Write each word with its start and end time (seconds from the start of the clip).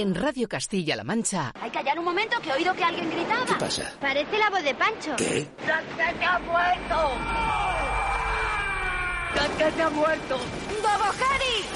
En 0.00 0.14
Radio 0.14 0.48
Castilla-La 0.48 1.04
Mancha. 1.04 1.52
Hay 1.60 1.68
que 1.68 1.76
callar 1.76 1.98
un 1.98 2.06
momento 2.06 2.40
que 2.40 2.48
he 2.48 2.54
oído 2.54 2.72
que 2.72 2.82
alguien 2.82 3.10
gritaba. 3.10 3.44
¿Qué 3.44 3.54
pasa? 3.56 3.92
Parece 4.00 4.38
la 4.38 4.48
voz 4.48 4.62
de 4.62 4.74
Pancho. 4.74 5.14
¿Qué? 5.16 5.46
¡Casquete 5.66 6.24
ha 6.24 6.38
muerto! 6.38 7.10
¡Casquete 9.34 9.82
ha 9.82 9.90
muerto! 9.90 10.38
¡Bobo 10.80 11.04
Harry! 11.04 11.66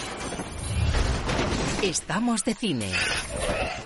Estamos 1.86 2.44
de 2.46 2.54
cine. 2.54 2.90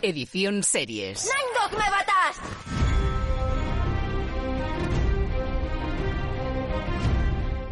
Edición 0.03 0.63
series. 0.63 1.25
¡Nine 1.25 1.37
Dog, 1.61 1.73
me 1.73 1.91
batas! 1.91 2.37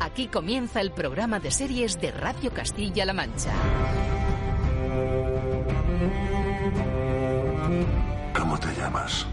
Aquí 0.01 0.27
comienza 0.27 0.81
el 0.81 0.91
programa 0.91 1.39
de 1.39 1.53
series 1.53 2.01
de 2.01 2.11
Radio 2.11 2.53
Castilla-La 2.53 3.13
Mancha. 3.13 3.53
Llamas? 8.97 9.27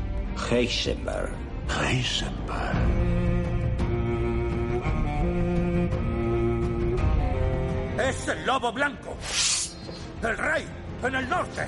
Heisenberg. 0.49 1.31
Heisenberg. 1.69 2.75
¡Es 7.99 8.27
el 8.27 8.45
lobo 8.45 8.71
blanco! 8.71 9.17
¡El 10.21 10.37
rey! 10.37 10.65
¡En 11.03 11.15
el 11.15 11.29
norte! 11.29 11.67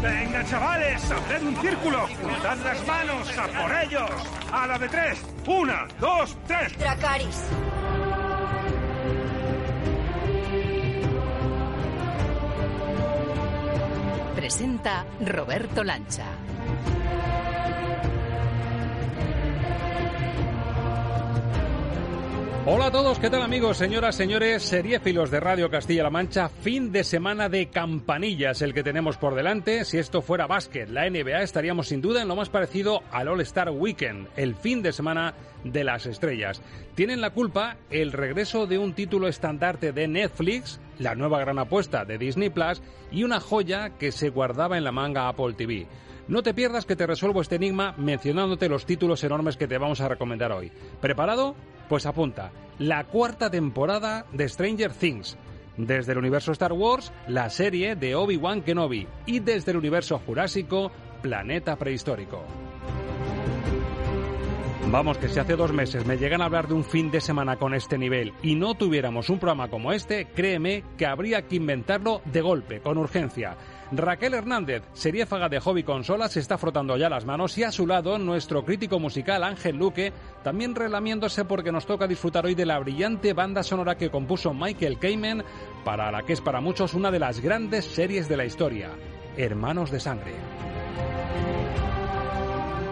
Venga, 0.00 0.44
chavales, 0.44 1.10
haced 1.10 1.42
un 1.42 1.56
círculo. 1.56 2.08
Dad 2.42 2.58
las 2.64 2.86
manos, 2.86 3.38
a 3.38 3.46
por 3.48 3.76
ellos. 3.82 4.10
A 4.52 4.66
la 4.66 4.78
de 4.78 4.88
tres. 4.88 5.18
Una, 5.46 5.88
dos, 6.00 6.36
tres. 6.46 6.78
Dracaris. 6.78 7.42
Presenta 14.48 15.04
Roberto 15.20 15.82
Lancha. 15.84 16.24
Hola 22.70 22.88
a 22.88 22.90
todos, 22.90 23.18
¿qué 23.18 23.30
tal 23.30 23.40
amigos, 23.40 23.78
señoras, 23.78 24.14
señores, 24.14 24.62
seriéfilos 24.62 25.30
de 25.30 25.40
Radio 25.40 25.70
Castilla-La 25.70 26.10
Mancha? 26.10 26.50
Fin 26.50 26.92
de 26.92 27.02
semana 27.02 27.48
de 27.48 27.70
campanillas 27.70 28.60
el 28.60 28.74
que 28.74 28.82
tenemos 28.82 29.16
por 29.16 29.34
delante. 29.34 29.86
Si 29.86 29.96
esto 29.96 30.20
fuera 30.20 30.46
básquet, 30.46 30.86
la 30.90 31.08
NBA, 31.08 31.40
estaríamos 31.40 31.88
sin 31.88 32.02
duda 32.02 32.20
en 32.20 32.28
lo 32.28 32.36
más 32.36 32.50
parecido 32.50 33.00
al 33.10 33.28
All-Star 33.28 33.70
Weekend, 33.70 34.28
el 34.36 34.54
fin 34.54 34.82
de 34.82 34.92
semana 34.92 35.32
de 35.64 35.82
las 35.82 36.04
estrellas. 36.04 36.60
Tienen 36.94 37.22
la 37.22 37.30
culpa 37.30 37.78
el 37.88 38.12
regreso 38.12 38.66
de 38.66 38.76
un 38.76 38.92
título 38.92 39.28
estandarte 39.28 39.92
de 39.92 40.06
Netflix, 40.06 40.78
la 40.98 41.14
nueva 41.14 41.40
gran 41.40 41.58
apuesta 41.58 42.04
de 42.04 42.18
Disney 42.18 42.50
Plus 42.50 42.82
y 43.10 43.24
una 43.24 43.40
joya 43.40 43.96
que 43.98 44.12
se 44.12 44.28
guardaba 44.28 44.76
en 44.76 44.84
la 44.84 44.92
manga 44.92 45.26
Apple 45.26 45.54
TV. 45.54 45.86
No 46.28 46.42
te 46.42 46.52
pierdas 46.52 46.84
que 46.84 46.94
te 46.94 47.06
resuelvo 47.06 47.40
este 47.40 47.56
enigma 47.56 47.94
mencionándote 47.96 48.68
los 48.68 48.84
títulos 48.84 49.24
enormes 49.24 49.56
que 49.56 49.66
te 49.66 49.78
vamos 49.78 50.02
a 50.02 50.08
recomendar 50.08 50.52
hoy. 50.52 50.70
¿Preparado? 51.00 51.56
Pues 51.88 52.04
apunta, 52.04 52.52
la 52.78 53.04
cuarta 53.04 53.50
temporada 53.50 54.26
de 54.32 54.46
Stranger 54.46 54.92
Things. 54.92 55.38
Desde 55.78 56.12
el 56.12 56.18
universo 56.18 56.52
Star 56.52 56.74
Wars, 56.74 57.14
la 57.28 57.48
serie 57.48 57.96
de 57.96 58.14
Obi-Wan 58.14 58.60
Kenobi. 58.60 59.06
Y 59.24 59.40
desde 59.40 59.70
el 59.70 59.78
universo 59.78 60.18
Jurásico, 60.18 60.92
Planeta 61.22 61.76
Prehistórico. 61.76 62.44
Vamos, 64.90 65.16
que 65.16 65.28
si 65.28 65.38
hace 65.38 65.56
dos 65.56 65.72
meses 65.72 66.04
me 66.04 66.18
llegan 66.18 66.42
a 66.42 66.46
hablar 66.46 66.68
de 66.68 66.74
un 66.74 66.84
fin 66.84 67.10
de 67.10 67.20
semana 67.20 67.56
con 67.56 67.74
este 67.74 67.96
nivel 67.96 68.32
y 68.42 68.54
no 68.54 68.74
tuviéramos 68.74 69.28
un 69.28 69.38
programa 69.38 69.68
como 69.68 69.92
este, 69.92 70.26
créeme 70.26 70.82
que 70.96 71.06
habría 71.06 71.42
que 71.42 71.56
inventarlo 71.56 72.22
de 72.24 72.40
golpe, 72.40 72.80
con 72.80 72.96
urgencia. 72.96 73.56
Raquel 73.90 74.34
Hernández, 74.34 74.82
seriéfaga 74.92 75.48
de 75.48 75.60
hobby 75.60 75.82
consolas, 75.82 76.32
se 76.32 76.40
está 76.40 76.58
frotando 76.58 76.96
ya 76.96 77.08
las 77.08 77.24
manos 77.24 77.56
y 77.56 77.64
a 77.64 77.72
su 77.72 77.86
lado 77.86 78.18
nuestro 78.18 78.64
crítico 78.64 78.98
musical 78.98 79.42
Ángel 79.42 79.76
Luque, 79.76 80.12
también 80.44 80.74
relamiéndose 80.74 81.46
porque 81.46 81.72
nos 81.72 81.86
toca 81.86 82.06
disfrutar 82.06 82.44
hoy 82.44 82.54
de 82.54 82.66
la 82.66 82.78
brillante 82.78 83.32
banda 83.32 83.62
sonora 83.62 83.96
que 83.96 84.10
compuso 84.10 84.52
Michael 84.52 84.98
Kamen 84.98 85.42
para 85.84 86.12
la 86.12 86.22
que 86.22 86.34
es 86.34 86.40
para 86.42 86.60
muchos 86.60 86.92
una 86.92 87.10
de 87.10 87.18
las 87.18 87.40
grandes 87.40 87.86
series 87.86 88.28
de 88.28 88.36
la 88.36 88.44
historia, 88.44 88.90
Hermanos 89.38 89.90
de 89.90 90.00
Sangre. 90.00 90.34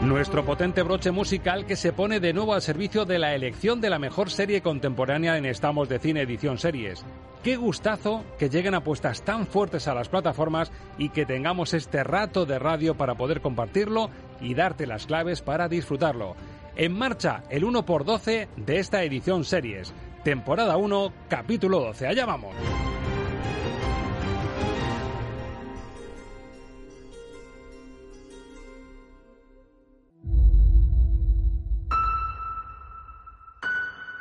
Nuestro 0.00 0.44
potente 0.44 0.82
broche 0.82 1.10
musical 1.10 1.66
que 1.66 1.74
se 1.74 1.92
pone 1.92 2.20
de 2.20 2.32
nuevo 2.32 2.54
al 2.54 2.62
servicio 2.62 3.04
de 3.04 3.18
la 3.18 3.34
elección 3.34 3.80
de 3.80 3.90
la 3.90 3.98
mejor 3.98 4.30
serie 4.30 4.60
contemporánea 4.62 5.36
en 5.36 5.46
Estamos 5.46 5.88
de 5.88 5.98
Cine 5.98 6.20
Edición 6.22 6.58
Series. 6.58 7.04
Qué 7.46 7.54
gustazo 7.54 8.24
que 8.40 8.48
lleguen 8.48 8.74
apuestas 8.74 9.22
tan 9.22 9.46
fuertes 9.46 9.86
a 9.86 9.94
las 9.94 10.08
plataformas 10.08 10.72
y 10.98 11.10
que 11.10 11.24
tengamos 11.24 11.74
este 11.74 12.02
rato 12.02 12.44
de 12.44 12.58
radio 12.58 12.96
para 12.96 13.14
poder 13.14 13.40
compartirlo 13.40 14.10
y 14.40 14.54
darte 14.54 14.84
las 14.84 15.06
claves 15.06 15.42
para 15.42 15.68
disfrutarlo. 15.68 16.34
En 16.74 16.92
marcha 16.92 17.44
el 17.48 17.62
1x12 17.62 18.48
de 18.56 18.78
esta 18.80 19.04
edición 19.04 19.44
series. 19.44 19.94
Temporada 20.24 20.76
1, 20.76 21.12
capítulo 21.28 21.78
12. 21.78 22.08
Allá 22.08 22.26
vamos. 22.26 22.52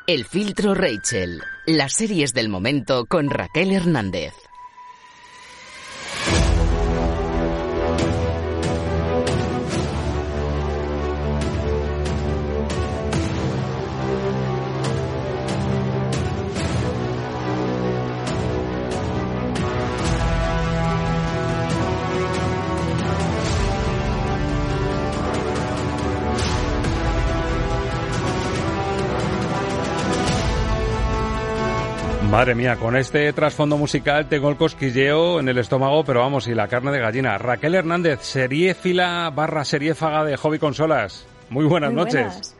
El 0.08 0.26
filtro 0.26 0.76
Rachel. 0.76 1.42
Las 1.66 1.94
series 1.94 2.32
del 2.36 2.48
momento 2.48 3.08
con 3.08 3.32
Raquel 3.32 3.72
Hernández. 3.72 4.45
Madre 32.36 32.54
mía, 32.54 32.76
con 32.76 32.98
este 32.98 33.32
trasfondo 33.32 33.78
musical 33.78 34.28
tengo 34.28 34.50
el 34.50 34.58
cosquilleo 34.58 35.40
en 35.40 35.48
el 35.48 35.58
estómago, 35.58 36.04
pero 36.04 36.20
vamos, 36.20 36.50
y 36.50 36.54
la 36.54 36.68
carne 36.68 36.92
de 36.92 37.00
gallina. 37.00 37.38
Raquel 37.38 37.76
Hernández, 37.76 38.24
seriéfila 38.24 39.32
barra 39.34 39.64
seriéfaga 39.64 40.26
de 40.26 40.36
Hobby 40.36 40.60
Consolas. 40.60 41.26
Muy 41.50 41.64
buenas 41.64 41.94
Muy 41.94 42.02
noches. 42.02 42.26
buenas. 42.26 42.58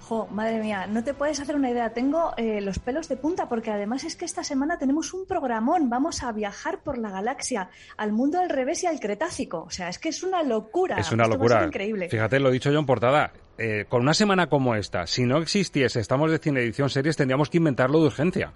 Jo, 0.00 0.26
madre 0.28 0.60
mía, 0.60 0.86
no 0.86 1.04
te 1.04 1.12
puedes 1.12 1.38
hacer 1.40 1.56
una 1.56 1.68
idea. 1.68 1.92
Tengo 1.92 2.32
eh, 2.38 2.62
los 2.62 2.78
pelos 2.78 3.06
de 3.10 3.18
punta 3.18 3.50
porque 3.50 3.70
además 3.70 4.04
es 4.04 4.16
que 4.16 4.24
esta 4.24 4.42
semana 4.42 4.78
tenemos 4.78 5.12
un 5.12 5.26
programón. 5.26 5.90
Vamos 5.90 6.22
a 6.22 6.32
viajar 6.32 6.78
por 6.78 6.96
la 6.96 7.10
galaxia, 7.10 7.68
al 7.98 8.12
mundo 8.12 8.40
al 8.40 8.48
revés 8.48 8.82
y 8.84 8.86
al 8.86 8.98
Cretácico. 8.98 9.64
O 9.64 9.70
sea, 9.70 9.90
es 9.90 9.98
que 9.98 10.08
es 10.08 10.22
una 10.22 10.42
locura. 10.42 10.96
Es 10.96 11.12
una 11.12 11.24
Esto 11.24 11.36
locura. 11.36 11.66
increíble. 11.66 12.08
Fíjate, 12.08 12.40
lo 12.40 12.48
he 12.48 12.52
dicho 12.52 12.70
yo 12.72 12.78
en 12.78 12.86
portada. 12.86 13.34
Eh, 13.58 13.84
con 13.90 14.00
una 14.00 14.14
semana 14.14 14.46
como 14.46 14.74
esta, 14.74 15.06
si 15.06 15.26
no 15.26 15.36
existiese 15.36 16.00
Estamos 16.00 16.30
de 16.30 16.38
Cine 16.38 16.60
Edición 16.60 16.88
Series, 16.88 17.18
tendríamos 17.18 17.50
que 17.50 17.58
inventarlo 17.58 18.00
de 18.00 18.06
urgencia. 18.06 18.54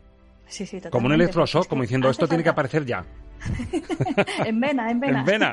Sí, 0.52 0.66
sí, 0.66 0.82
Como 0.90 1.06
un 1.06 1.14
electroshock, 1.14 1.66
como 1.66 1.80
diciendo, 1.80 2.10
esto 2.10 2.28
tiene 2.28 2.42
que 2.42 2.50
aparecer 2.50 2.84
ya. 2.84 3.02
en 4.44 4.60
vena, 4.60 4.90
en 4.90 5.00
vena. 5.00 5.20
En 5.20 5.24
vena. 5.24 5.52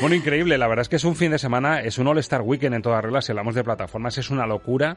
Bueno, 0.00 0.14
increíble. 0.14 0.56
La 0.56 0.66
verdad 0.66 0.80
es 0.80 0.88
que 0.88 0.96
es 0.96 1.04
un 1.04 1.14
fin 1.14 1.30
de 1.30 1.38
semana, 1.38 1.82
es 1.82 1.98
un 1.98 2.06
All-Star 2.06 2.40
Weekend 2.40 2.74
en 2.74 2.80
todas 2.80 3.04
reglas. 3.04 3.26
Si 3.26 3.32
hablamos 3.32 3.54
de 3.54 3.62
plataformas, 3.62 4.16
es 4.16 4.30
una 4.30 4.46
locura. 4.46 4.96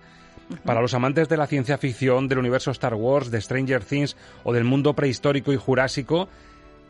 Para 0.63 0.79
los 0.79 0.93
amantes 0.93 1.27
de 1.27 1.35
la 1.35 1.45
ciencia 1.45 1.77
ficción, 1.77 2.29
del 2.29 2.37
universo 2.37 2.71
Star 2.71 2.93
Wars, 2.93 3.31
de 3.31 3.41
Stranger 3.41 3.84
Things 3.84 4.16
o 4.45 4.53
del 4.53 4.63
mundo 4.63 4.93
prehistórico 4.93 5.51
y 5.51 5.57
jurásico, 5.57 6.29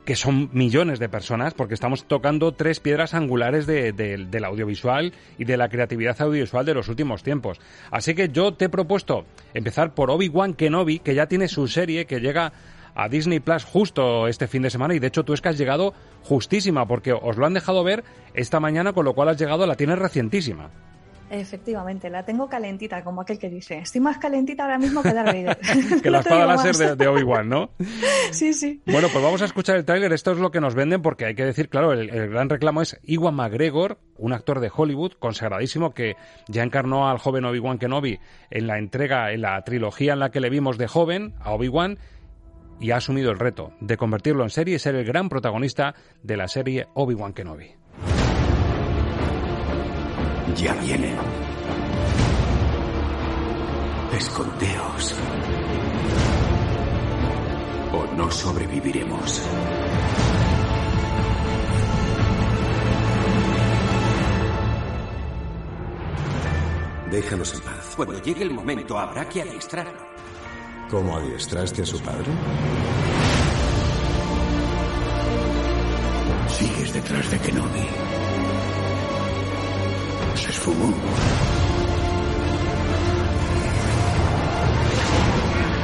que 0.06 0.16
son 0.16 0.50
millones 0.52 1.00
de 1.00 1.08
personas, 1.08 1.54
porque 1.54 1.74
estamos 1.74 2.06
tocando 2.06 2.52
tres 2.52 2.80
piedras 2.80 3.14
angulares 3.14 3.66
de- 3.66 3.94
de- 3.94 4.26
del 4.26 4.44
audiovisual 4.46 5.14
y 5.38 5.46
de 5.46 5.56
la 5.58 5.70
creatividad 5.70 6.22
audiovisual 6.22 6.66
de 6.66 6.74
los 6.74 6.90
últimos 6.90 7.24
tiempos. 7.24 7.60
Así 7.90 8.14
que 8.14 8.30
yo 8.30 8.54
te 8.54 8.66
he 8.66 8.70
propuesto 8.70 9.26
empezar 9.54 9.94
por 9.94 10.12
Obi-Wan 10.12 10.56
Kenobi, 10.56 11.00
que 11.00 11.16
ya 11.16 11.28
tiene 11.28 11.48
su 11.48 11.68
serie 11.68 12.06
que 12.06 12.20
llega 12.20 12.52
a 12.96 13.10
Disney 13.10 13.40
Plus 13.40 13.64
justo 13.64 14.28
este 14.28 14.48
fin 14.48 14.62
de 14.62 14.70
semana 14.70 14.94
y 14.94 15.00
de 15.00 15.08
hecho 15.08 15.24
tú 15.24 15.34
es 15.34 15.42
que 15.42 15.50
has 15.50 15.58
llegado 15.58 15.94
justísima 16.22 16.86
porque 16.88 17.12
os 17.14 17.38
lo 17.38 17.46
han 17.46 17.54
dejado 17.56 17.84
ver 17.84 18.04
esta 18.36 18.60
mañana 18.60 18.94
con 18.94 19.04
lo 19.06 19.14
cual 19.14 19.30
has 19.30 19.38
llegado 19.40 19.66
la 19.66 19.76
tienes 19.76 19.98
recientísima. 19.98 20.70
Efectivamente, 21.34 22.12
la 22.12 22.24
tengo 22.24 22.48
calentita, 22.48 23.04
como 23.04 23.22
aquel 23.22 23.40
que 23.40 23.50
dice. 23.50 23.80
Estoy 23.80 24.02
más 24.02 24.20
calentita 24.20 24.64
ahora 24.64 24.78
mismo 24.78 25.02
que 25.02 25.14
Darth 25.14 25.28
Vader. 25.28 25.58
que 26.04 26.12
la 26.12 26.20
espada 26.20 26.46
láser 26.46 26.76
de, 26.76 26.96
de 26.96 27.08
Obi-Wan, 27.08 27.50
¿no? 27.50 27.72
Sí, 28.32 28.54
sí. 28.54 28.82
Bueno, 28.86 29.08
pues 29.12 29.24
vamos 29.24 29.42
a 29.42 29.46
escuchar 29.46 29.78
el 29.78 29.86
tráiler. 29.86 30.14
Esto 30.14 30.32
es 30.32 30.38
lo 30.38 30.52
que 30.52 30.62
nos 30.62 30.76
venden 30.76 31.02
porque 31.02 31.26
hay 31.26 31.36
que 31.36 31.44
decir, 31.44 31.70
claro, 31.70 31.92
el, 31.92 32.10
el 32.10 32.30
gran 32.30 32.50
reclamo 32.50 32.82
es 32.82 33.00
Iwan 33.04 33.36
McGregor, 33.36 33.98
un 34.18 34.34
actor 34.34 34.60
de 34.60 34.72
Hollywood 34.74 35.14
consagradísimo 35.14 35.94
que 35.94 36.16
ya 36.48 36.64
encarnó 36.64 37.10
al 37.10 37.18
joven 37.18 37.46
Obi-Wan 37.46 37.80
Kenobi 37.80 38.20
en 38.52 38.68
la 38.68 38.78
entrega, 38.78 39.32
en 39.32 39.42
la 39.42 39.62
trilogía 39.64 40.14
en 40.14 40.20
la 40.20 40.30
que 40.30 40.40
le 40.40 40.50
vimos 40.50 40.78
de 40.78 40.88
joven 40.88 41.34
a 41.40 41.52
Obi-Wan 41.52 41.98
y 42.80 42.92
ha 42.92 42.98
asumido 42.98 43.32
el 43.32 43.40
reto 43.40 43.74
de 43.80 43.98
convertirlo 43.98 44.44
en 44.44 44.50
serie 44.50 44.76
y 44.76 44.80
ser 44.80 44.96
el 44.96 45.06
gran 45.06 45.30
protagonista 45.30 45.96
de 46.22 46.38
la 46.38 46.48
serie 46.48 46.88
Obi-Wan 46.94 47.34
Kenobi. 47.34 47.83
Ya 50.56 50.74
vienen. 50.76 51.18
Escondeos. 54.16 55.16
O 57.92 58.16
no 58.16 58.30
sobreviviremos. 58.30 59.42
Déjanos 67.10 67.54
en 67.54 67.62
paz. 67.62 67.94
Cuando 67.96 68.22
llegue 68.22 68.44
el 68.44 68.52
momento 68.52 68.98
habrá 68.98 69.28
que 69.28 69.42
adiestrarlo. 69.42 70.14
¿Cómo 70.90 71.18
adiestraste 71.18 71.82
a 71.82 71.86
su 71.86 72.00
padre? 72.02 72.32
Sigues 76.48 76.94
detrás 76.94 77.32
de 77.32 77.40
Kenobi. 77.40 78.13
Se 80.44 80.50
esfumó. 80.50 80.94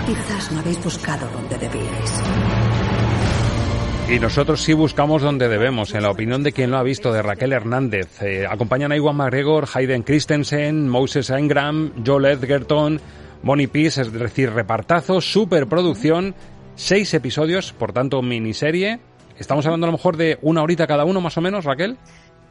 Quizás 0.06 0.52
no 0.52 0.60
habéis 0.60 0.84
buscado 0.84 1.30
donde 1.32 1.58
debíais. 1.58 2.24
Y 4.10 4.20
nosotros 4.20 4.62
sí 4.62 4.74
buscamos 4.74 5.22
donde 5.22 5.48
debemos, 5.48 5.94
en 5.94 6.04
la 6.04 6.12
opinión 6.12 6.44
de 6.44 6.52
quien 6.52 6.72
lo 6.72 6.78
ha 6.78 6.84
visto, 6.84 7.14
de 7.14 7.22
Raquel 7.22 7.54
Hernández. 7.54 8.22
Eh, 8.22 8.46
acompañan 8.50 8.92
a 8.92 8.98
Iwan 8.98 9.16
McGregor, 9.16 9.66
Hayden 9.74 10.04
Christensen, 10.04 10.90
Moses 10.90 11.30
Ingram, 11.30 11.94
Joel 12.06 12.26
Edgerton, 12.26 13.00
Bonnie 13.42 13.70
Peace, 13.70 14.02
es 14.02 14.12
decir, 14.12 14.52
repartazo, 14.52 15.22
superproducción, 15.22 16.36
seis 16.76 17.14
episodios, 17.14 17.72
por 17.72 17.94
tanto, 17.94 18.22
miniserie. 18.22 19.00
Estamos 19.38 19.66
hablando 19.66 19.86
a 19.86 19.92
lo 19.92 19.98
mejor 19.98 20.18
de 20.18 20.38
una 20.42 20.64
horita 20.64 20.86
cada 20.86 21.06
uno, 21.06 21.22
más 21.22 21.38
o 21.38 21.42
menos, 21.42 21.64
Raquel. 21.64 21.98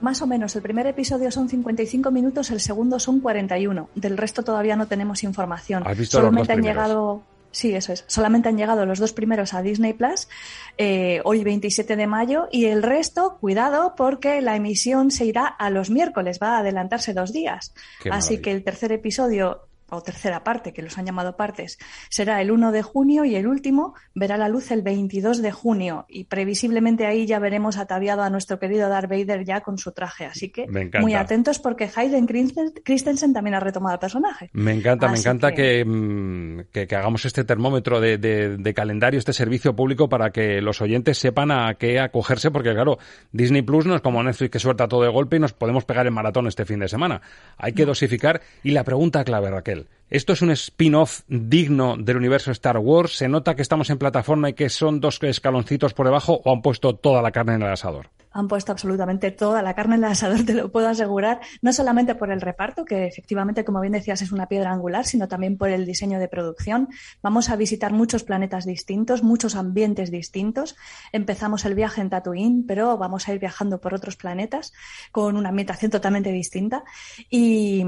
Más 0.00 0.22
o 0.22 0.26
menos, 0.26 0.54
el 0.56 0.62
primer 0.62 0.86
episodio 0.86 1.30
son 1.30 1.48
55 1.48 2.10
minutos, 2.10 2.50
el 2.50 2.60
segundo 2.60 2.98
son 3.00 3.20
41. 3.20 3.90
Del 3.94 4.16
resto 4.16 4.42
todavía 4.42 4.76
no 4.76 4.86
tenemos 4.86 5.24
información. 5.24 5.82
¿Has 5.86 5.98
visto 5.98 6.18
Solamente 6.18 6.40
los 6.40 6.48
han 6.50 6.56
primeros? 6.62 6.86
llegado 6.86 7.22
Sí, 7.50 7.74
eso 7.74 7.92
es. 7.92 8.04
Solamente 8.06 8.48
han 8.48 8.56
llegado 8.56 8.84
los 8.84 8.98
dos 8.98 9.12
primeros 9.12 9.54
a 9.54 9.62
Disney 9.62 9.94
Plus, 9.94 10.28
eh, 10.76 11.20
hoy 11.24 11.42
27 11.44 11.96
de 11.96 12.06
mayo, 12.06 12.48
y 12.52 12.66
el 12.66 12.82
resto, 12.82 13.38
cuidado, 13.40 13.94
porque 13.96 14.40
la 14.40 14.54
emisión 14.54 15.10
se 15.10 15.24
irá 15.24 15.46
a 15.46 15.70
los 15.70 15.90
miércoles, 15.90 16.38
va 16.42 16.56
a 16.56 16.58
adelantarse 16.58 17.14
dos 17.14 17.32
días. 17.32 17.72
Qué 18.02 18.10
Así 18.10 18.34
maravilla. 18.34 18.42
que 18.42 18.50
el 18.52 18.64
tercer 18.64 18.92
episodio, 18.92 19.62
o 19.90 20.02
tercera 20.02 20.44
parte, 20.44 20.72
que 20.72 20.82
los 20.82 20.98
han 20.98 21.06
llamado 21.06 21.36
partes, 21.36 21.78
será 22.10 22.40
el 22.42 22.50
1 22.50 22.72
de 22.72 22.82
junio 22.82 23.24
y 23.24 23.36
el 23.36 23.46
último 23.46 23.94
verá 24.14 24.36
la 24.36 24.48
luz 24.48 24.70
el 24.70 24.82
22 24.82 25.42
de 25.42 25.52
junio. 25.52 26.04
Y 26.08 26.24
previsiblemente 26.24 27.06
ahí 27.06 27.26
ya 27.26 27.38
veremos 27.38 27.76
ataviado 27.78 28.22
a 28.22 28.30
nuestro 28.30 28.58
querido 28.58 28.88
Darth 28.88 29.08
Vader 29.10 29.44
ya 29.44 29.60
con 29.62 29.78
su 29.78 29.92
traje. 29.92 30.26
Así 30.26 30.50
que 30.50 30.66
muy 31.00 31.14
atentos 31.14 31.58
porque 31.58 31.88
Hayden 31.94 32.26
Christen- 32.26 32.72
Christensen 32.84 33.32
también 33.32 33.54
ha 33.54 33.60
retomado 33.60 33.94
el 33.94 34.00
personaje. 34.00 34.50
Me 34.52 34.72
encanta, 34.72 35.08
me 35.08 35.18
encanta 35.18 35.52
que- 35.52 35.58
que, 35.58 35.84
mm, 35.84 36.60
que, 36.72 36.86
que 36.86 36.96
hagamos 36.96 37.24
este 37.24 37.44
termómetro 37.44 38.00
de, 38.00 38.18
de- 38.18 38.56
de 38.56 38.74
calendario, 38.74 39.18
este 39.18 39.32
servicio 39.32 39.74
público 39.74 40.08
para 40.08 40.30
que 40.30 40.60
los 40.62 40.80
oyentes 40.80 41.18
sepan 41.18 41.50
a 41.50 41.74
qué 41.74 41.98
acogerse, 42.00 42.50
porque 42.50 42.72
claro, 42.72 42.98
Disney 43.32 43.62
Plus 43.62 43.86
no 43.86 43.94
es 43.94 44.00
como 44.00 44.22
Netflix 44.22 44.50
que 44.50 44.58
suelta 44.58 44.88
todo 44.88 45.02
de 45.02 45.08
golpe 45.08 45.36
y 45.36 45.40
nos 45.40 45.52
podemos 45.52 45.84
pegar 45.84 46.06
en 46.06 46.12
maratón 46.14 46.46
este 46.46 46.64
fin 46.64 46.78
de 46.80 46.88
semana. 46.88 47.20
Hay 47.56 47.72
que 47.72 47.84
dosificar. 47.84 48.40
Y 48.62 48.70
la 48.72 48.84
pregunta 48.84 49.24
clave, 49.24 49.50
Raquel, 49.50 49.77
¿esto 50.10 50.32
es 50.32 50.42
un 50.42 50.50
spin-off 50.50 51.22
digno 51.28 51.96
del 51.96 52.16
universo 52.16 52.50
Star 52.50 52.78
Wars? 52.78 53.16
¿Se 53.16 53.28
nota 53.28 53.54
que 53.54 53.62
estamos 53.62 53.90
en 53.90 53.98
plataforma 53.98 54.50
y 54.50 54.54
que 54.54 54.68
son 54.68 55.00
dos 55.00 55.18
escaloncitos 55.22 55.94
por 55.94 56.06
debajo 56.06 56.40
o 56.44 56.52
han 56.52 56.62
puesto 56.62 56.94
toda 56.94 57.22
la 57.22 57.32
carne 57.32 57.54
en 57.54 57.62
el 57.62 57.72
asador? 57.72 58.10
Han 58.38 58.46
puesto 58.46 58.70
absolutamente 58.70 59.32
toda 59.32 59.62
la 59.62 59.74
carne 59.74 59.96
en 59.96 60.04
el 60.04 60.12
asador, 60.12 60.42
te 60.46 60.54
lo 60.54 60.70
puedo 60.70 60.88
asegurar, 60.88 61.40
no 61.60 61.72
solamente 61.72 62.14
por 62.14 62.30
el 62.30 62.40
reparto, 62.40 62.84
que 62.84 63.06
efectivamente, 63.06 63.64
como 63.64 63.80
bien 63.80 63.92
decías, 63.92 64.22
es 64.22 64.30
una 64.30 64.46
piedra 64.46 64.72
angular, 64.72 65.04
sino 65.06 65.26
también 65.26 65.58
por 65.58 65.70
el 65.70 65.84
diseño 65.84 66.20
de 66.20 66.28
producción. 66.28 66.88
Vamos 67.20 67.50
a 67.50 67.56
visitar 67.56 67.92
muchos 67.92 68.22
planetas 68.22 68.64
distintos, 68.64 69.24
muchos 69.24 69.56
ambientes 69.56 70.12
distintos. 70.12 70.76
Empezamos 71.12 71.64
el 71.64 71.74
viaje 71.74 72.00
en 72.00 72.10
Tatooine, 72.10 72.64
pero 72.66 72.96
vamos 72.96 73.28
a 73.28 73.32
ir 73.32 73.40
viajando 73.40 73.80
por 73.80 73.92
otros 73.92 74.14
planetas 74.16 74.72
con 75.10 75.36
una 75.36 75.48
ambientación 75.48 75.90
totalmente 75.90 76.30
distinta. 76.30 76.84
Y, 77.28 77.82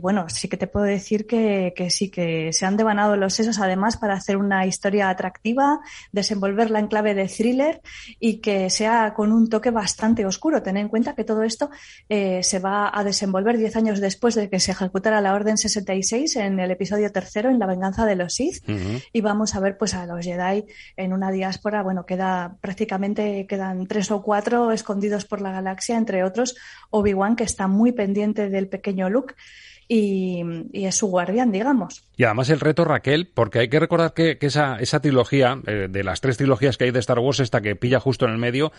bueno, 0.00 0.28
sí 0.28 0.48
que 0.48 0.58
te 0.58 0.66
puedo 0.66 0.84
decir 0.84 1.26
que, 1.26 1.72
que 1.74 1.88
sí, 1.88 2.10
que 2.10 2.52
se 2.52 2.66
han 2.66 2.76
devanado 2.76 3.16
los 3.16 3.32
sesos 3.32 3.58
además 3.60 3.96
para 3.96 4.14
hacer 4.14 4.36
una 4.36 4.66
historia 4.66 5.08
atractiva, 5.08 5.80
desenvolverla 6.12 6.80
en 6.80 6.88
clave 6.88 7.14
de 7.14 7.28
thriller 7.28 7.80
y 8.20 8.40
que 8.40 8.68
sea 8.68 9.14
con 9.14 9.32
un 9.32 9.48
toque 9.48 9.70
bastante 9.70 9.85
oscuro. 10.26 10.62
Ten 10.62 10.76
en 10.76 10.88
cuenta 10.88 11.14
que 11.14 11.24
todo 11.24 11.42
esto 11.42 11.70
eh, 12.08 12.42
se 12.42 12.58
va 12.58 12.90
a 12.92 13.04
desenvolver 13.04 13.58
diez 13.58 13.76
años 13.76 14.00
después 14.00 14.34
de 14.34 14.48
que 14.48 14.60
se 14.60 14.72
ejecutara 14.72 15.20
la 15.20 15.34
Orden 15.34 15.58
66 15.58 16.36
en 16.36 16.60
el 16.60 16.70
episodio 16.70 17.10
tercero, 17.12 17.50
en 17.50 17.58
la 17.58 17.66
venganza 17.66 18.06
de 18.06 18.16
los 18.16 18.34
Sith. 18.34 18.62
Y 19.12 19.20
vamos 19.20 19.54
a 19.54 19.60
ver 19.60 19.76
pues 19.78 19.94
a 19.94 20.06
los 20.06 20.24
Jedi 20.24 20.64
en 20.96 21.12
una 21.12 21.30
diáspora, 21.30 21.82
bueno, 21.82 22.06
queda 22.06 22.56
prácticamente 22.60 23.46
quedan 23.46 23.86
tres 23.86 24.10
o 24.10 24.22
cuatro 24.22 24.72
escondidos 24.72 25.24
por 25.24 25.40
la 25.40 25.52
galaxia, 25.52 25.96
entre 25.96 26.24
otros 26.24 26.56
Obi-Wan, 26.90 27.36
que 27.36 27.44
está 27.44 27.68
muy 27.68 27.92
pendiente 27.92 28.48
del 28.48 28.68
pequeño 28.68 29.10
Luke 29.10 29.34
y, 29.88 30.42
y 30.72 30.86
es 30.86 30.96
su 30.96 31.06
guardián, 31.06 31.52
digamos. 31.52 32.04
Y 32.16 32.24
además 32.24 32.50
el 32.50 32.60
reto, 32.60 32.84
Raquel, 32.84 33.28
porque 33.32 33.60
hay 33.60 33.68
que 33.68 33.80
recordar 33.80 34.14
que, 34.14 34.38
que 34.38 34.46
esa, 34.46 34.76
esa 34.76 35.00
trilogía, 35.00 35.60
eh, 35.66 35.88
de 35.88 36.04
las 36.04 36.20
tres 36.20 36.36
trilogías 36.36 36.76
que 36.76 36.84
hay 36.84 36.90
de 36.90 36.98
Star 36.98 37.18
Wars, 37.18 37.40
esta 37.40 37.60
que 37.60 37.76
pilla 37.76 38.00
justo 38.00 38.24
en 38.24 38.32
el 38.32 38.38
medio, 38.38 38.72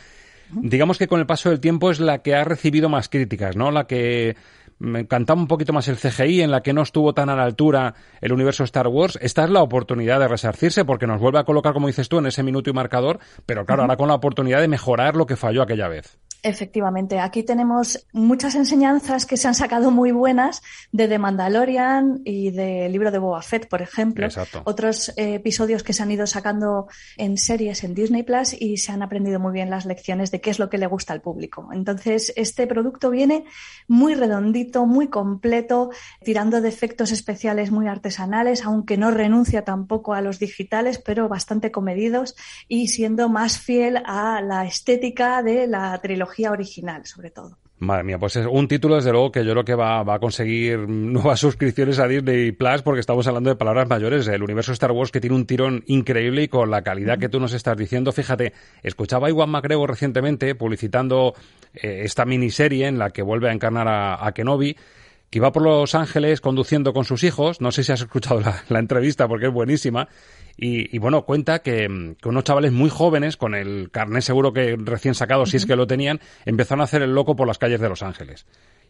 digamos 0.51 0.97
que 0.97 1.07
con 1.07 1.19
el 1.19 1.25
paso 1.25 1.49
del 1.49 1.59
tiempo 1.59 1.91
es 1.91 1.99
la 1.99 2.19
que 2.19 2.35
ha 2.35 2.43
recibido 2.43 2.89
más 2.89 3.09
críticas, 3.09 3.55
¿no? 3.55 3.71
La 3.71 3.87
que 3.87 4.35
me 4.79 5.01
encantaba 5.01 5.39
un 5.39 5.47
poquito 5.47 5.73
más 5.73 5.87
el 5.87 5.97
CGI, 5.97 6.41
en 6.41 6.51
la 6.51 6.61
que 6.61 6.73
no 6.73 6.81
estuvo 6.81 7.13
tan 7.13 7.29
a 7.29 7.35
la 7.35 7.43
altura 7.43 7.95
el 8.21 8.33
universo 8.33 8.63
Star 8.63 8.87
Wars. 8.87 9.17
Esta 9.21 9.43
es 9.43 9.49
la 9.49 9.61
oportunidad 9.61 10.19
de 10.19 10.27
resarcirse 10.27 10.85
porque 10.85 11.07
nos 11.07 11.19
vuelve 11.19 11.39
a 11.39 11.43
colocar, 11.43 11.73
como 11.73 11.87
dices 11.87 12.09
tú, 12.09 12.19
en 12.19 12.27
ese 12.27 12.43
minuto 12.43 12.69
y 12.69 12.73
marcador, 12.73 13.19
pero 13.45 13.65
claro, 13.65 13.83
ahora 13.83 13.97
con 13.97 14.07
la 14.07 14.15
oportunidad 14.15 14.61
de 14.61 14.67
mejorar 14.67 15.15
lo 15.15 15.25
que 15.25 15.35
falló 15.35 15.61
aquella 15.61 15.87
vez. 15.87 16.17
Efectivamente, 16.43 17.19
aquí 17.19 17.43
tenemos 17.43 18.05
muchas 18.13 18.55
enseñanzas 18.55 19.25
que 19.25 19.37
se 19.37 19.47
han 19.47 19.55
sacado 19.55 19.89
muy 19.89 20.11
buenas 20.11 20.61
de 20.91 21.07
The 21.07 21.17
Mandalorian 21.17 22.21
y 22.23 22.51
del 22.51 22.91
libro 22.91 23.11
de 23.11 23.17
Boba 23.17 23.41
Fett, 23.41 23.67
por 23.67 23.81
ejemplo. 23.81 24.25
Exacto. 24.25 24.61
Otros 24.63 25.09
eh, 25.17 25.35
episodios 25.35 25.83
que 25.83 25.93
se 25.93 26.03
han 26.03 26.11
ido 26.11 26.27
sacando 26.27 26.87
en 27.17 27.37
series 27.37 27.83
en 27.83 27.95
Disney 27.95 28.23
Plus 28.23 28.53
y 28.53 28.77
se 28.77 28.91
han 28.91 29.01
aprendido 29.01 29.39
muy 29.39 29.51
bien 29.51 29.69
las 29.69 29.85
lecciones 29.85 30.29
de 30.29 30.39
qué 30.39 30.51
es 30.51 30.59
lo 30.59 30.69
que 30.69 30.77
le 30.77 30.85
gusta 30.85 31.11
al 31.11 31.21
público. 31.21 31.69
Entonces, 31.73 32.31
este 32.35 32.67
producto 32.67 33.09
viene 33.09 33.43
muy 33.87 34.13
redondito, 34.13 34.66
muy 34.85 35.07
completo, 35.07 35.89
tirando 36.23 36.61
de 36.61 36.69
efectos 36.69 37.11
especiales 37.11 37.71
muy 37.71 37.87
artesanales, 37.87 38.63
aunque 38.63 38.97
no 38.97 39.11
renuncia 39.11 39.63
tampoco 39.63 40.13
a 40.13 40.21
los 40.21 40.39
digitales, 40.39 40.99
pero 40.99 41.27
bastante 41.27 41.71
comedidos 41.71 42.35
y 42.67 42.87
siendo 42.89 43.29
más 43.29 43.59
fiel 43.59 44.01
a 44.05 44.41
la 44.41 44.65
estética 44.65 45.41
de 45.43 45.67
la 45.67 45.97
trilogía 46.01 46.51
original, 46.51 47.05
sobre 47.05 47.31
todo. 47.31 47.57
Madre 47.79 48.03
mía, 48.03 48.17
pues 48.17 48.35
es 48.35 48.47
un 48.49 48.67
título 48.67 48.95
desde 48.95 49.11
luego 49.11 49.31
que 49.31 49.45
yo 49.45 49.51
creo 49.51 49.63
que 49.63 49.75
va, 49.75 50.01
va 50.01 50.15
a 50.15 50.19
conseguir 50.19 50.89
nuevas 50.89 51.39
suscripciones 51.41 51.99
a 51.99 52.07
Disney 52.07 52.51
Plus 52.51 52.81
porque 52.81 52.99
estamos 52.99 53.27
hablando 53.27 53.51
de 53.51 53.55
palabras 53.55 53.87
mayores. 53.87 54.27
El 54.27 54.41
universo 54.41 54.71
Star 54.71 54.91
Wars 54.91 55.11
que 55.11 55.21
tiene 55.21 55.35
un 55.35 55.45
tirón 55.45 55.83
increíble 55.85 56.43
y 56.43 56.47
con 56.47 56.71
la 56.71 56.81
calidad 56.81 57.19
que 57.19 57.29
tú 57.29 57.39
nos 57.39 57.53
estás 57.53 57.77
diciendo. 57.77 58.11
Fíjate, 58.11 58.53
escuchaba 58.81 59.27
a 59.27 59.29
Iwan 59.29 59.51
McGregor 59.51 59.91
recientemente 59.91 60.55
publicitando 60.55 61.35
eh, 61.75 62.01
esta 62.03 62.25
miniserie 62.25 62.87
en 62.87 62.97
la 62.97 63.11
que 63.11 63.21
vuelve 63.21 63.49
a 63.49 63.53
encarnar 63.53 63.87
a, 63.87 64.25
a 64.25 64.31
Kenobi 64.31 64.75
que 65.29 65.39
iba 65.39 65.51
por 65.51 65.61
Los 65.61 65.93
Ángeles 65.93 66.41
conduciendo 66.41 66.93
con 66.93 67.05
sus 67.05 67.23
hijos. 67.23 67.61
No 67.61 67.71
sé 67.71 67.83
si 67.83 67.91
has 67.91 68.01
escuchado 68.01 68.39
la, 68.39 68.63
la 68.69 68.79
entrevista 68.79 69.27
porque 69.27 69.47
es 69.47 69.53
buenísima. 69.53 70.07
Y, 70.57 70.93
y 70.95 70.99
bueno, 70.99 71.23
cuenta 71.23 71.59
que, 71.59 72.15
que 72.19 72.29
unos 72.29 72.43
chavales 72.43 72.71
muy 72.71 72.89
jóvenes, 72.89 73.37
con 73.37 73.53
el 73.53 73.91
carnet 73.91 74.23
seguro 74.23 74.51
que 74.53 74.75
recién 74.77 75.13
sacado, 75.13 75.45
si 75.45 75.57
es 75.57 75.67
que 75.67 75.75
lo 75.75 75.85
tenían, 75.85 76.19
empezaron 76.45 76.81
a 76.81 76.85
hacer 76.85 77.03
el 77.03 77.13
loco 77.13 77.35
por 77.35 77.47
las 77.47 77.59
calles 77.59 77.79
de 77.79 77.89
Los 77.89 78.01
Ángeles. 78.01 78.47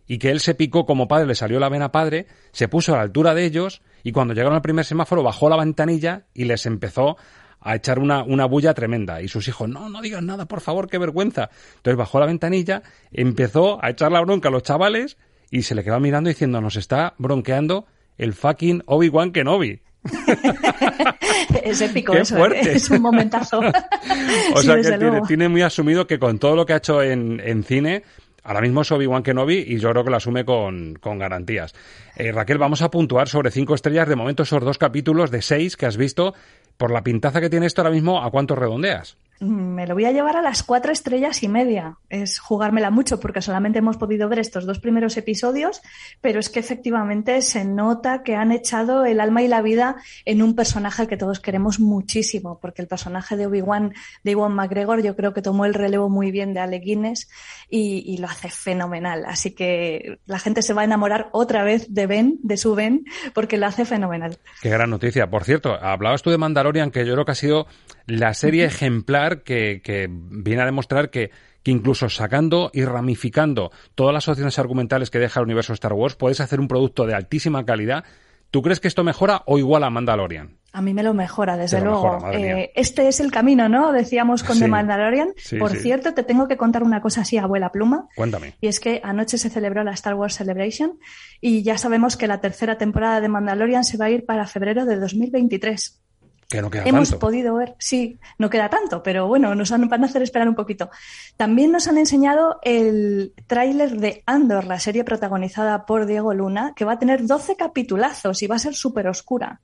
Y 0.08 0.18
que 0.20 0.32
él 0.32 0.40
se 0.40 0.56
picó 0.56 0.86
como 0.86 1.10
padre, 1.10 1.28
le 1.28 1.36
salió 1.36 1.60
la 1.60 1.68
vena 1.68 1.92
padre, 1.92 2.28
se 2.54 2.70
puso 2.70 2.94
a 2.94 2.98
la 2.98 3.04
altura 3.04 3.34
de 3.34 3.44
ellos 3.44 3.82
y 4.04 4.14
cuando 4.14 4.34
llegaron 4.34 4.56
al 4.56 4.62
primer 4.62 4.86
semáforo 4.86 5.22
bajó 5.22 5.50
la 5.50 5.58
ventanilla 5.58 6.28
y 6.34 6.46
les 6.46 6.66
empezó 6.66 7.18
a 7.60 7.76
echar 7.76 8.00
una, 8.00 8.24
una 8.24 8.46
bulla 8.46 8.74
tremenda. 8.74 9.22
Y 9.22 9.28
sus 9.28 9.50
hijos, 9.50 9.68
no, 9.68 9.90
no 9.90 10.02
digas 10.02 10.24
nada, 10.24 10.46
por 10.46 10.62
favor, 10.62 10.90
qué 10.90 10.98
vergüenza. 10.98 11.50
Entonces 11.76 11.98
bajó 11.98 12.22
la 12.22 12.28
ventanilla, 12.28 12.84
empezó 13.12 13.84
a 13.84 13.90
echar 13.90 14.14
la 14.14 14.22
bronca 14.22 14.48
a 14.48 14.52
los 14.52 14.64
chavales 14.64 15.18
y 15.52 15.64
se 15.64 15.76
le 15.76 15.84
quedó 15.84 16.00
mirando 16.00 16.30
diciendo, 16.30 16.62
nos 16.62 16.78
está 16.78 17.16
bronqueando 17.18 17.86
el 18.18 18.34
fucking 18.34 18.84
Obi-Wan 18.86 19.32
Kenobi. 19.32 19.82
es 21.64 21.82
épico 21.82 22.14
Qué 22.14 22.20
eso, 22.22 22.46
¿eh? 22.48 22.60
es 22.74 22.90
un 22.90 23.02
momentazo. 23.02 23.60
O 24.54 24.62
Sí, 24.62 24.68
sea 24.68 24.76
que 24.78 25.22
tiene, 25.28 25.50
muy 25.50 25.62
asumido 25.62 26.08
que 26.08 26.20
con 26.20 26.40
todo 26.40 26.56
lo 26.56 26.66
que 26.66 26.74
ha 26.74 26.78
hecho 26.78 27.02
en, 27.02 27.42
en 27.44 27.64
cine, 27.64 28.04
ahora 28.44 28.62
mismo 28.62 28.82
es 28.82 28.92
Obi-Wan 28.92 29.24
Kenobi 29.24 29.66
y 29.68 29.78
yo 29.78 29.92
creo 29.92 30.04
que 30.04 30.10
lo 30.10 30.18
asume 30.18 30.46
con, 30.46 30.96
con 30.96 31.20
garantías. 31.20 31.74
Eh, 32.16 32.32
Raquel, 32.32 32.58
vamos 32.58 32.82
a 32.82 32.90
puntuar 32.90 33.28
sobre 33.28 33.52
cinco 33.52 33.76
estrellas 33.76 34.08
de 34.08 34.16
momento 34.16 34.44
esos 34.44 34.64
dos 34.64 34.78
capítulos 34.78 35.32
de 35.32 35.42
seis 35.42 35.76
que 35.78 35.86
has 35.86 35.98
visto, 35.98 36.34
por 36.78 36.92
la 36.92 37.04
pintaza 37.04 37.42
que 37.42 37.50
tiene 37.50 37.66
esto 37.66 37.82
ahora 37.82 37.94
mismo, 37.94 38.24
¿a 38.24 38.32
cuánto 38.32 38.56
redondeas? 38.56 39.18
Me 39.40 39.86
lo 39.86 39.94
voy 39.94 40.06
a 40.06 40.12
llevar 40.12 40.36
a 40.36 40.42
las 40.42 40.64
cuatro 40.64 40.92
estrellas 40.92 41.44
y 41.44 41.48
media. 41.48 41.98
Es 42.10 42.40
jugármela 42.40 42.90
mucho 42.90 43.20
porque 43.20 43.42
solamente 43.42 43.80
hemos 43.80 43.98
podido 43.98 44.30
ver 44.30 44.40
estos 44.40 44.66
dos 44.66 44.80
primeros 44.80 45.18
episodios, 45.18 45.82
pero 46.22 46.40
es 46.40 46.50
que 46.50 46.60
efectivamente 46.60 47.42
se 47.42 47.66
nota 47.66 48.24
que 48.24 48.36
han 48.36 48.52
echado 48.52 49.06
el 49.06 49.20
alma 49.20 49.44
y 49.44 49.48
la 49.48 49.62
vida 49.62 49.98
en 50.26 50.42
un 50.42 50.56
personaje 50.56 51.08
que 51.08 51.18
todos 51.18 51.40
queremos 51.40 51.80
muchísimo, 51.80 52.60
porque 52.60 52.82
el 52.82 52.88
personaje 52.88 53.38
de 53.38 53.48
Obi-Wan, 53.48 53.94
de 54.24 54.32
Iwan 54.32 54.54
McGregor, 54.54 55.04
yo 55.04 55.16
creo 55.16 55.34
que 55.34 55.42
tomó 55.42 55.66
el 55.66 55.74
relevo 55.74 56.10
muy 56.10 56.32
bien 56.32 56.54
de 56.54 56.60
Ale 56.60 56.80
Guinness 56.80 57.30
y, 57.70 58.18
lo 58.18 58.28
hace 58.28 58.50
fenomenal. 58.50 59.26
Así 59.28 59.52
que 59.52 60.20
la 60.26 60.40
gente 60.40 60.64
se 60.64 60.74
va 60.74 60.82
a 60.82 60.86
enamorar 60.86 61.30
otra 61.34 61.64
vez 61.64 61.94
de 61.94 62.08
Ben, 62.08 62.40
de 62.42 62.58
su 62.58 62.74
Ben, 62.74 63.06
porque 63.34 63.58
lo 63.58 63.68
hace 63.68 63.86
fenomenal. 63.86 64.38
Qué 64.62 64.70
gran 64.70 64.90
noticia. 64.90 65.30
Por 65.30 65.44
cierto, 65.44 65.74
hablabas 65.74 66.24
tú 66.24 66.32
de 66.32 66.38
Mandalorian, 66.40 66.90
que 66.90 67.06
yo 67.06 67.14
creo 67.14 67.26
que 67.26 67.32
ha 67.34 67.36
sido 67.36 67.68
la 68.08 68.34
serie 68.34 68.66
ejemplar 68.66 69.27
que, 69.44 70.08
viene 70.10 70.62
a 70.62 70.66
demostrar 70.66 71.10
que, 71.10 71.32
que 71.64 71.72
incluso 71.72 72.10
sacando 72.10 72.72
y 72.74 72.84
ramificando 72.84 73.72
todas 73.96 74.14
las 74.14 74.28
opciones 74.28 74.60
argumentales 74.60 75.10
que 75.10 75.20
deja 75.20 75.40
el 75.40 75.46
universo 75.46 75.74
Star 75.74 75.94
Wars, 75.94 76.16
puedes 76.16 76.40
hacer 76.40 76.60
un 76.60 76.68
producto 76.68 77.06
de 77.06 77.16
altísima 77.16 77.66
calidad. 77.66 78.04
¿Tú 78.52 78.62
crees 78.62 78.80
que 78.80 78.88
esto 78.88 79.04
mejora 79.04 79.44
o 79.46 79.58
igual 79.58 79.84
a 79.84 79.90
Mandalorian? 79.90 80.58
A 80.78 80.82
mí 80.82 80.94
me 80.94 81.02
lo 81.02 81.14
mejora, 81.14 81.58
desde 81.58 81.82
luego. 81.82 82.20
Eh, 82.32 82.72
este 82.76 83.08
es 83.08 83.20
el 83.20 83.32
camino, 83.32 83.68
¿no? 83.68 83.92
Decíamos 83.92 84.44
con 84.44 84.60
The 84.60 84.68
Mandalorian. 84.68 85.34
Por 85.58 85.76
cierto, 85.76 86.14
te 86.14 86.24
tengo 86.24 86.48
que 86.48 86.56
contar 86.56 86.84
una 86.84 87.02
cosa 87.02 87.22
así, 87.22 87.38
abuela 87.38 87.72
pluma. 87.72 88.10
Cuéntame. 88.16 88.54
Y 88.62 88.68
es 88.68 88.80
que 88.80 89.02
anoche 89.04 89.38
se 89.38 89.50
celebró 89.50 89.84
la 89.84 89.94
Star 89.94 90.14
Wars 90.14 90.36
Celebration 90.36 91.00
y 91.42 91.64
ya 91.64 91.78
sabemos 91.78 92.16
que 92.16 92.28
la 92.28 92.42
tercera 92.42 92.78
temporada 92.78 93.22
de 93.22 93.28
Mandalorian 93.28 93.84
se 93.84 93.98
va 93.98 94.06
a 94.06 94.10
ir 94.12 94.26
para 94.26 94.46
febrero 94.46 94.86
de 94.86 94.98
2023. 94.98 96.00
Que 96.48 96.62
no 96.62 96.70
queda 96.70 96.86
Hemos 96.86 97.14
podido 97.16 97.56
ver, 97.56 97.76
sí, 97.78 98.20
no 98.38 98.50
queda 98.50 98.70
tanto, 98.70 99.04
pero 99.04 99.28
bueno, 99.28 99.54
nos 99.54 99.72
han, 99.74 99.90
van 99.90 100.04
a 100.04 100.08
hacer 100.08 100.22
esperar 100.22 100.48
un 100.48 100.56
poquito. 100.56 100.90
También 101.36 101.74
nos 101.74 101.88
han 101.88 101.98
enseñado 101.98 102.60
el 102.64 103.34
tráiler 103.48 103.98
de 104.00 104.24
Andor, 104.26 104.66
la 104.66 104.80
serie 104.80 105.04
protagonizada 105.04 105.86
por 105.86 106.06
Diego 106.06 106.34
Luna, 106.34 106.72
que 106.76 106.86
va 106.86 106.94
a 106.94 107.00
tener 107.00 107.26
12 107.26 107.58
capitulazos 107.58 108.42
y 108.42 108.48
va 108.48 108.56
a 108.56 108.60
ser 108.60 108.76
súper 108.76 109.08
oscura. 109.10 109.60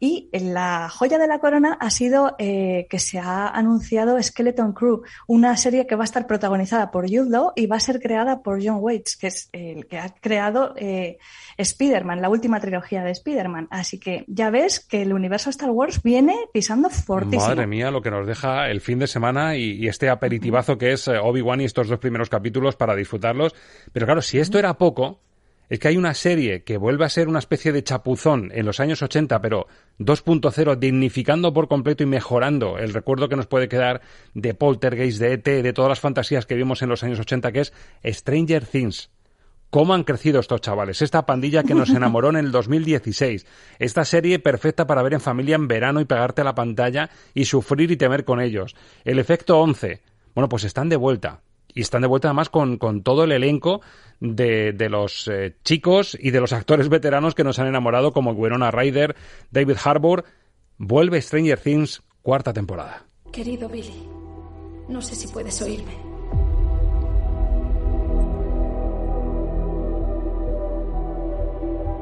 Y 0.00 0.28
la 0.32 0.88
joya 0.88 1.18
de 1.18 1.26
la 1.26 1.40
corona 1.40 1.76
ha 1.80 1.90
sido 1.90 2.36
eh, 2.38 2.86
que 2.88 2.98
se 2.98 3.18
ha 3.18 3.48
anunciado 3.48 4.22
Skeleton 4.22 4.72
Crew, 4.72 5.02
una 5.26 5.56
serie 5.56 5.86
que 5.86 5.96
va 5.96 6.04
a 6.04 6.04
estar 6.04 6.26
protagonizada 6.26 6.90
por 6.90 7.06
Jude 7.08 7.30
Law 7.30 7.52
y 7.56 7.66
va 7.66 7.76
a 7.76 7.80
ser 7.80 8.00
creada 8.00 8.42
por 8.42 8.64
John 8.64 8.78
Waits, 8.80 9.16
que 9.16 9.26
es 9.26 9.48
el 9.52 9.86
que 9.86 9.98
ha 9.98 10.10
creado 10.20 10.74
eh, 10.76 11.18
Spider-Man, 11.56 12.22
la 12.22 12.28
última 12.28 12.60
trilogía 12.60 13.02
de 13.02 13.10
Spider-Man. 13.10 13.68
Así 13.70 13.98
que 13.98 14.24
ya 14.28 14.50
ves 14.50 14.80
que 14.80 15.02
el 15.02 15.12
universo 15.12 15.50
Star 15.50 15.70
Wars 15.70 16.02
viene 16.02 16.36
pisando 16.52 16.90
fortísimo. 16.90 17.48
Madre 17.48 17.66
mía, 17.66 17.90
lo 17.90 18.02
que 18.02 18.10
nos 18.10 18.26
deja 18.26 18.70
el 18.70 18.80
fin 18.80 18.98
de 18.98 19.06
semana 19.06 19.56
y, 19.56 19.88
este 19.88 20.10
aperitivazo 20.10 20.76
que 20.76 20.92
es 20.92 21.08
eh, 21.08 21.18
Obi-Wan 21.18 21.60
y 21.60 21.64
estos 21.64 21.88
dos 21.88 21.98
primeros 21.98 22.28
capítulos 22.28 22.76
para 22.76 22.94
disfrutarlos. 22.94 23.54
Pero 23.92 24.06
claro, 24.06 24.22
si 24.22 24.38
esto 24.38 24.58
era 24.58 24.74
poco, 24.74 25.20
es 25.68 25.78
que 25.78 25.88
hay 25.88 25.96
una 25.96 26.14
serie 26.14 26.62
que 26.62 26.78
vuelve 26.78 27.04
a 27.04 27.08
ser 27.08 27.28
una 27.28 27.38
especie 27.38 27.72
de 27.72 27.82
chapuzón 27.82 28.50
en 28.54 28.64
los 28.64 28.80
años 28.80 29.02
80, 29.02 29.40
pero 29.40 29.66
2.0, 29.98 30.78
dignificando 30.78 31.52
por 31.52 31.68
completo 31.68 32.02
y 32.02 32.06
mejorando 32.06 32.78
el 32.78 32.94
recuerdo 32.94 33.28
que 33.28 33.36
nos 33.36 33.46
puede 33.46 33.68
quedar 33.68 34.00
de 34.34 34.54
Poltergeist, 34.54 35.20
de 35.20 35.34
ET, 35.34 35.44
de 35.44 35.72
todas 35.72 35.90
las 35.90 36.00
fantasías 36.00 36.46
que 36.46 36.54
vimos 36.54 36.82
en 36.82 36.88
los 36.88 37.02
años 37.02 37.20
80, 37.20 37.52
que 37.52 37.60
es 37.60 37.72
Stranger 38.04 38.64
Things. 38.64 39.10
¿Cómo 39.70 39.92
han 39.92 40.04
crecido 40.04 40.40
estos 40.40 40.62
chavales? 40.62 41.02
Esta 41.02 41.26
pandilla 41.26 41.62
que 41.62 41.74
nos 41.74 41.90
enamoró 41.90 42.30
en 42.30 42.36
el 42.36 42.50
2016. 42.50 43.46
Esta 43.78 44.06
serie 44.06 44.38
perfecta 44.38 44.86
para 44.86 45.02
ver 45.02 45.12
en 45.12 45.20
familia 45.20 45.56
en 45.56 45.68
verano 45.68 46.00
y 46.00 46.06
pegarte 46.06 46.40
a 46.40 46.44
la 46.44 46.54
pantalla 46.54 47.10
y 47.34 47.44
sufrir 47.44 47.90
y 47.90 47.98
temer 47.98 48.24
con 48.24 48.40
ellos. 48.40 48.74
El 49.04 49.18
efecto 49.18 49.60
11. 49.60 50.00
Bueno, 50.34 50.48
pues 50.48 50.64
están 50.64 50.88
de 50.88 50.96
vuelta 50.96 51.42
y 51.78 51.82
están 51.82 52.02
de 52.02 52.08
vuelta 52.08 52.26
además 52.26 52.48
con, 52.48 52.76
con 52.76 53.04
todo 53.04 53.22
el 53.22 53.30
elenco 53.30 53.82
de, 54.18 54.72
de 54.72 54.88
los 54.88 55.28
eh, 55.28 55.54
chicos 55.62 56.18
y 56.20 56.32
de 56.32 56.40
los 56.40 56.52
actores 56.52 56.88
veteranos 56.88 57.36
que 57.36 57.44
nos 57.44 57.60
han 57.60 57.68
enamorado 57.68 58.12
como 58.12 58.32
Winona 58.32 58.72
Ryder, 58.72 59.14
David 59.52 59.76
Harbour. 59.84 60.24
Vuelve 60.76 61.22
Stranger 61.22 61.56
Things, 61.56 62.02
cuarta 62.20 62.52
temporada. 62.52 63.04
Querido 63.30 63.68
Billy, 63.68 64.08
no 64.88 65.00
sé 65.00 65.14
si 65.14 65.28
puedes 65.28 65.62
oírme. 65.62 65.92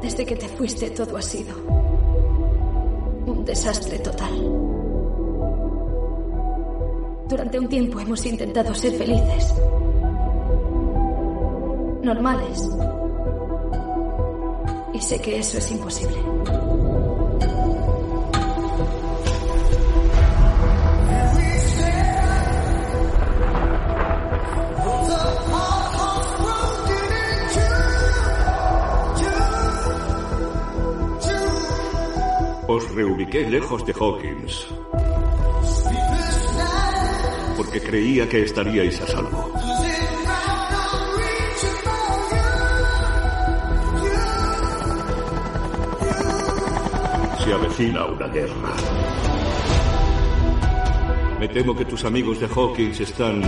Desde 0.00 0.24
que 0.24 0.36
te 0.36 0.48
fuiste 0.48 0.88
todo 0.88 1.18
ha 1.18 1.22
sido 1.22 1.54
un 3.26 3.44
desastre 3.44 3.98
total. 3.98 4.75
Durante 7.28 7.58
un 7.58 7.68
tiempo 7.68 7.98
hemos 7.98 8.24
intentado 8.24 8.72
ser 8.72 8.92
felices. 8.92 9.52
Normales. 12.02 12.70
Y 14.94 15.00
sé 15.00 15.20
que 15.20 15.38
eso 15.40 15.58
es 15.58 15.70
imposible. 15.72 16.16
Os 32.68 32.94
reubiqué 32.94 33.48
lejos 33.48 33.84
de 33.84 33.92
Hawkins 33.92 34.66
creía 37.80 38.28
que 38.28 38.42
estaríais 38.42 39.00
a 39.00 39.06
salvo. 39.06 39.52
Se 47.44 47.52
avecina 47.52 48.06
una 48.06 48.26
guerra. 48.28 48.72
Me 51.38 51.48
temo 51.48 51.76
que 51.76 51.84
tus 51.84 52.04
amigos 52.04 52.40
de 52.40 52.46
Hawkins 52.46 53.00
están 53.00 53.42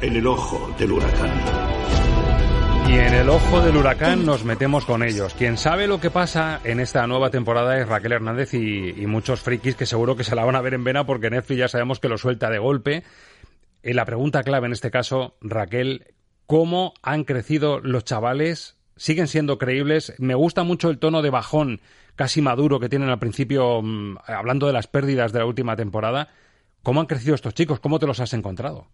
en 0.00 0.16
el 0.16 0.26
ojo 0.26 0.74
del 0.78 0.92
huracán. 0.92 1.85
Y 2.96 2.98
en 2.98 3.12
el 3.12 3.28
ojo 3.28 3.60
del 3.60 3.76
huracán 3.76 4.24
nos 4.24 4.46
metemos 4.46 4.86
con 4.86 5.02
ellos. 5.02 5.34
Quien 5.34 5.58
sabe 5.58 5.86
lo 5.86 6.00
que 6.00 6.10
pasa 6.10 6.62
en 6.64 6.80
esta 6.80 7.06
nueva 7.06 7.28
temporada 7.28 7.78
es 7.78 7.86
Raquel 7.86 8.12
Hernández 8.12 8.54
y, 8.54 9.06
muchos 9.06 9.42
frikis 9.42 9.76
que 9.76 9.84
seguro 9.84 10.16
que 10.16 10.24
se 10.24 10.34
la 10.34 10.46
van 10.46 10.56
a 10.56 10.62
ver 10.62 10.72
en 10.72 10.82
vena 10.82 11.04
porque 11.04 11.28
Netflix 11.28 11.58
ya 11.58 11.68
sabemos 11.68 12.00
que 12.00 12.08
lo 12.08 12.16
suelta 12.16 12.48
de 12.48 12.58
golpe. 12.58 13.04
Y 13.82 13.92
la 13.92 14.06
pregunta 14.06 14.42
clave 14.42 14.68
en 14.68 14.72
este 14.72 14.90
caso, 14.90 15.36
Raquel, 15.42 16.14
¿cómo 16.46 16.94
han 17.02 17.24
crecido 17.24 17.80
los 17.80 18.04
chavales? 18.04 18.78
¿Siguen 18.96 19.28
siendo 19.28 19.58
creíbles? 19.58 20.14
Me 20.16 20.34
gusta 20.34 20.62
mucho 20.62 20.88
el 20.88 20.98
tono 20.98 21.20
de 21.20 21.28
bajón 21.28 21.82
casi 22.14 22.40
maduro 22.40 22.80
que 22.80 22.88
tienen 22.88 23.10
al 23.10 23.18
principio 23.18 23.82
mm, 23.82 24.20
hablando 24.26 24.68
de 24.68 24.72
las 24.72 24.86
pérdidas 24.86 25.34
de 25.34 25.40
la 25.40 25.44
última 25.44 25.76
temporada. 25.76 26.30
¿Cómo 26.86 27.00
han 27.00 27.06
crecido 27.06 27.34
estos 27.34 27.52
chicos? 27.52 27.80
¿Cómo 27.80 27.98
te 27.98 28.06
los 28.06 28.20
has 28.20 28.32
encontrado? 28.32 28.86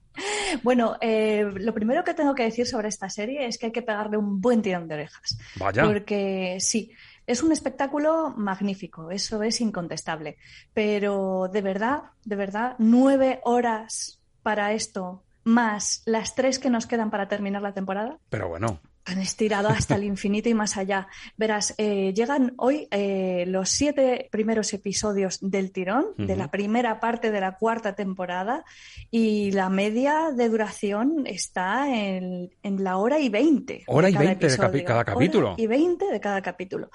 Bueno, 0.63 0.97
eh, 1.03 1.47
lo 1.57 1.75
primero 1.75 2.03
que 2.03 2.15
tengo 2.15 2.35
que 2.35 2.45
decir 2.45 2.67
sobre 2.67 2.89
esta 2.89 3.11
serie 3.11 3.45
es 3.45 3.59
que 3.59 3.67
hay 3.67 3.73
que 3.73 3.83
pegarle 3.83 4.17
un 4.17 4.41
buen 4.41 4.63
tirón 4.63 4.89
de 4.89 4.95
orejas. 4.95 5.37
Vaya. 5.57 5.85
Porque 5.85 6.57
sí, 6.59 6.91
es 7.27 7.43
un 7.43 7.53
espectáculo 7.53 8.33
magnífico, 8.35 9.11
eso 9.11 9.43
es 9.43 9.61
incontestable. 9.61 10.39
Pero 10.73 11.51
de 11.53 11.61
verdad, 11.61 12.05
de 12.25 12.37
verdad, 12.37 12.77
nueve 12.79 13.41
horas 13.45 14.23
para 14.43 14.73
esto, 14.73 15.23
más 15.45 16.03
las 16.07 16.35
tres 16.35 16.59
que 16.59 16.71
nos 16.71 16.87
quedan 16.87 17.11
para 17.11 17.29
terminar 17.29 17.61
la 17.61 17.75
temporada. 17.75 18.17
Pero 18.31 18.49
bueno 18.49 18.81
han 19.05 19.19
estirado 19.19 19.69
hasta 19.69 19.97
el 19.97 20.05
infinito 20.13 20.49
y 20.49 20.55
más 20.55 20.77
allá. 20.77 21.09
Verás, 21.37 21.75
eh, 21.79 22.13
llegan 22.15 22.55
hoy 22.57 22.89
eh, 22.91 23.45
los 23.49 23.71
siete 23.71 24.29
primeros 24.31 24.73
episodios 24.73 25.39
del 25.41 25.73
tirón, 25.73 26.07
de 26.17 26.37
la 26.37 26.51
primera 26.51 27.01
parte 27.01 27.31
de 27.31 27.41
la 27.41 27.57
cuarta 27.57 27.95
temporada, 27.95 28.65
y 29.11 29.51
la 29.53 29.69
media 29.69 30.31
de 30.35 30.49
duración 30.49 31.27
está 31.27 31.89
en, 31.89 32.51
la 32.63 32.97
hora 32.97 33.19
y 33.19 33.29
veinte. 33.29 33.85
Hora 33.87 34.09
y 34.11 34.17
veinte 34.17 34.49
de 34.49 34.85
cada 34.85 35.05
capítulo. 35.05 35.55
y 35.57 35.67
veinte 35.67 36.07
de 36.07 36.21
cada 36.21 36.43
capítulo. 36.43 36.91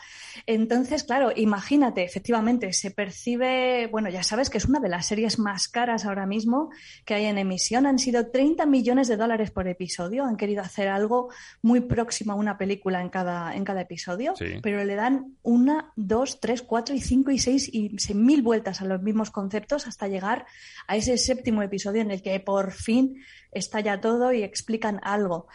Entonces, 0.45 1.03
claro, 1.03 1.31
imagínate, 1.35 2.03
efectivamente, 2.03 2.73
se 2.73 2.91
percibe, 2.91 3.87
bueno, 3.87 4.09
ya 4.09 4.23
sabes 4.23 4.49
que 4.49 4.57
es 4.57 4.65
una 4.65 4.79
de 4.79 4.89
las 4.89 5.05
series 5.05 5.39
más 5.39 5.67
caras 5.67 6.05
ahora 6.05 6.25
mismo 6.25 6.69
que 7.05 7.13
hay 7.13 7.25
en 7.25 7.37
emisión. 7.37 7.85
Han 7.85 7.99
sido 7.99 8.27
30 8.27 8.65
millones 8.65 9.07
de 9.07 9.17
dólares 9.17 9.51
por 9.51 9.67
episodio. 9.67 10.25
Han 10.25 10.37
querido 10.37 10.61
hacer 10.61 10.87
algo 10.87 11.29
muy 11.61 11.81
próxima 11.97 12.35
una 12.35 12.59
película 12.59 13.01
en 13.01 13.09
cada, 13.09 13.55
en 13.55 13.63
cada 13.63 13.81
episodio, 13.81 14.35
pero 14.61 14.85
le 14.85 14.93
dan 14.93 15.35
una, 15.41 15.91
dos, 15.95 16.39
tres, 16.39 16.61
cuatro 16.61 16.93
y 16.93 17.01
cinco 17.01 17.31
y 17.31 17.39
seis 17.39 17.67
y 17.73 17.89
mil 18.13 18.43
vueltas 18.43 18.81
a 18.81 18.85
los 18.85 19.01
mismos 19.01 19.31
conceptos 19.31 19.87
hasta 19.87 20.07
llegar 20.07 20.45
a 20.85 20.95
ese 20.95 21.17
séptimo 21.17 21.63
episodio 21.63 22.03
en 22.03 22.11
el 22.11 22.21
que 22.21 22.39
por 22.39 22.71
fin 22.71 23.15
estalla 23.51 23.99
todo 23.99 24.31
y 24.31 24.43
explican 24.43 24.99
algo 25.01 25.47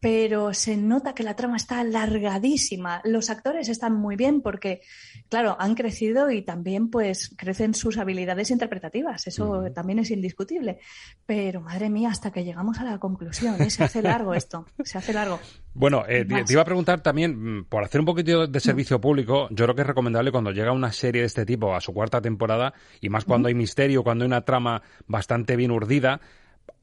pero 0.00 0.54
se 0.54 0.78
nota 0.78 1.14
que 1.14 1.22
la 1.22 1.36
trama 1.36 1.58
está 1.58 1.80
alargadísima. 1.80 3.02
Los 3.04 3.28
actores 3.28 3.68
están 3.68 3.92
muy 3.92 4.16
bien 4.16 4.40
porque, 4.40 4.80
claro, 5.28 5.56
han 5.60 5.74
crecido 5.74 6.30
y 6.30 6.40
también 6.40 6.88
pues 6.88 7.34
crecen 7.36 7.74
sus 7.74 7.98
habilidades 7.98 8.50
interpretativas. 8.50 9.26
Eso 9.26 9.70
también 9.74 9.98
es 9.98 10.10
indiscutible. 10.10 10.78
Pero 11.26 11.60
madre 11.60 11.90
mía, 11.90 12.08
hasta 12.08 12.32
que 12.32 12.44
llegamos 12.44 12.78
a 12.78 12.84
la 12.84 12.98
conclusión, 12.98 13.60
¿eh? 13.60 13.68
se 13.68 13.84
hace 13.84 14.00
largo 14.00 14.32
esto, 14.32 14.64
se 14.82 14.96
hace 14.96 15.12
largo. 15.12 15.38
Bueno, 15.74 16.04
eh, 16.08 16.24
te, 16.24 16.52
iba 16.52 16.62
a 16.62 16.64
preguntar 16.64 17.02
también, 17.02 17.58
mm, 17.58 17.64
por 17.64 17.84
hacer 17.84 18.00
un 18.00 18.06
poquito 18.06 18.46
de 18.46 18.60
servicio 18.60 19.00
público, 19.00 19.48
yo 19.50 19.66
creo 19.66 19.74
que 19.74 19.82
es 19.82 19.86
recomendable 19.86 20.32
cuando 20.32 20.50
llega 20.50 20.72
una 20.72 20.92
serie 20.92 21.20
de 21.20 21.26
este 21.26 21.44
tipo 21.44 21.74
a 21.74 21.80
su 21.80 21.92
cuarta 21.92 22.22
temporada, 22.22 22.72
y 23.02 23.10
más 23.10 23.26
cuando 23.26 23.48
hay 23.48 23.54
misterio, 23.54 24.02
cuando 24.02 24.24
hay 24.24 24.28
una 24.28 24.46
trama 24.46 24.82
bastante 25.06 25.56
bien 25.56 25.70
urdida, 25.70 26.20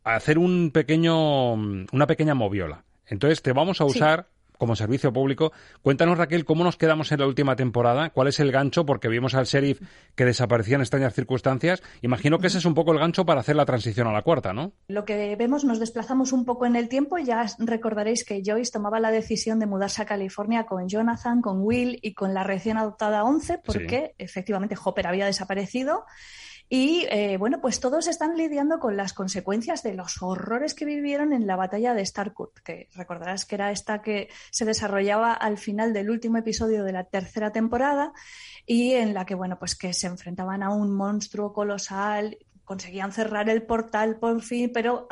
hacer 0.04 0.38
un 0.38 0.72
pequeño, 0.72 1.54
una 1.54 2.08
pequeña 2.08 2.36
moviola. 2.36 2.84
Entonces 3.08 3.42
te 3.42 3.54
vamos 3.54 3.82
a 3.82 3.86
usar 3.86 4.28
como 4.58 4.76
servicio 4.76 5.14
público. 5.14 5.52
Cuéntanos, 5.82 6.18
Raquel, 6.18 6.46
cómo 6.46 6.64
nos 6.64 6.78
quedamos 6.78 7.12
en 7.12 7.20
la 7.20 7.28
última 7.28 7.56
temporada, 7.56 8.10
cuál 8.10 8.28
es 8.28 8.40
el 8.40 8.52
gancho, 8.52 8.86
porque 8.86 9.08
vimos 9.08 9.36
al 9.36 9.46
sheriff 9.46 9.82
que 10.16 10.26
desaparecía 10.26 10.76
en 10.76 10.82
extrañas 10.82 11.14
circunstancias. 11.14 11.82
Imagino 12.02 12.40
que 12.40 12.48
ese 12.48 12.58
es 12.58 12.66
un 12.66 12.74
poco 12.74 12.92
el 12.92 13.00
gancho 13.00 13.26
para 13.26 13.42
hacer 13.42 13.56
la 13.56 13.66
transición 13.66 14.08
a 14.08 14.12
la 14.12 14.22
cuarta, 14.22 14.54
¿no? 14.54 14.74
Lo 14.88 15.06
que 15.06 15.36
vemos, 15.36 15.64
nos 15.64 15.80
desplazamos 15.80 16.34
un 16.34 16.46
poco 16.46 16.66
en 16.66 16.76
el 16.76 16.90
tiempo. 16.90 17.18
Ya 17.18 17.46
recordaréis 17.60 18.26
que 18.26 18.42
Joyce 18.46 18.72
tomaba 18.72 19.00
la 19.00 19.12
decisión 19.12 19.60
de 19.60 19.68
mudarse 19.68 20.02
a 20.02 20.06
California 20.06 20.66
con 20.66 20.88
Jonathan, 20.88 21.42
con 21.42 21.62
Will 21.62 22.00
y 22.02 22.14
con 22.14 22.34
la 22.34 22.44
recién 22.44 22.78
adoptada 22.78 23.24
Once, 23.24 23.60
porque 23.64 24.16
efectivamente 24.18 24.76
Hopper 24.84 25.08
había 25.08 25.26
desaparecido. 25.26 26.06
Y 26.70 27.06
eh, 27.10 27.38
bueno, 27.38 27.62
pues 27.62 27.80
todos 27.80 28.08
están 28.08 28.36
lidiando 28.36 28.80
con 28.80 28.98
las 28.98 29.14
consecuencias 29.14 29.84
de 29.84 29.94
los 29.94 30.22
horrores 30.22 30.74
que 30.74 30.84
vivieron 30.84 31.32
en 31.32 31.48
la 31.48 31.56
batalla 31.56 31.94
de 31.94 32.06
Starkut, 32.06 32.60
que 32.60 32.90
recordarás 32.94 33.46
que 33.46 33.56
era 33.56 33.72
esta 33.72 34.02
que 34.02 34.30
se 34.52 34.66
desarrollaba 34.66 35.34
al 35.34 35.58
final 35.58 35.94
del 35.94 36.10
último 36.10 36.38
episodio 36.38 36.84
de 36.84 36.92
la 36.92 37.06
tercera 37.06 37.52
temporada 37.52 38.12
y 38.66 38.94
en 38.94 39.14
la 39.14 39.26
que, 39.26 39.36
bueno, 39.36 39.58
pues 39.58 39.76
que 39.76 39.94
se 39.94 40.08
enfrentaban 40.08 40.62
a 40.62 40.70
un 40.70 40.92
monstruo 40.94 41.54
colosal, 41.54 42.38
conseguían 42.66 43.14
cerrar 43.14 43.50
el 43.50 43.64
portal 43.64 44.20
por 44.20 44.42
fin, 44.42 44.70
pero 44.74 45.08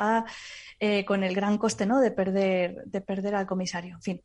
eh, 0.78 1.06
con 1.06 1.24
el 1.24 1.34
gran 1.34 1.56
coste, 1.56 1.86
¿no? 1.86 2.00
De 2.00 2.10
perder, 2.10 2.84
de 2.84 3.00
perder 3.00 3.34
al 3.34 3.46
comisario. 3.46 3.94
En 3.94 4.02
fin. 4.02 4.22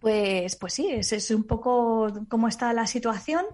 Pues, 0.00 0.56
pues 0.56 0.74
sí, 0.74 0.88
ese 0.90 1.16
es 1.16 1.30
un 1.30 1.44
poco 1.44 2.08
cómo 2.28 2.48
está 2.48 2.72
la 2.72 2.86
situación. 2.86 3.44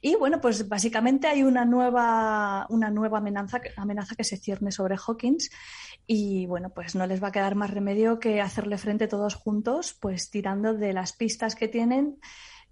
Y 0.00 0.14
bueno, 0.14 0.40
pues 0.40 0.68
básicamente 0.68 1.26
hay 1.26 1.42
una 1.42 1.64
nueva, 1.64 2.66
una 2.68 2.90
nueva 2.90 3.18
amenaza, 3.18 3.60
amenaza 3.76 4.14
que 4.14 4.24
se 4.24 4.36
cierne 4.36 4.70
sobre 4.70 4.96
Hawkins 4.96 5.50
y 6.06 6.46
bueno, 6.46 6.70
pues 6.70 6.94
no 6.94 7.06
les 7.06 7.22
va 7.22 7.28
a 7.28 7.32
quedar 7.32 7.54
más 7.54 7.70
remedio 7.70 8.20
que 8.20 8.40
hacerle 8.40 8.78
frente 8.78 9.08
todos 9.08 9.34
juntos, 9.34 9.96
pues 10.00 10.30
tirando 10.30 10.74
de 10.74 10.92
las 10.92 11.12
pistas 11.12 11.56
que 11.56 11.68
tienen, 11.68 12.18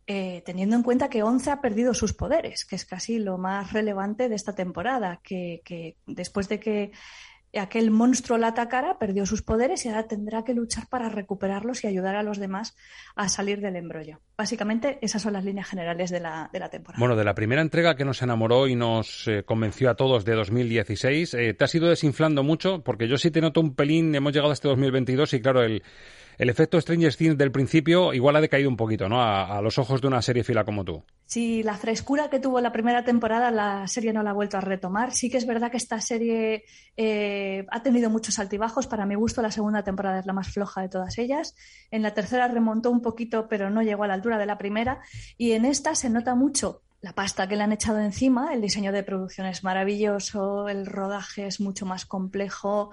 eh, 0.07 0.43
teniendo 0.47 0.77
en 0.77 0.85
cuenta 0.85 1.11
que 1.11 1.25
Once 1.25 1.51
ha 1.51 1.61
perdido 1.61 1.95
sus 1.95 2.13
poderes, 2.13 2.65
que 2.65 2.77
es 2.77 2.87
casi 2.87 3.19
lo 3.19 3.39
más 3.39 3.73
relevante 3.73 4.29
de 4.29 4.37
esta 4.37 4.55
temporada, 4.55 5.21
que, 5.23 5.63
que 5.65 5.97
después 6.07 6.49
de 6.49 6.61
que 6.61 6.93
aquel 7.59 7.91
monstruo 7.91 8.39
la 8.39 8.49
atacara, 8.49 8.99
perdió 8.99 9.27
sus 9.27 9.43
poderes 9.43 9.85
y 9.85 9.89
ahora 9.89 10.07
tendrá 10.07 10.45
que 10.45 10.55
luchar 10.55 10.89
para 10.89 11.09
recuperarlos 11.09 11.85
y 11.85 11.87
ayudar 11.87 12.17
a 12.17 12.23
los 12.23 12.39
demás 12.39 12.77
a 13.15 13.29
salir 13.29 13.61
del 13.61 13.77
embrollo. 13.77 14.21
Básicamente, 14.37 14.99
esas 15.03 15.23
son 15.23 15.33
las 15.33 15.45
líneas 15.45 15.69
generales 15.69 16.11
de 16.11 16.21
la, 16.21 16.51
de 16.53 16.59
la 16.59 16.69
temporada. 16.69 16.99
Bueno, 16.99 17.17
de 17.17 17.25
la 17.25 17.35
primera 17.35 17.63
entrega 17.63 17.97
que 17.97 18.05
nos 18.05 18.23
enamoró 18.23 18.69
y 18.69 18.77
nos 18.77 19.27
eh, 19.29 19.43
convenció 19.45 19.91
a 19.91 19.95
todos 19.95 20.25
de 20.25 20.35
2016, 20.35 21.35
eh, 21.35 21.55
te 21.55 21.65
has 21.65 21.75
ido 21.75 21.89
desinflando 21.89 22.43
mucho, 22.43 22.83
porque 22.83 23.09
yo 23.09 23.17
sí 23.17 23.31
te 23.31 23.41
noto 23.41 23.61
un 23.61 23.75
pelín, 23.75 24.15
hemos 24.15 24.33
llegado 24.33 24.51
a 24.51 24.55
este 24.55 24.69
2022 24.69 25.33
y 25.35 25.41
claro, 25.41 25.63
el, 25.63 25.83
el 26.39 26.51
efecto 26.51 26.81
Stranger 26.81 27.15
Things 27.15 27.39
del 27.39 27.53
principio 27.53 28.13
igual 28.13 28.37
ha 28.37 28.41
decaído 28.41 28.69
un 28.69 28.77
poquito, 28.77 29.09
¿no? 29.09 29.23
A, 29.23 29.61
los 29.63 29.79
ojos 29.79 30.01
de 30.01 30.09
una 30.09 30.23
serie 30.23 30.45
fila 30.45 30.65
como 30.65 30.85
tú. 30.85 31.03
Sí, 31.25 31.63
la 31.63 31.77
frescura 31.77 32.31
que 32.31 32.39
tuvo 32.39 32.61
la 32.61 32.73
primera 32.73 33.05
temporada, 33.05 33.51
la 33.51 33.87
serie 33.89 34.13
no 34.13 34.23
la 34.23 34.31
ha 34.31 34.35
vuelto 34.35 34.59
a 34.59 34.61
retomar. 34.61 35.13
Sí 35.13 35.31
que 35.31 35.39
es 35.39 35.47
verdad 35.47 35.71
que 35.71 35.77
esta 35.77 36.01
serie 36.01 36.65
eh, 36.97 37.67
ha 37.71 37.83
tenido 37.83 38.11
muchos 38.11 38.39
altibajos. 38.39 38.87
Para 38.87 39.07
mi 39.07 39.15
gusto, 39.15 39.43
la 39.43 39.51
segunda 39.51 39.83
temporada 39.83 40.21
es 40.21 40.27
la 40.27 40.33
más 40.33 40.49
floja 40.49 40.83
de 40.83 40.89
todas 40.89 41.19
ellas. 41.19 41.57
En 41.91 42.03
la 42.03 42.15
tercera 42.15 42.49
remontó 42.49 42.91
un 42.91 43.03
poquito, 43.03 43.49
pero 43.49 43.71
no 43.71 43.83
llegó 43.83 44.05
a 44.05 44.09
la 44.09 44.15
altura 44.15 44.39
de 44.39 44.47
la 44.47 44.59
primera. 44.59 45.01
Y 45.37 45.53
en 45.53 45.65
esta 45.65 45.95
se 45.95 46.11
nota 46.11 46.35
mucho 46.35 46.83
la 47.01 47.13
pasta 47.13 47.47
que 47.47 47.57
le 47.57 47.63
han 47.63 47.73
echado 47.73 48.01
encima, 48.01 48.53
el 48.53 48.61
diseño 48.61 48.93
de 48.93 49.03
producción 49.03 49.47
es 49.47 49.63
maravilloso, 49.63 50.69
el 50.69 50.87
rodaje 50.87 51.47
es 51.47 51.61
mucho 51.61 51.87
más 51.87 52.07
complejo, 52.07 52.91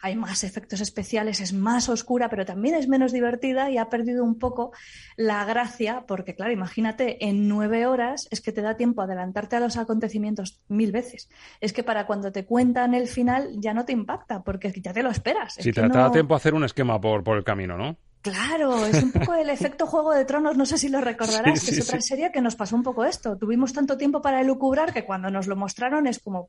hay 0.00 0.14
más 0.14 0.44
efectos 0.44 0.80
especiales, 0.80 1.40
es 1.40 1.52
más 1.52 1.88
oscura, 1.88 2.28
pero 2.28 2.44
también 2.44 2.74
es 2.74 2.86
menos 2.88 3.12
divertida 3.12 3.70
y 3.70 3.78
ha 3.78 3.88
perdido 3.88 4.24
un 4.24 4.38
poco 4.38 4.72
la 5.16 5.44
gracia, 5.44 6.04
porque 6.06 6.34
claro, 6.34 6.52
imagínate, 6.52 7.24
en 7.26 7.48
nueve 7.48 7.86
horas 7.86 8.28
es 8.30 8.40
que 8.40 8.52
te 8.52 8.62
da 8.62 8.76
tiempo 8.76 9.00
a 9.00 9.04
adelantarte 9.04 9.56
a 9.56 9.60
los 9.60 9.76
acontecimientos 9.76 10.60
mil 10.68 10.92
veces. 10.92 11.28
Es 11.60 11.72
que 11.72 11.82
para 11.82 12.06
cuando 12.06 12.32
te 12.32 12.44
cuentan 12.44 12.94
el 12.94 13.08
final 13.08 13.50
ya 13.58 13.74
no 13.74 13.84
te 13.84 13.92
impacta, 13.92 14.42
porque 14.42 14.72
ya 14.80 14.92
te 14.92 15.02
lo 15.02 15.10
esperas. 15.10 15.54
Si 15.54 15.72
te, 15.72 15.88
da 15.88 16.12
tiempo 16.12 16.34
a 16.34 16.36
hacer 16.36 16.54
un 16.54 16.64
esquema 16.64 17.00
por, 17.00 17.24
por 17.24 17.36
el 17.38 17.44
camino, 17.44 17.76
¿no? 17.76 17.96
Claro, 18.30 18.84
es 18.84 19.00
un 19.00 19.12
poco 19.12 19.34
el 19.34 19.48
efecto 19.50 19.86
Juego 19.86 20.12
de 20.12 20.24
Tronos, 20.24 20.56
no 20.56 20.66
sé 20.66 20.78
si 20.78 20.88
lo 20.88 21.00
recordarás, 21.00 21.64
que 21.64 21.70
es 21.70 21.88
otra 21.88 22.00
serie 22.00 22.32
que 22.32 22.40
nos 22.40 22.56
pasó 22.56 22.74
un 22.74 22.82
poco 22.82 23.04
esto. 23.04 23.36
Tuvimos 23.36 23.72
tanto 23.72 23.96
tiempo 23.96 24.20
para 24.20 24.40
elucubrar 24.40 24.92
que 24.92 25.04
cuando 25.04 25.30
nos 25.30 25.46
lo 25.46 25.54
mostraron 25.54 26.08
es 26.08 26.18
como, 26.18 26.48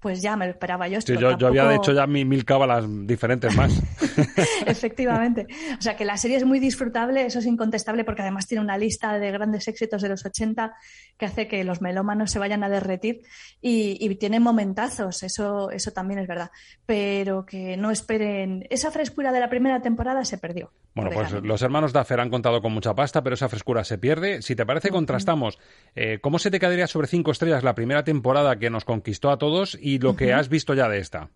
pues 0.00 0.22
ya 0.22 0.36
me 0.36 0.46
lo 0.46 0.52
esperaba 0.52 0.88
yo. 0.88 0.98
Esto, 0.98 1.12
yo, 1.12 1.36
yo, 1.36 1.48
había 1.48 1.74
hecho 1.74 1.92
ya 1.92 2.06
mil 2.06 2.44
cábalas 2.46 2.86
diferentes 3.06 3.54
más. 3.54 3.78
Efectivamente. 4.66 5.46
O 5.78 5.82
sea 5.82 5.96
que 5.96 6.06
la 6.06 6.16
serie 6.16 6.38
es 6.38 6.46
muy 6.46 6.60
disfrutable, 6.60 7.26
eso 7.26 7.40
es 7.40 7.46
incontestable, 7.46 8.04
porque 8.04 8.22
además 8.22 8.46
tiene 8.46 8.64
una 8.64 8.78
lista 8.78 9.18
de 9.18 9.30
grandes 9.30 9.68
éxitos 9.68 10.00
de 10.00 10.08
los 10.08 10.24
80 10.24 10.74
que 11.18 11.26
hace 11.26 11.46
que 11.46 11.62
los 11.62 11.82
melómanos 11.82 12.30
se 12.30 12.38
vayan 12.38 12.64
a 12.64 12.70
derretir 12.70 13.20
y, 13.60 13.98
y 14.00 14.14
tiene 14.14 14.40
momentazos, 14.40 15.22
eso, 15.22 15.70
eso 15.72 15.90
también 15.90 16.20
es 16.20 16.26
verdad. 16.26 16.50
Pero 16.86 17.44
que 17.44 17.76
no 17.76 17.90
esperen. 17.90 18.66
Esa 18.70 18.90
frescura 18.90 19.30
de 19.30 19.40
la 19.40 19.50
primera 19.50 19.82
temporada 19.82 20.24
se 20.24 20.38
perdió. 20.38 20.72
Bueno, 20.94 21.10
pues 21.18 21.42
los 21.42 21.62
hermanos 21.62 21.92
Duffer 21.92 22.20
han 22.20 22.30
contado 22.30 22.60
con 22.60 22.72
mucha 22.72 22.94
pasta, 22.94 23.22
pero 23.22 23.34
esa 23.34 23.48
frescura 23.48 23.84
se 23.84 23.98
pierde. 23.98 24.42
Si 24.42 24.54
te 24.54 24.66
parece, 24.66 24.90
contrastamos. 24.90 25.58
Eh, 25.94 26.18
¿Cómo 26.20 26.38
se 26.38 26.50
te 26.50 26.60
quedaría 26.60 26.86
sobre 26.86 27.08
cinco 27.08 27.30
estrellas 27.30 27.64
la 27.64 27.74
primera 27.74 28.04
temporada 28.04 28.58
que 28.58 28.70
nos 28.70 28.84
conquistó 28.84 29.30
a 29.30 29.38
todos 29.38 29.78
y 29.80 29.98
lo 29.98 30.16
que 30.16 30.32
has 30.32 30.48
visto 30.48 30.74
ya 30.74 30.88
de 30.88 30.98
esta? 30.98 31.30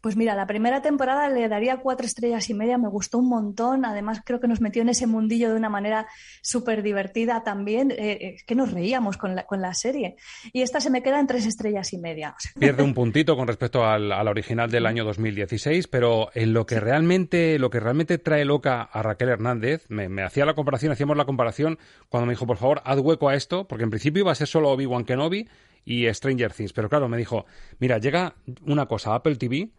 Pues 0.00 0.16
mira, 0.16 0.34
la 0.34 0.46
primera 0.46 0.82
temporada 0.82 1.28
le 1.28 1.48
daría 1.48 1.78
cuatro 1.78 2.06
estrellas 2.06 2.48
y 2.50 2.54
media, 2.54 2.78
me 2.78 2.88
gustó 2.88 3.18
un 3.18 3.28
montón, 3.28 3.84
además 3.84 4.20
creo 4.24 4.40
que 4.40 4.48
nos 4.48 4.60
metió 4.60 4.82
en 4.82 4.88
ese 4.88 5.06
mundillo 5.06 5.50
de 5.50 5.56
una 5.56 5.68
manera 5.68 6.06
súper 6.40 6.82
divertida 6.82 7.42
también, 7.44 7.90
eh, 7.90 7.96
eh, 7.98 8.36
que 8.46 8.54
nos 8.54 8.72
reíamos 8.72 9.16
con 9.16 9.34
la, 9.34 9.46
con 9.46 9.60
la 9.60 9.74
serie. 9.74 10.16
Y 10.52 10.62
esta 10.62 10.80
se 10.80 10.90
me 10.90 11.02
queda 11.02 11.20
en 11.20 11.26
tres 11.26 11.46
estrellas 11.46 11.92
y 11.92 11.98
media. 11.98 12.34
Pierde 12.58 12.82
un 12.82 12.94
puntito 12.98 13.36
con 13.36 13.48
respecto 13.48 13.84
al, 13.84 14.08
la 14.08 14.22
original 14.22 14.70
del 14.70 14.86
año 14.86 15.04
2016, 15.04 15.88
pero 15.88 16.30
en 16.34 16.52
lo 16.52 16.66
que 16.66 16.80
realmente, 16.80 17.58
lo 17.58 17.70
que 17.70 17.80
realmente 17.80 18.18
trae 18.18 18.44
loca 18.44 18.82
a 18.82 19.02
Raquel 19.02 19.28
Hernández, 19.28 19.86
me, 19.88 20.08
me 20.08 20.22
hacía 20.22 20.46
la 20.46 20.54
comparación, 20.54 20.92
hacíamos 20.92 21.16
la 21.16 21.24
comparación 21.24 21.78
cuando 22.08 22.26
me 22.26 22.32
dijo, 22.32 22.46
por 22.46 22.56
favor, 22.56 22.80
haz 22.84 22.98
hueco 22.98 23.28
a 23.28 23.34
esto, 23.34 23.66
porque 23.66 23.84
en 23.84 23.90
principio 23.90 24.20
iba 24.20 24.32
a 24.32 24.34
ser 24.34 24.48
solo 24.48 24.70
Obi-Wan 24.70 25.04
Kenobi 25.04 25.48
y 25.84 26.12
Stranger 26.12 26.52
Things, 26.52 26.72
pero 26.72 26.88
claro, 26.88 27.08
me 27.08 27.16
dijo, 27.16 27.46
mira, 27.78 27.98
llega 27.98 28.34
una 28.66 28.86
cosa, 28.86 29.14
Apple 29.14 29.36
TV, 29.36 29.70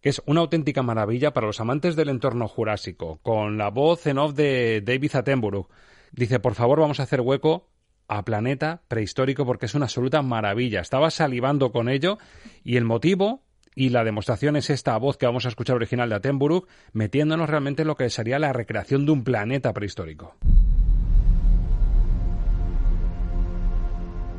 que 0.00 0.10
es 0.10 0.22
una 0.26 0.40
auténtica 0.40 0.82
maravilla 0.82 1.32
para 1.32 1.46
los 1.46 1.60
amantes 1.60 1.96
del 1.96 2.08
entorno 2.08 2.48
jurásico, 2.48 3.18
con 3.22 3.58
la 3.58 3.70
voz 3.70 4.06
en 4.06 4.18
off 4.18 4.34
de 4.34 4.82
David 4.84 5.16
Attenborough. 5.16 5.68
Dice, 6.12 6.40
por 6.40 6.54
favor, 6.54 6.80
vamos 6.80 7.00
a 7.00 7.04
hacer 7.04 7.20
hueco 7.20 7.68
a 8.08 8.24
Planeta 8.24 8.82
Prehistórico 8.88 9.44
porque 9.44 9.66
es 9.66 9.74
una 9.74 9.86
absoluta 9.86 10.22
maravilla. 10.22 10.80
Estaba 10.80 11.10
salivando 11.10 11.72
con 11.72 11.88
ello 11.88 12.18
y 12.64 12.76
el 12.76 12.84
motivo 12.84 13.42
y 13.74 13.90
la 13.90 14.02
demostración 14.02 14.56
es 14.56 14.70
esta 14.70 14.96
voz 14.96 15.16
que 15.18 15.26
vamos 15.26 15.46
a 15.46 15.50
escuchar 15.50 15.76
original 15.76 16.08
de 16.08 16.16
Attenborough, 16.16 16.66
metiéndonos 16.92 17.48
realmente 17.48 17.82
en 17.82 17.88
lo 17.88 17.96
que 17.96 18.10
sería 18.10 18.38
la 18.38 18.52
recreación 18.52 19.06
de 19.06 19.12
un 19.12 19.24
planeta 19.24 19.72
prehistórico. 19.72 20.34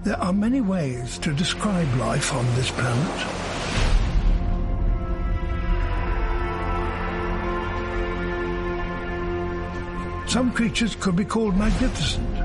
There 0.03 0.15
are 0.15 0.33
many 0.33 0.61
ways 0.61 1.19
to 1.19 1.31
describe 1.31 1.87
life 1.97 2.33
on 2.33 2.45
this 2.55 2.71
planet. 2.71 3.58
Some 10.29 10.51
creatures 10.51 10.93
could 10.93 11.15
be 11.15 11.25
called 11.25 11.57
magnificent. 11.57 12.37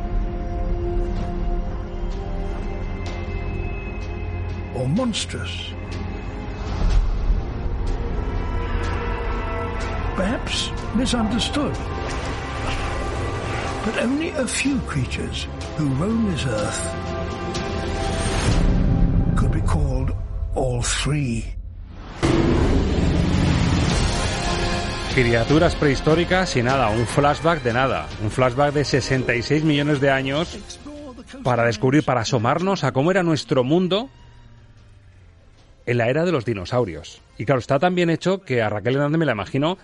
Or 4.74 4.88
monstrous. 4.88 5.70
Perhaps 10.16 10.70
misunderstood. 10.94 11.74
But 13.84 13.98
only 13.98 14.30
a 14.30 14.46
few 14.46 14.80
creatures 14.80 15.46
who 15.76 15.88
roam 15.88 16.30
this 16.30 16.46
earth 16.46 16.88
could 19.36 19.52
be 19.52 19.60
called 19.60 20.12
all 20.54 20.80
three. 20.80 21.53
Criaturas 25.14 25.76
prehistóricas 25.76 26.56
y 26.56 26.62
nada, 26.64 26.88
un 26.88 27.06
flashback 27.06 27.62
de 27.62 27.72
nada, 27.72 28.08
un 28.20 28.32
flashback 28.32 28.74
de 28.74 28.84
66 28.84 29.62
millones 29.62 30.00
de 30.00 30.10
años 30.10 30.58
para 31.44 31.64
descubrir, 31.64 32.02
para 32.02 32.22
asomarnos 32.22 32.82
a 32.82 32.90
cómo 32.90 33.12
era 33.12 33.22
nuestro 33.22 33.62
mundo 33.62 34.10
en 35.86 35.98
la 35.98 36.08
era 36.08 36.24
de 36.24 36.32
los 36.32 36.44
dinosaurios. 36.44 37.22
Y 37.38 37.44
claro, 37.44 37.60
está 37.60 37.78
tan 37.78 37.94
bien 37.94 38.10
hecho 38.10 38.40
que 38.40 38.60
a 38.60 38.68
Raquel 38.68 38.96
Hernández 38.96 39.18
me 39.20 39.26
la 39.26 39.32
imagino 39.32 39.78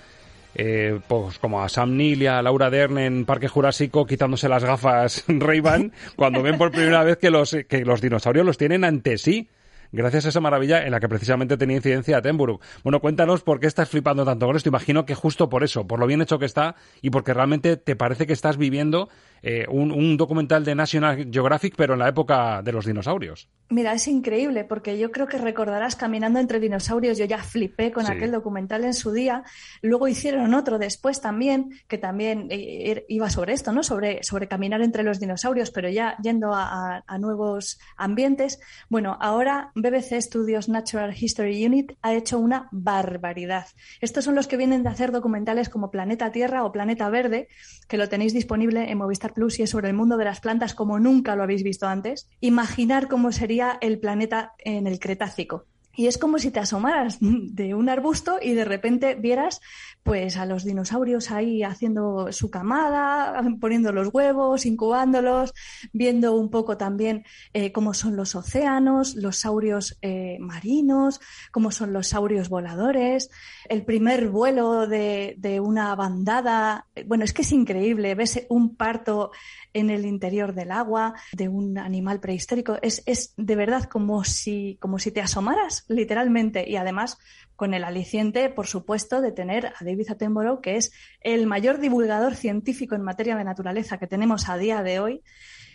eh, 0.57 0.99
pues 1.07 1.38
como 1.38 1.62
a 1.62 1.69
Sam 1.69 1.97
Neill 1.97 2.23
y 2.23 2.27
a 2.27 2.43
Laura 2.43 2.69
Dern 2.69 2.99
en 2.99 3.25
Parque 3.25 3.47
Jurásico 3.47 4.07
quitándose 4.07 4.49
las 4.49 4.64
gafas 4.64 5.25
Ray-Ban 5.29 5.93
cuando 6.16 6.43
ven 6.43 6.59
por 6.59 6.73
primera 6.73 7.05
vez 7.05 7.19
que 7.19 7.31
los, 7.31 7.57
que 7.69 7.85
los 7.85 8.01
dinosaurios 8.01 8.45
los 8.45 8.59
tienen 8.59 8.83
ante 8.83 9.16
sí 9.16 9.49
gracias 9.92 10.26
a 10.26 10.29
esa 10.31 10.40
maravilla 10.40 10.85
en 10.85 10.90
la 10.90 11.00
que 11.00 11.09
precisamente 11.09 11.57
tenía 11.57 11.76
incidencia 11.76 12.18
Attenborough. 12.18 12.61
Bueno, 12.83 13.00
cuéntanos 13.00 13.42
por 13.42 13.61
qué 13.61 13.66
estás 13.66 13.88
flipando 13.88 14.24
tanto 14.24 14.46
con 14.46 14.57
esto. 14.57 14.68
Imagino 14.68 15.05
que 15.07 15.14
justo 15.14 15.48
por 15.48 15.64
eso, 15.64 15.87
por 15.87 15.98
lo 15.98 16.07
bien 16.07 16.22
hecho 16.22 16.38
que 16.38 16.46
está 16.46 16.76
y 17.03 17.11
porque 17.11 17.35
realmente 17.35 17.76
te 17.76 17.96
parece 17.96 18.26
que 18.26 18.33
estás 18.33 18.57
viviendo 18.57 19.09
eh, 19.42 19.66
un, 19.68 20.16
documental 20.16 20.64
de 20.64 20.74
National 20.74 21.29
Geographic, 21.31 21.74
pero 21.76 21.94
en 21.94 22.00
la 22.00 22.09
época 22.09 22.62
de 22.62 22.72
los 22.72 22.85
dinosaurios. 22.85 23.48
Mira, 23.70 23.92
es 23.92 24.07
increíble 24.09 24.64
porque 24.64 24.98
yo 24.98 25.11
creo 25.11 25.26
que 25.26 25.38
recordarás 25.38 25.96
Caminando 25.96 26.38
entre 26.40 26.61
dinosaurios, 26.61 27.18
yo 27.18 27.24
ya 27.24 27.38
flipé 27.38 27.92
con 27.92 28.07
aquel 28.07 28.33
documental 28.33 28.85
en 28.85 28.94
su 28.94 29.12
día. 29.12 29.44
Luego 29.81 30.09
hicieron 30.09 30.55
otro 30.55 30.79
después 30.79 31.20
también, 31.20 31.70
que 31.87 31.96
también 31.96 32.48
eh, 32.50 32.90
er, 32.90 33.05
iba 33.09 33.31
sobre 33.31 33.53
esto, 33.53 33.72
¿no? 33.72 33.83
Sobre, 33.83 34.22
sobre 34.22 34.48
caminar 34.48 34.83
entre 34.83 35.05
los 35.05 35.20
dinosaurios, 35.20 35.70
pero 35.70 35.88
ya 35.88 36.16
yendo 36.22 36.53
a, 36.53 37.03
a 37.07 37.18
nuevos 37.18 37.79
ambientes. 37.96 38.61
Bueno, 38.88 39.16
ahora 39.20 39.72
BBC 39.74 40.20
Studios 40.20 40.68
Natural 40.68 41.14
History 41.16 41.64
Unit 41.64 41.92
ha 42.03 42.14
hecho 42.14 42.38
una 42.38 42.68
barbaridad. 42.72 43.66
Estos 44.00 44.24
son 44.24 44.35
los 44.35 44.46
que 44.46 44.57
vienen 44.57 44.83
de 44.83 44.88
hacer 44.88 45.12
documentales 45.12 45.68
como 45.68 45.90
Planeta 45.90 46.33
Tierra 46.33 46.64
o 46.64 46.72
Planeta 46.72 47.09
Verde, 47.09 47.48
que 47.88 47.96
lo 47.96 48.09
tenéis 48.09 48.33
disponible 48.33 48.90
en 48.90 48.98
Movistar 48.98 49.30
Plus 49.33 49.59
y 49.59 49.62
es 49.62 49.71
sobre 49.71 49.88
el 49.88 49.95
mundo 49.95 50.16
de 50.16 50.25
las 50.25 50.40
plantas 50.40 50.75
como 50.75 50.99
nunca 50.99 51.37
lo 51.37 51.43
habéis 51.43 51.62
visto 51.62 51.87
antes. 51.87 52.29
Imaginar 52.40 53.09
cómo 53.09 53.33
sería 53.33 53.79
el 53.81 53.99
planeta 53.99 54.53
en 54.59 54.87
el 54.87 54.99
Cretácico. 54.99 55.66
Y 55.94 56.07
es 56.07 56.18
como 56.18 56.38
si 56.38 56.50
te 56.50 56.61
asomaras 56.61 57.18
de 57.20 57.74
un 57.74 57.88
arbusto 57.88 58.38
y 58.40 58.55
de 58.55 58.64
repente 58.64 59.14
vieras 59.14 59.61
pues 60.03 60.37
a 60.37 60.46
los 60.46 60.64
dinosaurios 60.64 61.31
ahí 61.31 61.62
haciendo 61.62 62.33
su 62.33 62.50
camada, 62.50 63.42
poniendo 63.61 63.92
los 63.92 64.09
huevos, 64.12 64.66
incubándolos, 64.66 65.53
viendo 65.92 66.35
un 66.35 66.50
poco 66.50 66.76
también 66.76 67.24
eh, 67.53 67.72
cómo 67.72 67.94
son 67.94 68.16
los 68.16 68.35
océanos, 68.35 69.14
los 69.14 69.37
saurios 69.37 69.98
eh, 70.03 70.38
marinos, 70.40 71.20
cómo 71.53 71.70
son 71.70 71.92
los 71.92 72.09
saurios 72.09 72.48
voladores, 72.48 73.31
el 73.68 73.85
primer 73.85 74.29
vuelo 74.29 74.87
de, 74.87 75.35
de 75.38 75.61
una 75.61 75.94
bandada. 75.94 76.87
Bueno, 77.07 77.24
es 77.24 77.33
que 77.33 77.42
es 77.42 77.53
increíble, 77.53 78.14
ves 78.14 78.46
un 78.48 78.76
parto 78.76 79.33
en 79.72 79.90
el 79.90 80.07
interior 80.07 80.55
del 80.55 80.70
agua 80.72 81.14
de 81.33 81.48
un 81.48 81.79
animal 81.79 82.20
prehistórico. 82.20 82.79
Es, 82.83 83.03
es 83.07 83.35
de 83.37 83.57
verdad 83.57 83.85
como 83.85 84.24
si, 84.24 84.79
como 84.81 84.98
si 84.98 85.11
te 85.11 85.20
asomaras, 85.20 85.80
literalmente, 85.88 86.69
y 86.69 86.77
además 86.77 87.19
con 87.57 87.75
el 87.75 87.85
aliciente, 87.85 88.49
por 88.49 88.66
supuesto, 88.66 89.21
de 89.21 89.33
tener 89.33 89.66
a 89.66 89.85
David 89.85 90.11
Attenborough, 90.11 90.61
que 90.61 90.77
es 90.77 90.93
el 91.21 91.47
mayor 91.47 91.79
divulgador 91.79 92.35
científico 92.35 92.95
en 92.95 93.03
materia 93.03 93.37
de 93.37 93.45
naturaleza 93.45 93.99
que 93.99 94.07
tenemos 94.07 94.49
a 94.49 94.57
día 94.57 94.83
de 94.83 95.01
hoy, 95.01 95.23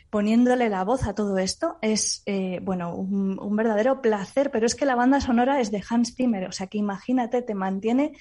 poniéndole 0.10 0.70
la 0.70 0.84
voz 0.84 1.06
a 1.06 1.13
todo 1.13 1.38
esto. 1.38 1.78
Es, 1.82 2.24
eh, 2.26 2.60
bueno, 2.63 2.96
un, 2.96 3.39
un, 3.39 3.56
verdadero 3.56 4.02
placer, 4.02 4.52
pero 4.52 4.65
es 4.65 4.76
que 4.76 4.86
la 4.86 4.96
banda 4.96 5.22
sonora 5.22 5.60
es 5.60 5.72
de 5.72 5.84
Hans 5.89 6.15
Zimmer, 6.15 6.48
o 6.48 6.52
sea 6.52 6.68
que 6.68 6.78
imagínate, 6.78 7.41
te 7.41 7.54
mantiene 7.54 8.13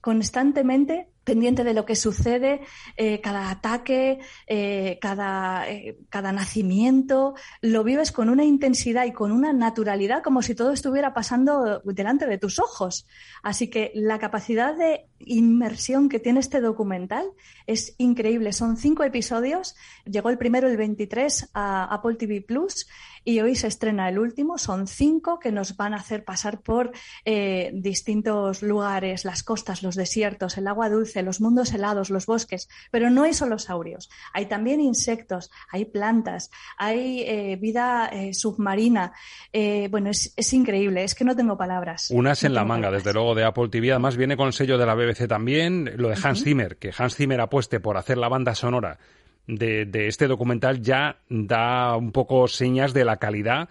constantemente 0.00 1.08
pendiente 1.28 1.62
de 1.62 1.74
lo 1.74 1.84
que 1.84 1.94
sucede, 1.94 2.62
eh, 2.96 3.20
cada 3.20 3.50
ataque, 3.50 4.18
eh, 4.46 4.98
cada, 4.98 5.68
eh, 5.68 5.98
cada 6.08 6.32
nacimiento, 6.32 7.34
lo 7.60 7.84
vives 7.84 8.12
con 8.12 8.30
una 8.30 8.44
intensidad 8.44 9.04
y 9.04 9.12
con 9.12 9.30
una 9.30 9.52
naturalidad 9.52 10.22
como 10.22 10.40
si 10.40 10.54
todo 10.54 10.72
estuviera 10.72 11.12
pasando 11.12 11.82
delante 11.84 12.26
de 12.26 12.38
tus 12.38 12.58
ojos. 12.58 13.06
Así 13.42 13.68
que 13.68 13.92
la 13.94 14.18
capacidad 14.18 14.74
de 14.74 15.04
inmersión 15.18 16.08
que 16.08 16.18
tiene 16.18 16.40
este 16.40 16.62
documental 16.62 17.26
es 17.66 17.94
increíble. 17.98 18.54
Son 18.54 18.78
cinco 18.78 19.04
episodios, 19.04 19.76
llegó 20.06 20.30
el 20.30 20.38
primero 20.38 20.66
el 20.66 20.78
23 20.78 21.50
a 21.52 21.92
Apple 21.92 22.14
TV 22.14 22.40
Plus 22.40 22.88
y 23.22 23.40
hoy 23.40 23.54
se 23.54 23.66
estrena 23.66 24.08
el 24.08 24.18
último. 24.18 24.56
Son 24.56 24.86
cinco 24.86 25.38
que 25.38 25.52
nos 25.52 25.76
van 25.76 25.92
a 25.92 25.98
hacer 25.98 26.24
pasar 26.24 26.62
por 26.62 26.92
distintos 27.72 28.62
lugares, 28.62 29.26
las 29.26 29.42
costas, 29.42 29.82
los 29.82 29.94
desiertos, 29.94 30.56
el 30.56 30.66
agua 30.66 30.88
dulce 30.88 31.17
los 31.22 31.40
mundos 31.40 31.72
helados, 31.72 32.10
los 32.10 32.26
bosques, 32.26 32.68
pero 32.90 33.10
no 33.10 33.24
hay 33.24 33.34
solo 33.34 33.58
saurios, 33.58 34.10
hay 34.32 34.46
también 34.46 34.80
insectos, 34.80 35.50
hay 35.70 35.84
plantas, 35.84 36.50
hay 36.76 37.22
eh, 37.22 37.56
vida 37.60 38.08
eh, 38.12 38.34
submarina. 38.34 39.12
Eh, 39.52 39.88
bueno, 39.90 40.10
es, 40.10 40.52
increíble, 40.52 41.04
es 41.04 41.14
que 41.14 41.24
no 41.24 41.36
tengo 41.36 41.56
palabras. 41.56 42.10
Unas 42.10 42.44
en 42.44 42.54
la 42.54 42.64
manga, 42.64 42.90
desde 42.90 43.12
luego, 43.12 43.34
de 43.34 43.44
Apple 43.44 43.68
TV. 43.68 43.92
Además, 43.92 44.16
viene 44.16 44.36
con 44.36 44.46
el 44.48 44.52
sello 44.52 44.78
de 44.78 44.86
la 44.86 44.94
BBC 44.94 45.26
también, 45.28 45.92
lo 45.96 46.08
de 46.08 46.18
Hans 46.22 46.42
Zimmer, 46.42 46.76
que 46.76 46.92
Hans 46.96 47.16
Zimmer 47.16 47.40
apueste 47.40 47.80
por 47.80 47.96
hacer 47.96 48.18
la 48.18 48.28
banda 48.28 48.54
sonora 48.54 48.98
de, 49.46 49.86
de 49.86 50.06
este 50.08 50.28
documental 50.28 50.82
ya 50.82 51.16
da 51.28 51.96
un 51.96 52.12
poco 52.12 52.46
señas 52.48 52.92
de 52.92 53.04
la 53.04 53.16
calidad 53.16 53.68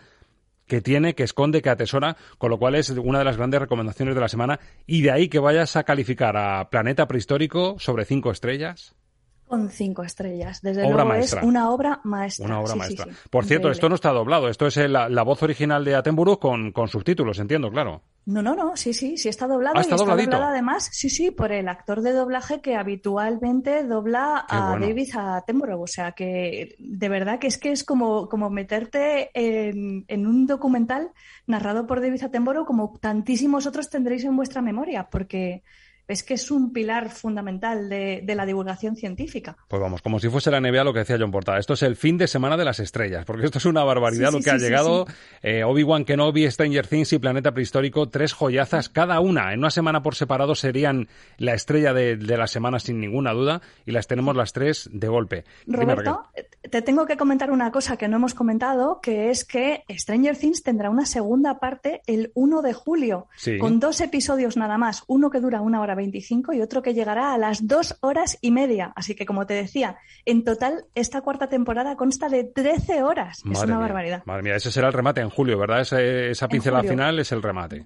que 0.68 0.82
tiene, 0.82 1.16
que 1.16 1.24
esconde, 1.24 1.62
que 1.62 1.70
atesora, 1.70 2.18
con 2.38 2.52
lo 2.52 2.60
cual 2.60 2.76
es 2.76 2.90
una 2.90 3.20
de 3.20 3.26
las 3.26 3.38
grandes 3.38 3.60
recomendaciones 3.60 4.14
de 4.14 4.22
la 4.22 4.28
semana. 4.28 4.60
Y 4.86 5.02
de 5.02 5.12
ahí 5.12 5.30
que 5.30 5.40
vayas 5.40 5.76
a 5.76 5.84
calificar 5.84 6.38
a 6.38 6.70
Planeta 6.70 7.08
Prehistórico 7.08 7.78
sobre 7.80 8.06
cinco 8.06 8.32
estrellas. 8.32 8.96
Con 9.48 9.70
cinco 9.70 10.04
estrellas. 10.04 10.62
Desde 10.62 10.84
luego 10.90 11.14
es 11.14 11.34
una 11.42 11.70
obra 11.72 12.02
maestra. 12.04 12.46
Una 12.46 12.60
obra 12.60 12.76
maestra. 12.76 13.08
Por 13.30 13.46
cierto, 13.46 13.72
esto 13.72 13.88
no 13.88 13.96
está 13.96 14.12
doblado. 14.12 14.50
Esto 14.50 14.68
es 14.68 14.78
la, 14.78 15.24
voz 15.24 15.42
original 15.42 15.86
de 15.86 15.96
Attenborough 15.96 16.40
con, 16.40 16.72
con 16.72 16.88
subtítulos, 16.88 17.40
entiendo, 17.40 17.70
claro. 17.70 18.02
No, 18.26 18.42
no, 18.42 18.56
no, 18.56 18.76
sí, 18.76 18.94
sí, 18.94 19.16
sí 19.16 19.30
está 19.30 19.48
doblado. 19.48 19.78
y 19.78 19.80
está 19.80 19.96
doblado 19.96 20.44
además, 20.44 20.90
sí, 20.92 21.10
sí, 21.10 21.32
por 21.32 21.54
el 21.54 21.70
actor 21.70 22.02
de 22.02 22.12
doblaje 22.12 22.60
que 22.60 22.76
habitualmente 22.76 23.86
dobla 23.86 24.46
a 24.50 24.78
David 24.78 25.10
Attenborough. 25.16 25.84
O 25.84 25.88
sea 25.88 26.12
que 26.12 26.76
de 26.78 27.08
verdad 27.08 27.40
que 27.40 27.48
es 27.48 27.58
que 27.58 27.72
es 27.72 27.86
como, 27.86 28.28
como 28.28 28.50
meterte 28.50 29.32
en, 29.34 30.04
en 30.10 30.28
un 30.28 30.46
documental 30.46 31.12
narrado 31.46 31.88
por 31.88 32.02
David 32.02 32.24
Attenborough 32.24 32.66
como 32.66 32.98
tantísimos 33.00 33.66
otros 33.66 33.90
tendréis 33.90 34.26
en 34.26 34.36
vuestra 34.36 34.62
memoria, 34.62 35.08
porque 35.10 35.64
es 36.08 36.24
que 36.24 36.36
es 36.36 36.52
un 36.52 36.72
pilar 36.72 37.10
fundamental 37.10 37.90
de, 37.90 38.24
la 38.36 38.46
divulgación 38.46 38.96
científica. 38.96 39.58
Pues 39.68 39.82
vamos, 39.82 40.02
como 40.02 40.20
si 40.20 40.30
fuese 40.30 40.52
la 40.52 40.62
NBA 40.62 40.84
lo 40.84 40.94
que 40.94 41.00
decía 41.00 41.18
John 41.20 41.32
Portada. 41.32 41.58
Esto 41.58 41.74
es 41.74 41.82
el 41.82 41.96
fin 41.96 42.18
de 42.18 42.28
semana 42.28 42.56
de 42.56 42.66
las 42.66 42.80
estrellas, 42.80 43.26
porque 43.26 43.46
esto 43.46 43.58
es 43.58 43.66
una 43.66 43.84
barbaridad 43.84 44.32
lo 44.32 44.40
que 44.40 44.52
ha 44.52 44.58
llegado. 44.58 45.08
Eh, 45.42 45.64
Obi-Wan 45.64 46.06
Kenobi, 46.06 46.50
Stranger 46.50 46.88
Things 46.88 47.12
y 47.14 47.20
Planeta 47.20 47.52
Prehistórico, 47.52 48.10
tres 48.10 48.34
joyazas 48.34 48.90
cada 48.90 49.20
una. 49.20 49.54
En 49.54 49.60
una 49.60 49.72
semana 49.72 50.04
por 50.04 50.16
separado 50.16 50.56
serían 50.56 51.08
la 51.38 51.54
estrella 51.54 51.94
de, 51.94 52.16
la 52.16 52.48
semana 52.48 52.80
sin 52.80 53.00
ninguna 53.00 53.34
duda 53.34 53.62
y 53.86 53.92
las 53.92 54.08
tenemos 54.08 54.36
las 54.36 54.54
tres 54.54 54.90
de 54.94 55.08
golpe. 55.08 55.44
Roberto, 55.66 56.24
te 56.70 56.82
tengo 56.82 57.06
que 57.06 57.18
comentar 57.18 57.52
una 57.52 57.72
cosa 57.72 57.98
que 57.98 58.08
no 58.08 58.18
hemos 58.18 58.34
comentado, 58.34 59.02
que 59.02 59.30
es 59.30 59.44
que 59.44 59.84
Stranger 59.90 60.38
Things 60.38 60.64
tendrá 60.64 60.90
una 60.90 61.06
segunda 61.06 61.60
parte 61.60 62.02
el 62.08 62.32
1 62.36 62.62
de 62.62 62.74
julio, 62.74 63.28
con 63.60 63.80
dos 63.80 64.00
episodios 64.02 64.58
nada 64.58 64.78
más, 64.78 65.04
uno 65.08 65.30
que 65.30 65.40
dura 65.40 65.62
una 65.62 65.82
hora 65.82 65.96
25 65.98 66.54
y 66.54 66.62
otro 66.62 66.82
que 66.82 66.94
llegará 66.94 67.34
a 67.34 67.38
las 67.38 67.68
dos 67.68 67.98
horas 68.00 68.38
y 68.42 68.52
media. 68.52 68.94
Así 68.96 69.16
que, 69.16 69.26
como 69.26 69.46
te 69.46 69.54
decía, 69.54 69.98
en 70.26 70.46
total 70.46 70.86
esta 70.96 71.20
cuarta 71.22 71.50
temporada 71.50 71.98
consta 71.98 72.30
de 72.30 72.46
13 72.46 73.04
horas. 73.04 73.44
es 73.52 73.62
una 73.64 73.78
barbaridad. 73.78 74.24
Madre 74.26 74.44
mía, 74.44 74.56
ese 74.56 74.72
será 74.72 74.88
el 74.88 74.94
remate 74.94 75.20
en 75.20 75.30
julio, 75.30 75.58
¿verdad? 75.58 75.82
esa 75.82 76.48
pincelada 76.48 76.84
final 76.84 77.20
es 77.20 77.34
el 77.34 77.44
remate. 77.44 77.84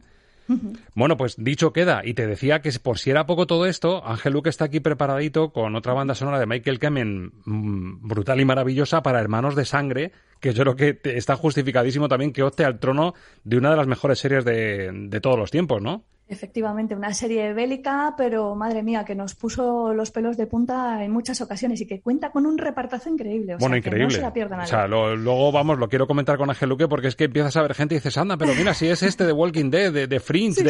Bueno, 0.95 1.17
pues 1.17 1.35
dicho 1.37 1.71
queda, 1.71 2.01
y 2.03 2.13
te 2.13 2.27
decía 2.27 2.61
que 2.61 2.71
por 2.81 2.99
si 2.99 3.09
era 3.09 3.25
poco 3.25 3.47
todo 3.47 3.65
esto, 3.65 4.05
Ángel 4.05 4.33
Luque 4.33 4.49
está 4.49 4.65
aquí 4.65 4.79
preparadito 4.79 5.51
con 5.51 5.75
otra 5.75 5.93
banda 5.93 6.15
sonora 6.15 6.39
de 6.39 6.45
Michael 6.45 6.79
Kemen 6.79 7.31
mm, 7.45 8.07
brutal 8.07 8.39
y 8.39 8.45
maravillosa 8.45 9.01
para 9.01 9.19
Hermanos 9.19 9.55
de 9.55 9.65
Sangre, 9.65 10.11
que 10.39 10.53
yo 10.53 10.63
creo 10.63 10.75
que 10.75 10.99
está 11.15 11.35
justificadísimo 11.35 12.07
también 12.07 12.33
que 12.33 12.43
opte 12.43 12.65
al 12.65 12.79
trono 12.79 13.13
de 13.43 13.57
una 13.57 13.71
de 13.71 13.77
las 13.77 13.87
mejores 13.87 14.19
series 14.19 14.43
de, 14.43 14.91
de 14.91 15.21
todos 15.21 15.37
los 15.37 15.51
tiempos, 15.51 15.81
¿no? 15.81 16.03
Efectivamente, 16.31 16.95
una 16.95 17.13
serie 17.13 17.51
bélica, 17.51 18.13
pero 18.17 18.55
madre 18.55 18.83
mía, 18.83 19.03
que 19.03 19.15
nos 19.15 19.35
puso 19.35 19.93
los 19.93 20.11
pelos 20.11 20.37
de 20.37 20.47
punta 20.47 21.03
en 21.03 21.11
muchas 21.11 21.41
ocasiones 21.41 21.81
y 21.81 21.85
que 21.85 21.99
cuenta 21.99 22.31
con 22.31 22.45
un 22.45 22.57
repartazo 22.57 23.09
increíble. 23.09 23.55
O 23.55 23.57
bueno, 23.57 23.75
increíble. 23.75 24.05
no 24.05 24.11
se 24.11 24.21
la 24.21 24.31
pierda 24.31 24.55
nadie. 24.55 24.67
O 24.67 24.69
sea, 24.69 24.87
luego 24.87 25.51
vamos, 25.51 25.77
lo 25.77 25.89
quiero 25.89 26.07
comentar 26.07 26.37
con 26.37 26.49
Ángel 26.49 26.69
Luque 26.69 26.87
porque 26.87 27.09
es 27.09 27.17
que 27.17 27.25
empiezas 27.25 27.57
a 27.57 27.61
ver 27.63 27.73
gente 27.73 27.95
y 27.95 27.97
dices, 27.97 28.17
anda, 28.17 28.37
pero 28.37 28.55
mira, 28.55 28.73
si 28.73 28.87
es 28.87 29.03
este 29.03 29.25
de 29.25 29.33
Walking 29.33 29.69
Dead, 29.69 29.91
de, 29.91 30.07
de 30.07 30.19
Fringe, 30.21 30.63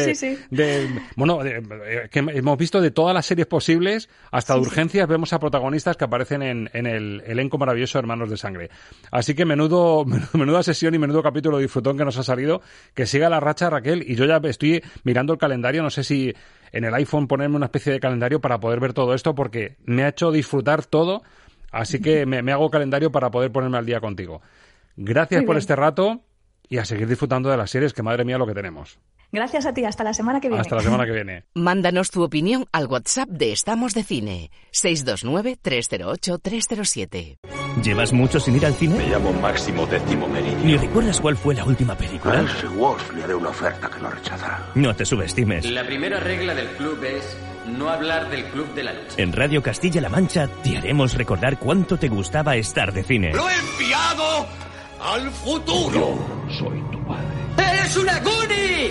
de, 0.50 0.88
Bueno, 1.14 1.38
que 2.10 2.18
hemos 2.18 2.58
visto 2.58 2.80
de 2.80 2.90
todas 2.90 3.14
las 3.14 3.24
series 3.24 3.46
posibles, 3.46 4.08
hasta 4.32 4.54
de 4.54 4.60
urgencias, 4.60 5.06
vemos 5.06 5.32
a 5.32 5.38
protagonistas 5.38 5.96
que 5.96 6.04
aparecen 6.04 6.42
en, 6.42 6.70
en, 6.72 6.86
el 6.86 7.22
elenco 7.24 7.56
maravilloso 7.56 8.00
Hermanos 8.00 8.30
de 8.30 8.36
Sangre. 8.36 8.70
Así 9.12 9.34
que 9.34 9.44
menudo, 9.46 10.04
menuda 10.32 10.64
sesión 10.64 10.92
y 10.96 10.98
menudo 10.98 11.22
capítulo 11.22 11.58
disfrutón 11.58 11.96
que 11.96 12.04
nos 12.04 12.18
ha 12.18 12.24
salido. 12.24 12.62
Que 12.94 13.06
siga 13.06 13.30
la 13.30 13.38
racha, 13.38 13.70
Raquel, 13.70 14.04
y 14.04 14.16
yo 14.16 14.24
ya 14.24 14.40
estoy 14.48 14.82
mirando 15.04 15.32
el 15.32 15.38
calendario, 15.38 15.51
no 15.58 15.90
sé 15.90 16.04
si 16.04 16.32
en 16.72 16.84
el 16.84 16.94
iPhone 16.94 17.28
ponerme 17.28 17.56
una 17.56 17.66
especie 17.66 17.92
de 17.92 18.00
calendario 18.00 18.40
para 18.40 18.58
poder 18.58 18.80
ver 18.80 18.92
todo 18.92 19.14
esto 19.14 19.34
porque 19.34 19.76
me 19.84 20.04
ha 20.04 20.08
hecho 20.08 20.30
disfrutar 20.30 20.84
todo, 20.84 21.22
así 21.70 22.00
que 22.00 22.26
me, 22.26 22.42
me 22.42 22.52
hago 22.52 22.70
calendario 22.70 23.12
para 23.12 23.30
poder 23.30 23.52
ponerme 23.52 23.78
al 23.78 23.86
día 23.86 24.00
contigo. 24.00 24.40
Gracias 24.96 25.40
Muy 25.40 25.46
por 25.46 25.54
bien. 25.56 25.60
este 25.60 25.76
rato 25.76 26.22
y 26.68 26.78
a 26.78 26.84
seguir 26.84 27.06
disfrutando 27.06 27.50
de 27.50 27.56
las 27.56 27.70
series, 27.70 27.92
que 27.92 28.02
madre 28.02 28.24
mía 28.24 28.38
lo 28.38 28.46
que 28.46 28.54
tenemos. 28.54 28.98
Gracias 29.32 29.64
a 29.64 29.72
ti, 29.72 29.86
hasta 29.86 30.04
la 30.04 30.12
semana 30.12 30.40
que 30.40 30.48
viene. 30.48 30.60
Hasta 30.60 30.76
la 30.76 30.82
semana 30.82 31.06
que 31.06 31.12
viene. 31.12 31.44
Mándanos 31.54 32.10
tu 32.10 32.22
opinión 32.22 32.66
al 32.70 32.86
WhatsApp 32.86 33.30
de 33.30 33.50
Estamos 33.52 33.94
de 33.94 34.04
Cine, 34.04 34.50
629-308-307. 34.72 37.38
¿Llevas 37.82 38.12
mucho 38.12 38.38
sin 38.38 38.56
ir 38.56 38.66
al 38.66 38.74
cine? 38.74 38.98
Me 38.98 39.08
llamo 39.08 39.32
Máximo 39.32 39.86
Décimo 39.86 40.28
Meridio. 40.28 40.58
¿Ni 40.62 40.76
recuerdas 40.76 41.18
cuál 41.18 41.38
fue 41.38 41.54
la 41.54 41.64
última 41.64 41.94
A 41.94 41.96
película? 41.96 42.44
Wolf 42.76 43.10
le 43.14 43.24
haré 43.24 43.34
una 43.34 43.48
oferta 43.48 43.88
que 43.88 43.98
no 44.00 44.10
rechazará. 44.10 44.66
No 44.74 44.94
te 44.94 45.06
subestimes. 45.06 45.64
La 45.70 45.86
primera 45.86 46.20
regla 46.20 46.54
del 46.54 46.68
club 46.76 47.02
es 47.02 47.34
no 47.66 47.88
hablar 47.88 48.28
del 48.28 48.44
club 48.46 48.74
de 48.74 48.84
la 48.84 48.92
lucha. 48.92 49.14
En 49.16 49.32
Radio 49.32 49.62
Castilla-La 49.62 50.10
Mancha 50.10 50.46
te 50.62 50.76
haremos 50.76 51.14
recordar 51.14 51.58
cuánto 51.58 51.96
te 51.96 52.08
gustaba 52.08 52.56
estar 52.56 52.92
de 52.92 53.02
cine. 53.02 53.32
¡Lo 53.32 53.48
he 53.48 53.54
enviado 53.54 54.46
al 55.02 55.30
futuro! 55.30 56.18
Soy 56.58 56.80
tu 56.90 57.04
padre. 57.06 57.72
¡Eres 57.72 57.96
una 57.96 58.20
Goonie! 58.20 58.90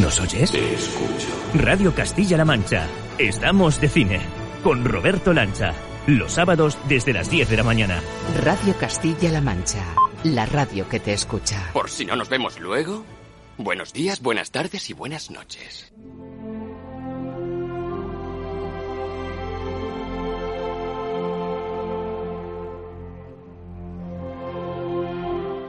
¿Nos 0.00 0.20
oyes? 0.20 0.50
Te 0.50 0.74
escucho. 0.74 1.28
Radio 1.54 1.94
Castilla-La 1.94 2.44
Mancha. 2.44 2.86
Estamos 3.18 3.80
de 3.80 3.88
cine. 3.88 4.20
Con 4.62 4.84
Roberto 4.84 5.32
Lancha. 5.32 5.72
Los 6.06 6.32
sábados 6.32 6.78
desde 6.88 7.12
las 7.12 7.30
10 7.30 7.50
de 7.50 7.56
la 7.56 7.62
mañana. 7.62 8.02
Radio 8.42 8.74
Castilla-La 8.78 9.40
Mancha, 9.40 9.84
la 10.24 10.46
radio 10.46 10.88
que 10.88 11.00
te 11.00 11.12
escucha. 11.12 11.70
Por 11.72 11.90
si 11.90 12.04
no 12.04 12.14
nos 12.14 12.28
vemos 12.28 12.60
luego, 12.60 13.04
buenos 13.58 13.92
días, 13.92 14.22
buenas 14.22 14.50
tardes 14.52 14.88
y 14.88 14.92
buenas 14.92 15.30
noches. 15.30 15.92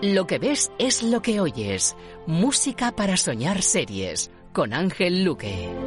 Lo 0.02 0.28
que 0.28 0.38
ves 0.38 0.72
es 0.78 1.02
lo 1.02 1.24
que 1.24 1.40
oyes. 1.40 1.96
Música 2.28 2.92
para 2.92 3.18
soñar 3.18 3.64
series, 3.64 4.30
con 4.54 4.74
Ángel 4.74 5.24
Luque. 5.24 5.87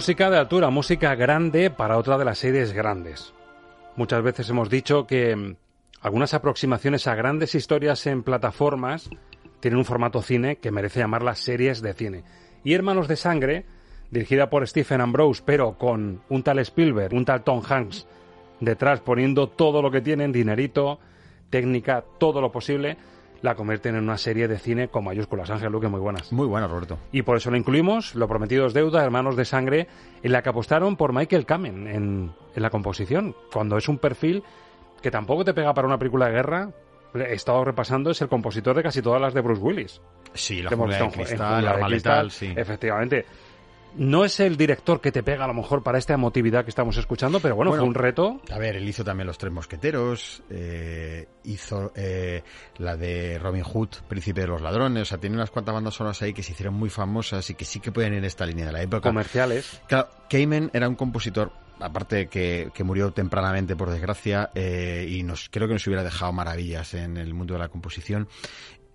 Música 0.00 0.30
de 0.30 0.38
altura, 0.38 0.70
música 0.70 1.14
grande 1.14 1.68
para 1.68 1.98
otra 1.98 2.16
de 2.16 2.24
las 2.24 2.38
series 2.38 2.72
grandes. 2.72 3.34
Muchas 3.96 4.22
veces 4.22 4.48
hemos 4.48 4.70
dicho 4.70 5.06
que 5.06 5.36
mm, 5.36 5.56
algunas 6.00 6.32
aproximaciones 6.32 7.06
a 7.06 7.14
grandes 7.14 7.54
historias 7.54 8.06
en 8.06 8.22
plataformas 8.22 9.10
tienen 9.60 9.76
un 9.76 9.84
formato 9.84 10.22
cine 10.22 10.56
que 10.56 10.70
merece 10.70 11.00
llamarlas 11.00 11.40
series 11.40 11.82
de 11.82 11.92
cine. 11.92 12.24
Y 12.64 12.72
Hermanos 12.72 13.08
de 13.08 13.16
Sangre, 13.16 13.66
dirigida 14.10 14.48
por 14.48 14.66
Stephen 14.66 15.02
Ambrose, 15.02 15.42
pero 15.44 15.76
con 15.76 16.22
un 16.30 16.42
tal 16.42 16.60
Spielberg, 16.60 17.12
un 17.12 17.26
tal 17.26 17.44
Tom 17.44 17.60
Hanks 17.68 18.06
detrás 18.58 19.00
poniendo 19.00 19.50
todo 19.50 19.82
lo 19.82 19.90
que 19.90 20.00
tienen, 20.00 20.32
dinerito, 20.32 20.98
técnica, 21.50 22.02
todo 22.18 22.40
lo 22.40 22.50
posible, 22.50 22.96
la 23.42 23.54
convierten 23.54 23.94
en 23.96 24.04
una 24.04 24.18
serie 24.18 24.48
de 24.48 24.58
cine 24.58 24.88
con 24.88 25.04
mayúsculas. 25.04 25.50
Ángel 25.50 25.72
Luque, 25.72 25.88
muy 25.88 26.00
buenas. 26.00 26.32
Muy 26.32 26.46
buenas, 26.46 26.70
Roberto. 26.70 26.98
Y 27.12 27.22
por 27.22 27.36
eso 27.36 27.50
lo 27.50 27.56
incluimos, 27.56 28.14
Lo 28.14 28.28
Prometido 28.28 28.66
es 28.66 28.74
Deuda, 28.74 29.02
Hermanos 29.02 29.36
de 29.36 29.44
Sangre, 29.44 29.88
en 30.22 30.32
la 30.32 30.42
que 30.42 30.50
apostaron 30.50 30.96
por 30.96 31.12
Michael 31.12 31.46
Kamen 31.46 31.86
en, 31.86 32.32
en 32.54 32.62
la 32.62 32.70
composición, 32.70 33.34
cuando 33.52 33.76
es 33.76 33.88
un 33.88 33.98
perfil 33.98 34.42
que 35.02 35.10
tampoco 35.10 35.44
te 35.44 35.54
pega 35.54 35.72
para 35.72 35.86
una 35.86 35.98
película 35.98 36.26
de 36.26 36.32
guerra. 36.32 36.70
He 37.12 37.32
estado 37.32 37.64
repasando, 37.64 38.10
es 38.10 38.20
el 38.22 38.28
compositor 38.28 38.76
de 38.76 38.84
casi 38.84 39.02
todas 39.02 39.20
las 39.20 39.34
de 39.34 39.40
Bruce 39.40 39.60
Willis. 39.60 40.00
Sí, 40.32 40.62
la 40.62 40.70
jungla 40.70 40.96
de 40.96 41.10
cristal, 41.10 41.64
la 41.64 41.70
arma 41.72 41.88
Cristal, 41.88 42.26
letal, 42.26 42.30
sí. 42.30 42.54
Efectivamente. 42.56 43.26
No 43.96 44.24
es 44.24 44.40
el 44.40 44.56
director 44.56 45.00
que 45.00 45.12
te 45.12 45.22
pega 45.22 45.44
a 45.44 45.48
lo 45.48 45.54
mejor 45.54 45.82
para 45.82 45.98
esta 45.98 46.14
emotividad 46.14 46.64
que 46.64 46.70
estamos 46.70 46.96
escuchando, 46.96 47.40
pero 47.40 47.56
bueno, 47.56 47.70
Bueno, 47.70 47.82
fue 47.82 47.88
un 47.88 47.94
reto. 47.94 48.40
A 48.50 48.58
ver, 48.58 48.76
él 48.76 48.88
hizo 48.88 49.04
también 49.04 49.26
Los 49.26 49.38
Tres 49.38 49.52
Mosqueteros, 49.52 50.42
eh, 50.50 51.26
hizo 51.44 51.92
eh, 51.94 52.42
la 52.78 52.96
de 52.96 53.38
Robin 53.38 53.62
Hood, 53.62 53.88
Príncipe 54.08 54.42
de 54.42 54.46
los 54.46 54.62
Ladrones, 54.62 55.02
o 55.02 55.04
sea, 55.04 55.18
tiene 55.18 55.36
unas 55.36 55.50
cuantas 55.50 55.74
bandas 55.74 55.94
sonoras 55.94 56.20
ahí 56.22 56.32
que 56.32 56.42
se 56.42 56.52
hicieron 56.52 56.74
muy 56.74 56.90
famosas 56.90 57.48
y 57.50 57.54
que 57.54 57.64
sí 57.64 57.80
que 57.80 57.92
pueden 57.92 58.12
ir 58.12 58.18
en 58.18 58.24
esta 58.24 58.46
línea 58.46 58.66
de 58.66 58.72
la 58.72 58.82
época. 58.82 59.08
Comerciales. 59.08 59.80
Claro, 59.86 60.08
Cayman 60.28 60.70
era 60.72 60.88
un 60.88 60.94
compositor, 60.94 61.52
aparte 61.80 62.28
que, 62.28 62.70
que 62.72 62.84
murió 62.84 63.12
tempranamente 63.12 63.76
por 63.76 63.90
desgracia, 63.90 64.50
eh, 64.54 65.06
y 65.08 65.22
nos 65.22 65.48
creo 65.50 65.66
que 65.66 65.74
nos 65.74 65.86
hubiera 65.86 66.04
dejado 66.04 66.32
maravillas 66.32 66.94
en 66.94 67.16
el 67.16 67.34
mundo 67.34 67.54
de 67.54 67.60
la 67.60 67.68
composición. 67.68 68.28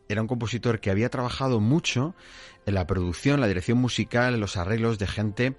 Era 0.07 0.21
un 0.21 0.27
compositor 0.27 0.79
que 0.79 0.91
había 0.91 1.09
trabajado 1.09 1.59
mucho 1.59 2.15
en 2.65 2.75
la 2.75 2.87
producción, 2.87 3.41
la 3.41 3.47
dirección 3.47 3.77
musical, 3.77 4.33
en 4.33 4.39
los 4.39 4.57
arreglos 4.57 4.99
de 4.99 5.07
gente 5.07 5.55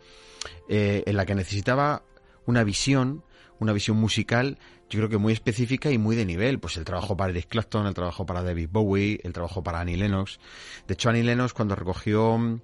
eh, 0.69 1.03
en 1.07 1.17
la 1.17 1.27
que 1.27 1.35
necesitaba 1.35 2.05
una 2.47 2.65
visión, 2.65 3.25
una 3.59 3.73
visión 3.73 3.97
musical, 3.97 4.59
yo 4.89 5.01
creo 5.01 5.09
que 5.09 5.19
muy 5.19 5.33
específica 5.33 5.91
y 5.91 5.99
muy 5.99 6.15
de 6.15 6.25
nivel. 6.25 6.61
Pues 6.61 6.77
el 6.77 6.85
trabajo 6.85 7.17
para 7.17 7.31
Eric 7.31 7.49
Clapton, 7.49 7.87
el 7.87 7.95
trabajo 7.95 8.25
para 8.25 8.43
David 8.43 8.69
Bowie, 8.71 9.21
el 9.25 9.33
trabajo 9.33 9.63
para 9.63 9.81
Annie 9.81 9.97
Lennox. 9.97 10.39
De 10.87 10.95
hecho, 10.95 11.11
Annie 11.11 11.25
Lennox 11.25 11.53
cuando 11.53 11.75
recogió 11.75 12.61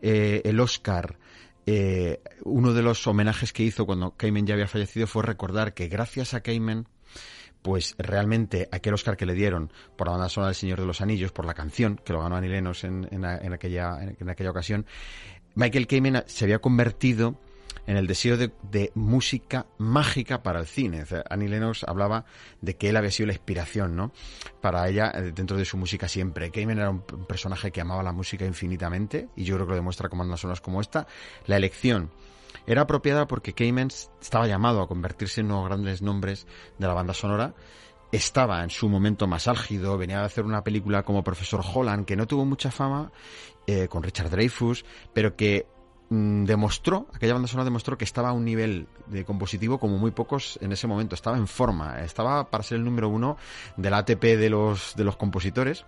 eh, 0.00 0.40
el 0.44 0.60
Oscar 0.60 1.18
eh, 1.70 2.22
uno 2.44 2.72
de 2.72 2.80
los 2.80 3.06
homenajes 3.06 3.52
que 3.52 3.62
hizo 3.62 3.84
cuando 3.84 4.16
Cayman 4.16 4.46
ya 4.46 4.54
había 4.54 4.66
fallecido 4.66 5.06
fue 5.06 5.22
recordar 5.22 5.74
que 5.74 5.88
gracias 5.88 6.32
a 6.32 6.40
Cayman 6.40 6.88
pues 7.68 7.94
realmente 7.98 8.66
aquel 8.72 8.94
Oscar 8.94 9.14
que 9.14 9.26
le 9.26 9.34
dieron 9.34 9.70
por 9.94 10.06
la 10.06 10.12
banda 10.12 10.30
sonora 10.30 10.48
del 10.48 10.54
Señor 10.54 10.80
de 10.80 10.86
los 10.86 11.02
Anillos, 11.02 11.32
por 11.32 11.44
la 11.44 11.52
canción 11.52 12.00
que 12.02 12.14
lo 12.14 12.22
ganó 12.22 12.36
Annie 12.36 12.48
Lennox 12.48 12.84
en, 12.84 13.06
en, 13.10 13.26
aquella, 13.26 13.98
en 14.18 14.30
aquella 14.30 14.52
ocasión, 14.52 14.86
Michael 15.54 15.86
Kamen 15.86 16.22
se 16.24 16.46
había 16.46 16.60
convertido 16.60 17.38
en 17.86 17.98
el 17.98 18.06
deseo 18.06 18.38
de, 18.38 18.90
música 18.94 19.66
mágica 19.76 20.42
para 20.42 20.60
el 20.60 20.66
cine. 20.66 21.02
O 21.02 21.22
Annie 21.28 21.50
Lennox 21.50 21.84
hablaba 21.84 22.24
de 22.62 22.78
que 22.78 22.88
él 22.88 22.96
había 22.96 23.10
sido 23.10 23.26
la 23.26 23.34
inspiración, 23.34 23.94
¿no? 23.94 24.12
Para 24.62 24.88
ella, 24.88 25.12
eh, 25.14 25.32
dentro 25.34 25.58
de 25.58 25.66
su 25.66 25.76
música 25.76 26.08
siempre. 26.08 26.50
Kamen 26.50 26.78
era 26.78 26.88
un, 26.88 27.04
un, 27.12 27.26
personaje 27.26 27.70
que 27.70 27.82
amaba 27.82 28.02
la 28.02 28.12
música 28.12 28.46
infinitamente, 28.46 29.28
y 29.36 29.44
yo 29.44 29.56
creo 29.56 29.66
que 29.66 29.72
lo 29.72 29.76
demuestra 29.76 30.08
con 30.08 30.20
bandas 30.20 30.40
sonoras 30.40 30.62
como 30.62 30.80
esta. 30.80 31.06
La 31.44 31.58
elección 31.58 32.10
era 32.68 32.82
apropiada 32.82 33.26
porque 33.26 33.54
Kamen 33.54 33.88
estaba 34.20 34.46
llamado 34.46 34.82
a 34.82 34.88
convertirse 34.88 35.40
en 35.40 35.46
uno 35.46 35.54
de 35.56 35.60
los 35.62 35.68
grandes 35.70 36.02
nombres 36.02 36.46
de 36.78 36.86
la 36.86 36.92
banda 36.92 37.14
sonora. 37.14 37.54
Estaba 38.12 38.62
en 38.62 38.68
su 38.68 38.90
momento 38.90 39.26
más 39.26 39.48
álgido, 39.48 39.96
venía 39.96 40.20
a 40.20 40.26
hacer 40.26 40.44
una 40.44 40.62
película 40.62 41.02
como 41.02 41.24
Profesor 41.24 41.62
Holland, 41.64 42.04
que 42.04 42.14
no 42.14 42.26
tuvo 42.26 42.44
mucha 42.44 42.70
fama, 42.70 43.10
eh, 43.66 43.88
con 43.88 44.02
Richard 44.02 44.28
Dreyfus, 44.28 44.84
pero 45.14 45.34
que 45.34 45.66
mmm, 46.10 46.44
demostró, 46.44 47.06
aquella 47.14 47.32
banda 47.32 47.48
sonora 47.48 47.64
demostró 47.64 47.96
que 47.96 48.04
estaba 48.04 48.28
a 48.28 48.32
un 48.32 48.44
nivel 48.44 48.86
de 49.06 49.24
compositivo 49.24 49.78
como 49.78 49.96
muy 49.96 50.10
pocos 50.10 50.58
en 50.60 50.70
ese 50.72 50.86
momento, 50.86 51.14
estaba 51.14 51.38
en 51.38 51.46
forma, 51.46 52.02
estaba 52.02 52.50
para 52.50 52.64
ser 52.64 52.76
el 52.76 52.84
número 52.84 53.08
uno 53.08 53.38
del 53.78 53.94
ATP 53.94 54.22
de 54.22 54.50
los, 54.50 54.94
de 54.94 55.04
los 55.04 55.16
compositores 55.16 55.86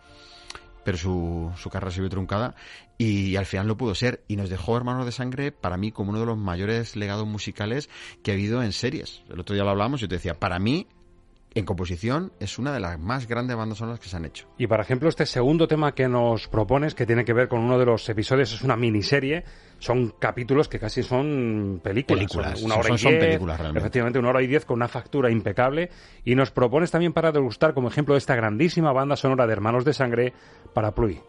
pero 0.84 0.98
su, 0.98 1.52
su 1.56 1.70
carrera 1.70 1.90
se 1.90 2.00
vio 2.00 2.10
truncada 2.10 2.54
y, 2.98 3.36
al 3.36 3.46
final 3.46 3.66
lo 3.66 3.76
pudo 3.76 3.94
ser 3.94 4.22
y 4.28 4.36
nos 4.36 4.50
dejó 4.50 4.76
Hermanos 4.76 5.06
de 5.06 5.12
Sangre 5.12 5.52
para 5.52 5.76
mí 5.76 5.90
como 5.92 6.10
uno 6.10 6.20
de 6.20 6.26
los 6.26 6.36
mayores 6.36 6.96
legados 6.96 7.26
musicales 7.26 7.88
que 8.22 8.30
ha 8.30 8.34
habido 8.34 8.62
en 8.62 8.72
series. 8.72 9.22
El 9.30 9.40
otro 9.40 9.54
día 9.54 9.64
lo 9.64 9.70
hablamos 9.70 10.00
y 10.00 10.02
yo 10.02 10.08
te 10.08 10.16
decía, 10.16 10.38
para 10.38 10.58
mí 10.58 10.86
en 11.54 11.64
composición 11.64 12.32
es 12.38 12.58
una 12.58 12.72
de 12.72 12.80
las 12.80 12.98
más 12.98 13.26
grandes 13.26 13.56
bandas 13.56 13.78
sonoras 13.78 13.98
que 14.00 14.08
se 14.08 14.16
han 14.16 14.24
hecho. 14.24 14.46
Y 14.56 14.66
por 14.66 14.80
ejemplo, 14.80 15.08
este 15.08 15.26
segundo 15.26 15.66
tema 15.66 15.94
que 15.94 16.08
nos 16.08 16.48
propones, 16.48 16.94
que 16.94 17.06
tiene 17.06 17.24
que 17.24 17.32
ver 17.32 17.48
con 17.48 17.60
uno 17.60 17.78
de 17.78 17.86
los 17.86 18.08
episodios, 18.08 18.52
es 18.52 18.62
una 18.62 18.76
miniserie, 18.76 19.44
son 19.78 20.14
capítulos 20.18 20.68
que 20.68 20.78
casi 20.78 21.02
son 21.02 21.80
películas. 21.82 22.18
películas. 22.18 22.58
Son 22.58 22.66
una 22.66 22.76
hora 22.76 22.88
son, 22.88 22.96
y 22.96 22.98
diez, 22.98 23.02
son 23.02 23.18
películas 23.18 23.58
realmente. 23.58 23.80
Efectivamente, 23.80 24.18
una 24.18 24.28
hora 24.28 24.42
y 24.42 24.46
diez 24.46 24.64
con 24.64 24.76
una 24.76 24.88
factura 24.88 25.30
impecable. 25.30 25.90
Y 26.24 26.34
nos 26.34 26.50
propones 26.50 26.90
también 26.90 27.12
para 27.12 27.32
degustar 27.32 27.74
como 27.74 27.88
ejemplo 27.88 28.14
de 28.14 28.18
esta 28.18 28.36
grandísima 28.36 28.92
banda 28.92 29.16
sonora 29.16 29.46
de 29.46 29.52
Hermanos 29.52 29.84
de 29.84 29.92
Sangre 29.92 30.32
para 30.72 30.94
Pluy. 30.94 31.20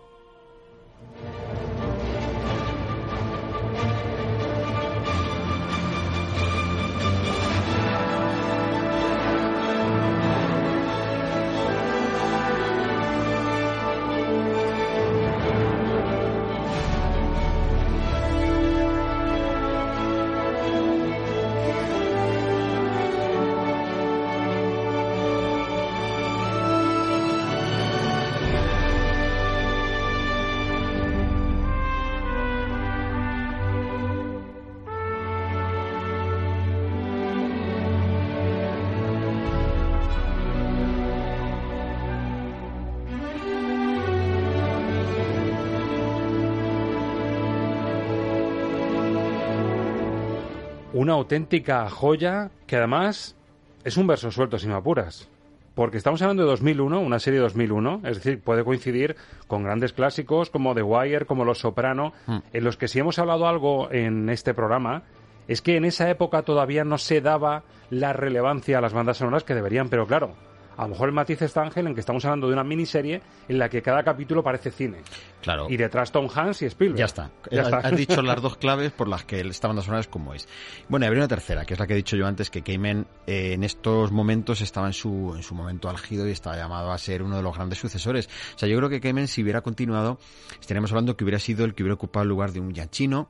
Una 51.12 51.20
auténtica 51.20 51.90
joya 51.90 52.52
que 52.68 52.78
además 52.78 53.36
es 53.84 53.98
un 53.98 54.08
verso 54.08 54.32
suelto, 54.32 54.58
si 54.58 54.68
me 54.68 54.76
apuras. 54.76 55.28
Porque 55.76 55.98
estamos 55.98 56.22
hablando 56.22 56.44
de 56.44 56.50
2001, 56.50 57.00
una 57.02 57.20
serie 57.20 57.40
de 57.40 57.44
2001, 57.44 58.02
es 58.06 58.16
decir, 58.18 58.40
puede 58.42 58.64
coincidir 58.64 59.16
con 59.48 59.64
grandes 59.64 59.92
clásicos 59.94 60.50
como 60.50 60.74
The 60.74 60.84
Wire, 60.84 61.26
como 61.26 61.44
Los 61.46 61.60
Soprano, 61.60 62.14
Mm. 62.28 62.38
en 62.54 62.64
los 62.64 62.78
que 62.78 62.88
si 62.88 63.00
hemos 63.00 63.20
hablado 63.20 63.48
algo 63.48 63.92
en 63.92 64.30
este 64.30 64.54
programa, 64.54 65.04
es 65.48 65.62
que 65.62 65.76
en 65.76 65.84
esa 65.86 66.10
época 66.10 66.44
todavía 66.44 66.84
no 66.86 66.98
se 66.98 67.20
daba 67.20 67.64
la 67.90 68.14
relevancia 68.14 68.78
a 68.78 68.82
las 68.82 68.94
bandas 68.94 69.18
sonoras 69.18 69.44
que 69.44 69.56
deberían, 69.56 69.90
pero 69.90 70.08
claro, 70.08 70.34
a 70.82 70.86
lo 70.86 70.90
mejor 70.90 71.10
el 71.10 71.14
matiz 71.14 71.40
está, 71.44 71.62
Ángel, 71.62 71.86
en 71.86 71.94
que 71.94 72.00
estamos 72.00 72.26
hablando 72.26 72.48
de 72.48 72.54
una 72.54 72.64
miniserie 72.64 73.22
en 73.48 73.60
la 73.60 73.70
que 73.70 73.84
cada 73.84 74.02
capítulo 74.04 74.42
parece 74.44 74.72
cine. 74.72 74.98
Claro. 75.42 75.68
Y 75.70 75.78
detrás 75.78 76.12
Tom 76.12 76.28
Hanks 76.34 76.64
y 76.64 76.66
Spielberg. 76.66 76.98
Ya 76.98 77.06
está. 77.06 77.30
Ya 77.52 77.62
Has- 77.62 77.68
está. 77.68 77.78
Has 77.78 77.96
dicho 77.96 78.22
las 78.24 78.42
dos 78.42 78.58
claves 78.58 78.92
por 78.92 79.08
las 79.08 79.24
que 79.24 79.42
esta 79.42 79.68
banda 79.68 79.84
sonora 79.84 80.02
es 80.02 80.08
como 80.08 80.34
es. 80.34 80.48
Bueno, 80.90 81.06
y 81.06 81.08
habría 81.08 81.22
una 81.22 81.28
tercera, 81.28 81.66
que 81.66 81.76
es 81.76 81.80
la 81.80 81.86
que 81.86 81.94
he 81.94 81.98
dicho 81.98 82.16
yo 82.16 82.26
antes, 82.26 82.50
que 82.50 82.64
Cayman 82.64 83.06
eh, 83.28 83.54
en 83.54 83.64
estos 83.64 84.12
momentos 84.12 84.62
estaba 84.62 84.88
en 84.88 84.94
su, 84.94 85.34
en 85.36 85.44
su 85.44 85.54
momento 85.54 85.88
álgido 85.88 86.28
y 86.28 86.32
estaba 86.32 86.58
llamado 86.58 86.92
a 86.92 86.98
ser 86.98 87.22
uno 87.22 87.38
de 87.38 87.44
los 87.44 87.56
grandes 87.56 87.78
sucesores. 87.78 88.28
O 88.56 88.58
sea, 88.58 88.68
yo 88.68 88.76
creo 88.78 88.90
que 88.90 89.00
Cayman, 89.00 89.28
si 89.28 89.44
hubiera 89.44 89.62
continuado, 89.62 90.18
estaríamos 90.60 90.92
hablando 90.92 91.16
que 91.16 91.24
hubiera 91.24 91.38
sido 91.40 91.64
el 91.64 91.76
que 91.76 91.84
hubiera 91.84 91.94
ocupado 91.94 92.24
el 92.24 92.30
lugar 92.30 92.54
de 92.54 92.60
un 92.60 92.74
Giacchino 92.74 93.30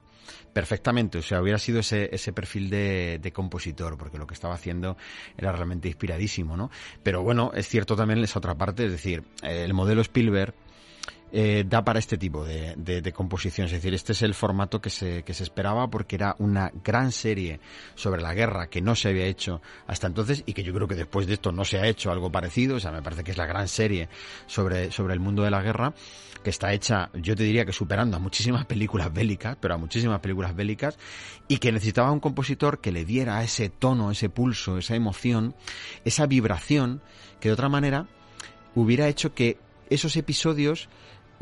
perfectamente. 0.54 1.18
O 1.18 1.22
sea, 1.22 1.42
hubiera 1.42 1.58
sido 1.58 1.80
ese, 1.80 2.10
ese 2.14 2.34
perfil 2.34 2.70
de, 2.70 3.32
compositor, 3.34 3.98
porque 3.98 4.18
lo 4.18 4.28
que 4.28 4.34
estaba 4.34 4.54
haciendo 4.54 4.98
era 5.38 5.52
realmente 5.52 5.88
inspiradísimo, 5.88 6.58
¿no? 6.58 6.70
Pero 7.04 7.24
bueno, 7.24 7.52
es 7.54 7.68
cierto 7.68 7.96
también 7.96 8.20
esa 8.24 8.40
otra 8.40 8.56
parte, 8.56 8.86
es 8.86 8.92
decir, 8.92 9.24
el 9.42 9.74
modelo 9.74 10.02
Spielberg 10.02 10.54
eh, 11.32 11.64
da 11.68 11.84
para 11.84 12.00
este 12.00 12.18
tipo 12.18 12.44
de, 12.44 12.76
de, 12.76 13.02
de 13.02 13.14
composición. 13.14 13.68
Es 13.68 13.74
decir, 13.74 13.94
este 13.94 14.12
es 14.12 14.22
el 14.22 14.34
formato 14.34 14.82
que 14.82 14.90
se, 14.90 15.24
que 15.24 15.34
se 15.34 15.44
esperaba 15.44 15.90
porque 15.90 16.16
era 16.16 16.36
una 16.40 16.72
gran 16.84 17.12
serie 17.12 17.60
sobre 17.96 18.22
la 18.22 18.34
guerra 18.34 18.68
que 18.68 18.82
no 18.82 18.96
se 18.96 19.10
había 19.10 19.26
hecho 19.26 19.62
hasta 19.88 20.08
entonces 20.08 20.44
y 20.46 20.54
que 20.54 20.64
yo 20.64 20.74
creo 20.74 20.88
que 20.88 20.96
después 20.96 21.28
de 21.28 21.36
esto 21.36 21.52
no 21.52 21.66
se 21.66 21.80
ha 21.80 21.88
hecho 21.88 22.12
algo 22.12 22.32
parecido. 22.32 22.76
O 22.76 22.80
sea, 22.80 22.92
me 22.92 23.02
parece 23.02 23.24
que 23.24 23.32
es 23.32 23.38
la 23.38 23.46
gran 23.46 23.68
serie 23.68 24.10
sobre, 24.48 24.92
sobre 24.92 25.14
el 25.14 25.20
mundo 25.20 25.44
de 25.44 25.52
la 25.52 25.62
guerra 25.62 25.94
que 26.44 26.50
está 26.50 26.74
hecha, 26.74 27.10
yo 27.14 27.36
te 27.36 27.44
diría 27.44 27.66
que 27.66 27.74
superando 27.74 28.18
a 28.18 28.20
muchísimas 28.20 28.66
películas 28.66 29.14
bélicas, 29.14 29.58
pero 29.60 29.76
a 29.76 29.78
muchísimas 29.78 30.20
películas 30.22 30.56
bélicas, 30.56 30.98
y 31.48 31.58
que 31.58 31.72
necesitaba 31.72 32.12
un 32.12 32.20
compositor 32.20 32.80
que 32.80 32.92
le 32.92 33.06
diera 33.06 33.44
ese 33.44 33.70
tono, 33.70 34.12
ese 34.12 34.30
pulso, 34.30 34.78
esa 34.78 34.96
emoción, 34.96 35.56
esa 36.04 36.26
vibración, 36.26 37.02
que 37.40 37.50
de 37.50 37.54
otra 37.54 37.70
manera 37.70 38.08
hubiera 38.76 39.08
hecho 39.08 39.34
que 39.34 39.58
esos 39.90 40.16
episodios 40.16 40.90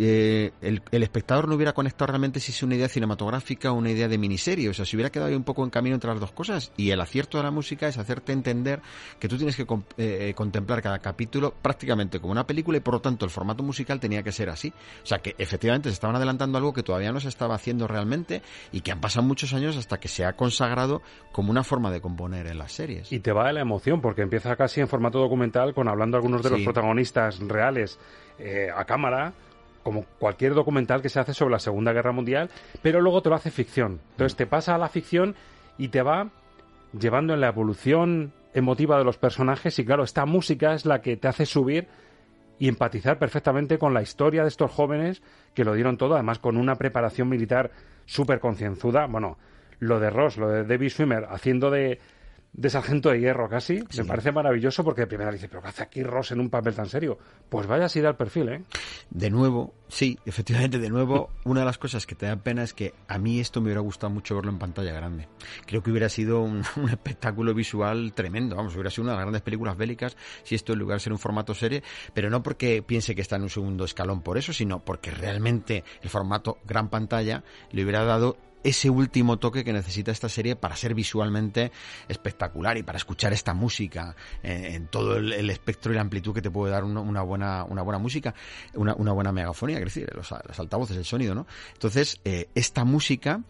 eh, 0.01 0.51
el, 0.61 0.81
el, 0.91 1.03
espectador 1.03 1.49
no 1.49 1.55
hubiera 1.55 1.73
conectado 1.73 2.07
realmente 2.07 2.39
si 2.39 2.53
es 2.53 2.63
una 2.63 2.75
idea 2.75 2.87
cinematográfica 2.87 3.71
o 3.71 3.75
una 3.75 3.91
idea 3.91 4.07
de 4.07 4.17
miniserie. 4.17 4.69
O 4.69 4.73
sea, 4.73 4.85
se 4.85 4.95
hubiera 4.95 5.09
quedado 5.09 5.29
ahí 5.29 5.35
un 5.35 5.43
poco 5.43 5.61
en 5.65 5.69
camino 5.69 5.93
entre 5.95 6.09
las 6.09 6.21
dos 6.21 6.31
cosas. 6.31 6.71
Y 6.77 6.91
el 6.91 7.01
acierto 7.01 7.37
de 7.37 7.43
la 7.43 7.51
música 7.51 7.85
es 7.89 7.97
hacerte 7.97 8.31
entender 8.31 8.81
que 9.19 9.27
tú 9.27 9.35
tienes 9.35 9.57
que 9.57 9.65
eh, 9.97 10.33
contemplar 10.35 10.81
cada 10.81 10.99
capítulo 10.99 11.53
prácticamente 11.61 12.21
como 12.21 12.31
una 12.31 12.47
película 12.47 12.77
y 12.77 12.81
por 12.81 12.93
lo 12.93 13.01
tanto 13.01 13.25
el 13.25 13.31
formato 13.31 13.61
musical 13.61 13.99
tenía 13.99 14.23
que 14.23 14.31
ser 14.31 14.49
así. 14.49 14.71
O 15.03 15.05
sea, 15.05 15.19
que 15.19 15.35
efectivamente 15.37 15.89
se 15.89 15.93
estaban 15.95 16.15
adelantando 16.15 16.57
algo 16.57 16.71
que 16.71 16.81
todavía 16.83 17.11
no 17.11 17.19
se 17.19 17.27
estaba 17.27 17.55
haciendo 17.55 17.85
realmente 17.85 18.41
y 18.71 18.79
que 18.79 18.93
han 18.93 19.01
pasado 19.01 19.27
muchos 19.27 19.53
años 19.53 19.75
hasta 19.75 19.99
que 19.99 20.07
se 20.07 20.23
ha 20.23 20.33
consagrado 20.33 21.01
como 21.33 21.51
una 21.51 21.65
forma 21.65 21.91
de 21.91 21.99
componer 21.99 22.47
en 22.47 22.57
las 22.57 22.71
series. 22.71 23.11
Y 23.11 23.19
te 23.19 23.33
va 23.33 23.47
de 23.47 23.53
la 23.53 23.61
emoción 23.61 23.99
porque 23.99 24.21
empieza 24.21 24.55
casi 24.55 24.79
en 24.79 24.87
formato 24.87 25.19
documental 25.19 25.73
con 25.73 25.89
hablando 25.89 26.15
algunos 26.15 26.41
de 26.41 26.47
Sí. 26.49 26.55
los 26.55 26.63
protagonistas 26.63 27.39
reales 27.39 27.99
eh, 28.39 28.69
a 28.73 28.85
cámara 28.85 29.33
como 29.89 30.05
cualquier 30.19 30.53
documental 30.53 31.01
que 31.01 31.09
se 31.09 31.19
hace 31.19 31.33
sobre 31.33 31.53
la 31.53 31.57
Segunda 31.57 31.93
Guerra 31.93 32.11
Mundial, 32.11 32.51
pero 32.83 33.01
luego 33.01 33.23
te 33.23 33.29
lo 33.29 33.35
hace 33.35 33.49
ficción. 33.49 33.99
Entonces 34.11 34.35
te 34.35 34.45
pasa 34.45 34.75
a 34.75 34.77
la 34.77 34.87
ficción 34.87 35.33
y 35.79 35.87
te 35.87 36.03
va 36.03 36.29
llevando 36.93 37.33
en 37.33 37.41
la 37.41 37.47
evolución 37.47 38.31
emotiva 38.53 38.99
de 38.99 39.03
los 39.03 39.17
personajes 39.17 39.79
y 39.79 39.85
claro, 39.85 40.03
esta 40.03 40.27
música 40.27 40.75
es 40.75 40.85
la 40.85 41.01
que 41.01 41.17
te 41.17 41.27
hace 41.27 41.47
subir 41.47 41.87
y 42.59 42.67
empatizar 42.67 43.17
perfectamente 43.17 43.79
con 43.79 43.95
la 43.95 44.03
historia 44.03 44.43
de 44.43 44.49
estos 44.49 44.69
jóvenes 44.69 45.23
que 45.55 45.65
lo 45.65 45.73
dieron 45.73 45.97
todo, 45.97 46.13
además 46.13 46.37
con 46.37 46.55
una 46.55 46.75
preparación 46.75 47.27
militar 47.27 47.71
súper 48.05 48.39
concienzuda. 48.39 49.07
Bueno, 49.07 49.39
lo 49.79 49.99
de 49.99 50.11
Ross, 50.11 50.37
lo 50.37 50.49
de 50.49 50.65
David 50.65 50.89
Swimmer 50.89 51.25
haciendo 51.31 51.71
de, 51.71 51.97
de 52.53 52.69
sargento 52.69 53.09
de 53.09 53.19
hierro 53.19 53.47
casi, 53.47 53.83
me 53.97 54.05
parece 54.05 54.31
maravilloso 54.31 54.83
porque 54.83 55.01
de 55.01 55.07
primera 55.07 55.31
dice, 55.31 55.47
pero 55.47 55.61
¿qué 55.61 55.69
hace 55.69 55.83
aquí 55.83 56.03
Ross 56.03 56.31
en 56.31 56.39
un 56.39 56.49
papel 56.49 56.75
tan 56.75 56.87
serio? 56.87 57.17
Pues 57.47 57.67
vaya 57.67 57.85
así 57.85 58.01
da 58.01 58.09
el 58.09 58.15
perfil, 58.15 58.49
¿eh? 58.49 58.63
De 59.09 59.29
nuevo, 59.29 59.73
sí, 59.87 60.17
efectivamente, 60.25 60.79
de 60.79 60.89
nuevo, 60.89 61.29
una 61.45 61.61
de 61.61 61.65
las 61.65 61.77
cosas 61.77 62.05
que 62.05 62.15
te 62.15 62.25
da 62.25 62.35
pena 62.35 62.63
es 62.63 62.73
que 62.73 62.93
a 63.07 63.17
mí 63.17 63.39
esto 63.39 63.61
me 63.61 63.65
hubiera 63.65 63.81
gustado 63.81 64.11
mucho 64.11 64.35
verlo 64.35 64.51
en 64.51 64.59
pantalla 64.59 64.93
grande. 64.93 65.27
Creo 65.65 65.83
que 65.83 65.91
hubiera 65.91 66.09
sido 66.09 66.41
un, 66.41 66.63
un 66.75 66.89
espectáculo 66.89 67.53
visual 67.53 68.13
tremendo, 68.13 68.55
vamos, 68.55 68.73
hubiera 68.73 68.89
sido 68.89 69.03
una 69.03 69.11
de 69.11 69.17
las 69.17 69.25
grandes 69.25 69.41
películas 69.41 69.77
bélicas 69.77 70.17
si 70.43 70.55
esto 70.55 70.73
en 70.73 70.79
lugar 70.79 70.97
de 70.97 71.03
ser 71.03 71.13
un 71.13 71.19
formato 71.19 71.53
serie, 71.53 71.83
pero 72.13 72.29
no 72.29 72.43
porque 72.43 72.81
piense 72.81 73.15
que 73.15 73.21
está 73.21 73.35
en 73.35 73.43
un 73.43 73.49
segundo 73.49 73.85
escalón 73.85 74.21
por 74.21 74.37
eso, 74.37 74.53
sino 74.53 74.79
porque 74.79 75.11
realmente 75.11 75.83
el 76.01 76.09
formato 76.09 76.57
gran 76.65 76.89
pantalla 76.89 77.43
le 77.71 77.83
hubiera 77.83 78.03
dado 78.03 78.37
ese 78.63 78.89
último 78.89 79.37
toque 79.37 79.63
que 79.63 79.73
necesita 79.73 80.11
esta 80.11 80.29
serie 80.29 80.55
para 80.55 80.75
ser 80.75 80.93
visualmente 80.93 81.71
espectacular 82.07 82.77
y 82.77 82.83
para 82.83 82.97
escuchar 82.97 83.33
esta 83.33 83.53
música 83.53 84.15
eh, 84.43 84.71
en 84.73 84.87
todo 84.87 85.17
el, 85.17 85.49
espectro 85.49 85.91
y 85.91 85.95
la 85.95 86.01
amplitud 86.01 86.33
que 86.33 86.41
te 86.41 86.51
puede 86.51 86.71
dar 86.71 86.83
una, 86.83 86.99
una 86.99 87.21
buena 87.21 87.63
una 87.63 87.81
buena 87.81 87.99
música, 87.99 88.33
una, 88.73 88.93
una, 88.95 89.11
buena 89.11 89.31
megafonía, 89.31 89.77
es 89.77 89.85
decir, 89.85 90.09
los, 90.15 90.29
los 90.31 90.59
altavoces, 90.59 90.97
el 90.97 91.05
sonido, 91.05 91.35
¿no? 91.35 91.47
Entonces, 91.73 92.19
eh, 92.25 92.49
esta 92.55 92.83
música, 92.83 93.41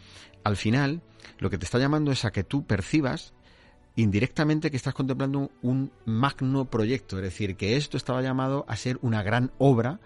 al 0.43 0.57
final, 0.57 1.01
lo 1.39 1.49
que 1.49 1.57
te 1.57 1.65
está 1.65 1.79
llamando 1.79 2.11
es 2.11 2.25
a 2.25 2.31
que 2.31 2.43
tú 2.43 2.65
percibas 2.65 3.33
indirectamente 4.01 4.71
que 4.71 4.77
estás 4.77 4.93
contemplando 4.93 5.51
un 5.61 5.91
magno 6.05 6.65
proyecto, 6.65 7.17
es 7.17 7.23
decir, 7.23 7.55
que 7.55 7.75
esto 7.75 7.97
estaba 7.97 8.21
llamado 8.21 8.65
a 8.67 8.75
ser 8.75 8.97
una 9.01 9.23
gran 9.23 9.51
obra 9.57 9.99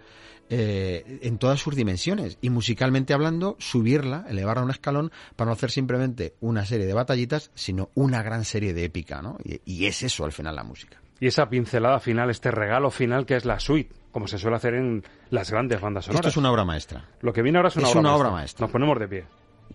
eh, 0.50 1.20
en 1.22 1.38
todas 1.38 1.60
sus 1.60 1.76
dimensiones 1.76 2.38
y 2.42 2.50
musicalmente 2.50 3.14
hablando 3.14 3.56
subirla, 3.60 4.26
elevarla 4.28 4.62
a 4.62 4.66
un 4.66 4.72
escalón 4.72 5.12
para 5.36 5.48
no 5.48 5.54
hacer 5.54 5.72
simplemente 5.72 6.36
una 6.42 6.66
serie 6.66 6.86
de 6.86 6.94
batallitas, 6.94 7.52
sino 7.56 7.90
una 7.96 8.22
gran 8.24 8.46
serie 8.46 8.74
de 8.74 8.84
épica, 8.84 9.22
¿no? 9.22 9.38
Y, 9.44 9.62
y 9.66 9.86
es 9.86 10.04
eso 10.04 10.26
al 10.26 10.32
final 10.32 10.56
la 10.56 10.64
música. 10.64 11.02
Y 11.20 11.28
esa 11.28 11.50
pincelada 11.50 12.00
final, 12.00 12.30
este 12.30 12.52
regalo 12.52 12.92
final 12.92 13.26
que 13.26 13.36
es 13.36 13.46
la 13.46 13.60
suite, 13.60 13.96
como 14.12 14.28
se 14.28 14.38
suele 14.38 14.58
hacer 14.58 14.74
en 14.74 15.04
las 15.30 15.50
grandes 15.50 15.80
bandas 15.80 16.06
sonoras. 16.06 16.20
Esto 16.20 16.30
es 16.30 16.38
una 16.38 16.52
obra 16.52 16.66
maestra. 16.66 17.06
Lo 17.22 17.32
que 17.32 17.42
viene 17.42 17.58
ahora 17.58 17.70
es 17.70 17.78
una, 17.78 17.88
es 17.88 17.92
obra, 17.92 18.00
una 18.02 18.10
maestra. 18.10 18.28
obra 18.28 18.38
maestra. 18.38 18.64
Nos 18.66 18.72
ponemos 18.72 19.00
de 19.00 19.08
pie. 19.08 19.26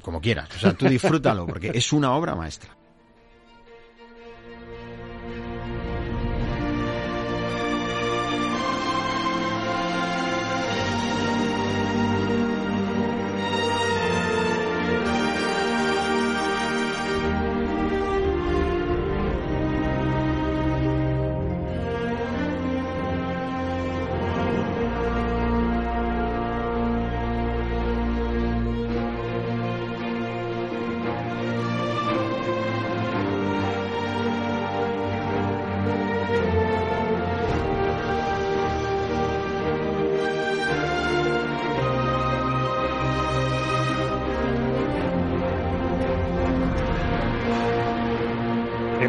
Como 0.02 0.20
quieras, 0.20 0.48
o 0.54 0.58
sea, 0.58 0.74
tú 0.74 0.86
disfrútalo 0.88 1.46
porque 1.46 1.72
es 1.74 1.92
una 1.92 2.12
obra 2.12 2.34
maestra. 2.34 2.76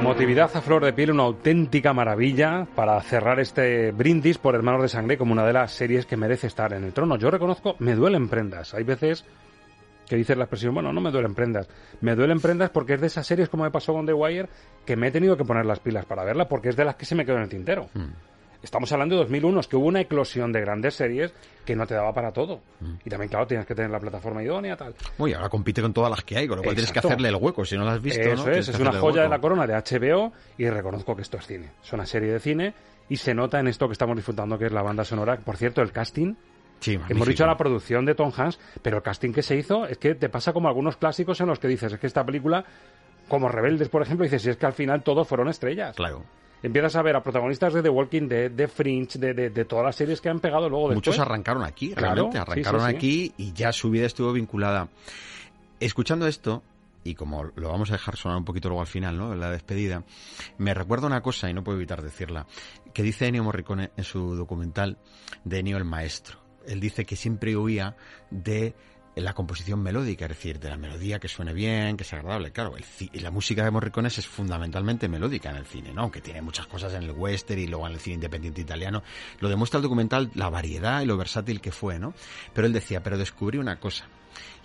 Emotividad 0.10 0.50
a 0.56 0.62
flor 0.62 0.84
de 0.84 0.92
piel, 0.92 1.12
una 1.12 1.22
auténtica 1.22 1.94
maravilla 1.94 2.66
para 2.76 3.00
cerrar 3.00 3.40
este 3.40 3.92
brindis 3.92 4.40
por 4.40 4.56
Hermanos 4.56 4.82
de 4.82 4.90
Sangre 4.90 5.20
como 5.20 5.34
una 5.34 5.46
de 5.46 5.54
las 5.54 5.72
series 5.72 6.08
que 6.08 6.18
merece 6.18 6.48
estar 6.48 6.74
en 6.74 6.84
el 6.84 6.94
trono. 6.94 7.16
Yo 7.16 7.30
reconozco, 7.30 7.76
me 7.78 7.94
duelen 7.94 8.28
prendas. 8.28 8.74
Hay 8.74 8.84
veces 8.84 9.24
que 10.08 10.16
dices 10.16 10.36
la 10.36 10.46
expresión, 10.46 10.74
bueno, 10.74 10.92
no 10.92 11.00
me 11.00 11.12
duelen 11.12 11.36
prendas. 11.36 11.70
Me 12.02 12.16
duelen 12.16 12.40
prendas 12.40 12.72
porque 12.72 12.96
es 12.96 13.02
de 13.02 13.06
esas 13.06 13.28
series 13.28 13.50
como 13.50 13.66
me 13.66 13.70
pasó 13.70 13.94
con 13.94 14.08
The 14.08 14.14
Wire 14.14 14.50
que 14.84 14.96
me 14.96 15.10
he 15.10 15.12
tenido 15.12 15.38
que 15.38 15.46
poner 15.46 15.68
las 15.68 15.80
pilas 15.80 16.06
para 16.06 16.24
verla 16.24 16.50
porque 16.50 16.70
es 16.70 16.76
de 16.76 16.86
las 16.86 16.96
que 16.96 17.06
se 17.06 17.14
me 17.14 17.24
quedó 17.24 17.36
en 17.36 17.44
el 17.44 17.50
tintero. 17.50 17.86
Mm. 17.94 18.29
Estamos 18.62 18.92
hablando 18.92 19.16
de 19.16 19.22
2001, 19.22 19.60
es 19.62 19.68
que 19.68 19.76
hubo 19.78 19.88
una 19.88 20.02
eclosión 20.02 20.52
de 20.52 20.60
grandes 20.60 20.96
series 20.96 21.34
que 21.66 21.76
no 21.76 21.88
te 21.88 21.94
daba 21.94 22.14
para 22.14 22.32
todo. 22.32 22.62
Mm. 22.82 22.94
Y 23.06 23.10
también, 23.10 23.30
claro, 23.30 23.48
tienes 23.48 23.66
que 23.66 23.74
tener 23.74 23.90
la 23.90 24.00
plataforma 24.00 24.44
idónea, 24.44 24.76
tal. 24.76 24.94
Uy, 25.18 25.34
ahora 25.34 25.50
compite 25.50 25.82
con 25.82 25.94
todas 25.94 26.10
las 26.10 26.24
que 26.24 26.38
hay, 26.38 26.48
con 26.48 26.58
lo 26.58 26.64
cual 26.64 26.76
tienes 26.76 26.92
que 26.92 27.00
hacerle 27.00 27.30
el 27.30 27.36
hueco. 27.36 27.64
Si 27.64 27.78
no 27.78 27.86
lo 27.86 27.92
has 27.92 28.02
visto, 28.02 28.22
Eso 28.22 28.46
¿no? 28.46 28.52
es, 28.52 28.68
es 28.68 28.80
una 28.80 28.94
joya 28.94 29.24
de 29.24 29.30
la 29.30 29.40
corona 29.40 29.66
de 29.66 29.74
HBO 29.74 30.34
y 30.58 30.70
reconozco 30.70 31.16
que 31.16 31.22
esto 31.22 31.38
es 31.38 31.48
cine. 31.48 31.72
Es 31.82 31.94
una 31.94 32.06
serie 32.06 32.34
de 32.34 32.40
cine 32.40 32.74
y 33.08 33.16
se 33.16 33.34
nota 33.34 33.60
en 33.60 33.68
esto 33.68 33.88
que 33.88 33.94
estamos 33.94 34.16
disfrutando, 34.16 34.58
que 34.58 34.66
es 34.66 34.72
la 34.72 34.82
banda 34.82 35.06
sonora. 35.06 35.38
Por 35.38 35.56
cierto, 35.56 35.82
el 35.82 35.92
casting. 35.92 36.36
Sí, 36.82 36.98
Hemos 37.10 37.28
dicho 37.28 37.46
la 37.46 37.58
producción 37.58 38.06
de 38.06 38.16
Tom 38.16 38.32
Hanks, 38.36 38.58
pero 38.82 38.98
el 38.98 39.04
casting 39.04 39.34
que 39.34 39.42
se 39.42 39.58
hizo 39.58 39.86
es 39.86 39.98
que 39.98 40.16
te 40.16 40.30
pasa 40.30 40.54
como 40.54 40.70
algunos 40.70 40.96
clásicos 40.96 41.42
en 41.42 41.48
los 41.48 41.60
que 41.60 41.68
dices, 41.68 41.92
es 41.92 42.00
que 42.00 42.08
esta 42.08 42.26
película 42.26 42.64
como 43.30 43.48
Rebeldes, 43.48 43.88
por 43.88 44.02
ejemplo, 44.02 44.24
dices, 44.24 44.42
si 44.42 44.50
es 44.50 44.58
que 44.58 44.66
al 44.66 44.74
final 44.74 45.04
todos 45.04 45.28
fueron 45.28 45.48
estrellas. 45.48 45.96
Claro. 45.96 46.24
Empiezas 46.62 46.96
a 46.96 47.02
ver 47.02 47.16
a 47.16 47.24
protagonistas 47.24 47.74
de 47.74 47.82
The 47.82 47.90
Walking 47.90 48.28
Dead, 48.28 48.52
de 48.52 48.68
Fringe, 48.68 49.18
de, 49.18 49.34
de, 49.34 49.50
de 49.50 49.66
todas 49.66 49.86
las 49.86 49.96
series 49.96 50.20
que 50.22 50.30
han 50.30 50.40
pegado 50.40 50.70
luego 50.70 50.90
después. 50.90 51.08
Muchos 51.08 51.20
arrancaron 51.20 51.64
aquí, 51.64 51.94
Claro, 51.94 52.16
realmente. 52.30 52.38
sí, 52.38 52.42
Arrancaron 52.52 52.82
sí, 52.82 52.88
sí. 52.90 52.96
aquí 52.96 53.34
y 53.38 53.54
ya 53.54 53.72
su 53.72 53.90
vida 53.90 54.06
estuvo 54.06 54.34
vinculada. 54.34 54.90
Escuchando 55.80 56.28
esto, 56.28 56.62
y 57.04 57.16
como 57.16 57.46
lo 57.56 57.70
vamos 57.70 57.90
a 57.90 57.94
dejar 57.94 58.18
sonar 58.18 58.38
un 58.38 58.44
poquito 58.46 58.68
luego 58.68 58.82
al 58.82 58.88
final, 58.88 59.18
¿no? 59.18 59.32
En 59.32 59.40
la 59.40 59.50
despedida, 59.50 60.04
me 60.58 60.74
recuerda 60.74 61.08
una 61.08 61.22
cosa, 61.22 61.50
y 61.50 61.54
no 61.54 61.64
puedo 61.64 61.78
evitar 61.78 62.02
decirla, 62.02 62.46
que 62.94 63.04
dice 63.04 63.28
Ennio 63.28 63.44
Morricone 63.44 63.92
en 63.96 64.04
su 64.04 64.36
documental 64.36 64.98
de 65.46 65.60
Ennio 65.60 65.78
el 65.78 65.86
Maestro. 65.86 66.38
Él 66.68 66.82
dice 66.82 67.06
que 67.06 67.16
siempre 67.16 67.56
huía 67.56 67.96
de 68.30 68.76
la 69.22 69.34
composición 69.34 69.82
melódica, 69.82 70.26
es 70.26 70.30
decir, 70.30 70.60
de 70.60 70.70
la 70.70 70.78
melodía 70.78 71.20
que 71.20 71.28
suene 71.28 71.54
bien, 71.54 71.98
que 71.98 72.04
sea 72.04 72.20
agradable. 72.20 72.52
Claro, 72.52 72.76
el 72.78 72.84
la 73.22 73.32
música 73.32 73.64
de 73.64 73.72
Morricone 73.72 74.08
es 74.08 74.28
fundamentalmente 74.28 75.08
melódica 75.08 75.50
en 75.50 75.58
el 75.58 75.66
cine, 75.66 75.94
¿no? 75.94 76.02
Aunque 76.02 76.22
tiene 76.22 76.42
muchas 76.42 76.68
cosas 76.68 76.94
en 76.94 77.04
el 77.04 77.12
western 77.12 77.60
y 77.60 77.68
luego 77.68 77.88
en 77.88 77.94
el 77.94 78.00
cine 78.00 78.16
independiente 78.16 78.62
italiano. 78.62 79.04
Lo 79.40 79.50
demuestra 79.50 79.78
el 79.78 79.84
documental 79.84 80.32
la 80.34 80.50
variedad 80.50 81.02
y 81.02 81.06
lo 81.06 81.18
versátil 81.18 81.62
que 81.62 81.72
fue, 81.72 82.00
¿no? 82.00 82.14
Pero 82.54 82.68
él 82.68 82.74
decía, 82.74 83.04
pero 83.04 83.18
descubrí 83.18 83.58
una 83.58 83.80
cosa, 83.80 84.08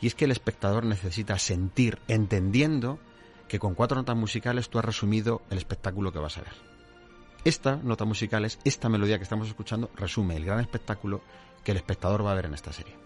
y 0.00 0.06
es 0.06 0.14
que 0.14 0.24
el 0.24 0.30
espectador 0.30 0.84
necesita 0.84 1.38
sentir, 1.38 1.98
entendiendo 2.08 2.98
que 3.48 3.58
con 3.58 3.74
cuatro 3.74 3.96
notas 3.96 4.16
musicales 4.16 4.68
tú 4.68 4.78
has 4.78 4.84
resumido 4.84 5.42
el 5.50 5.58
espectáculo 5.58 6.12
que 6.12 6.18
vas 6.18 6.38
a 6.38 6.42
ver. 6.42 6.52
Esta 7.44 7.76
nota 7.76 8.04
musical 8.04 8.44
es 8.44 8.58
esta 8.64 8.88
melodía 8.88 9.18
que 9.18 9.24
estamos 9.24 9.48
escuchando 9.48 9.90
resume 9.96 10.36
el 10.36 10.46
gran 10.46 10.60
espectáculo 10.60 11.22
que 11.62 11.72
el 11.72 11.76
espectador 11.76 12.24
va 12.24 12.32
a 12.32 12.34
ver 12.34 12.46
en 12.46 12.54
esta 12.54 12.72
serie. 12.72 13.03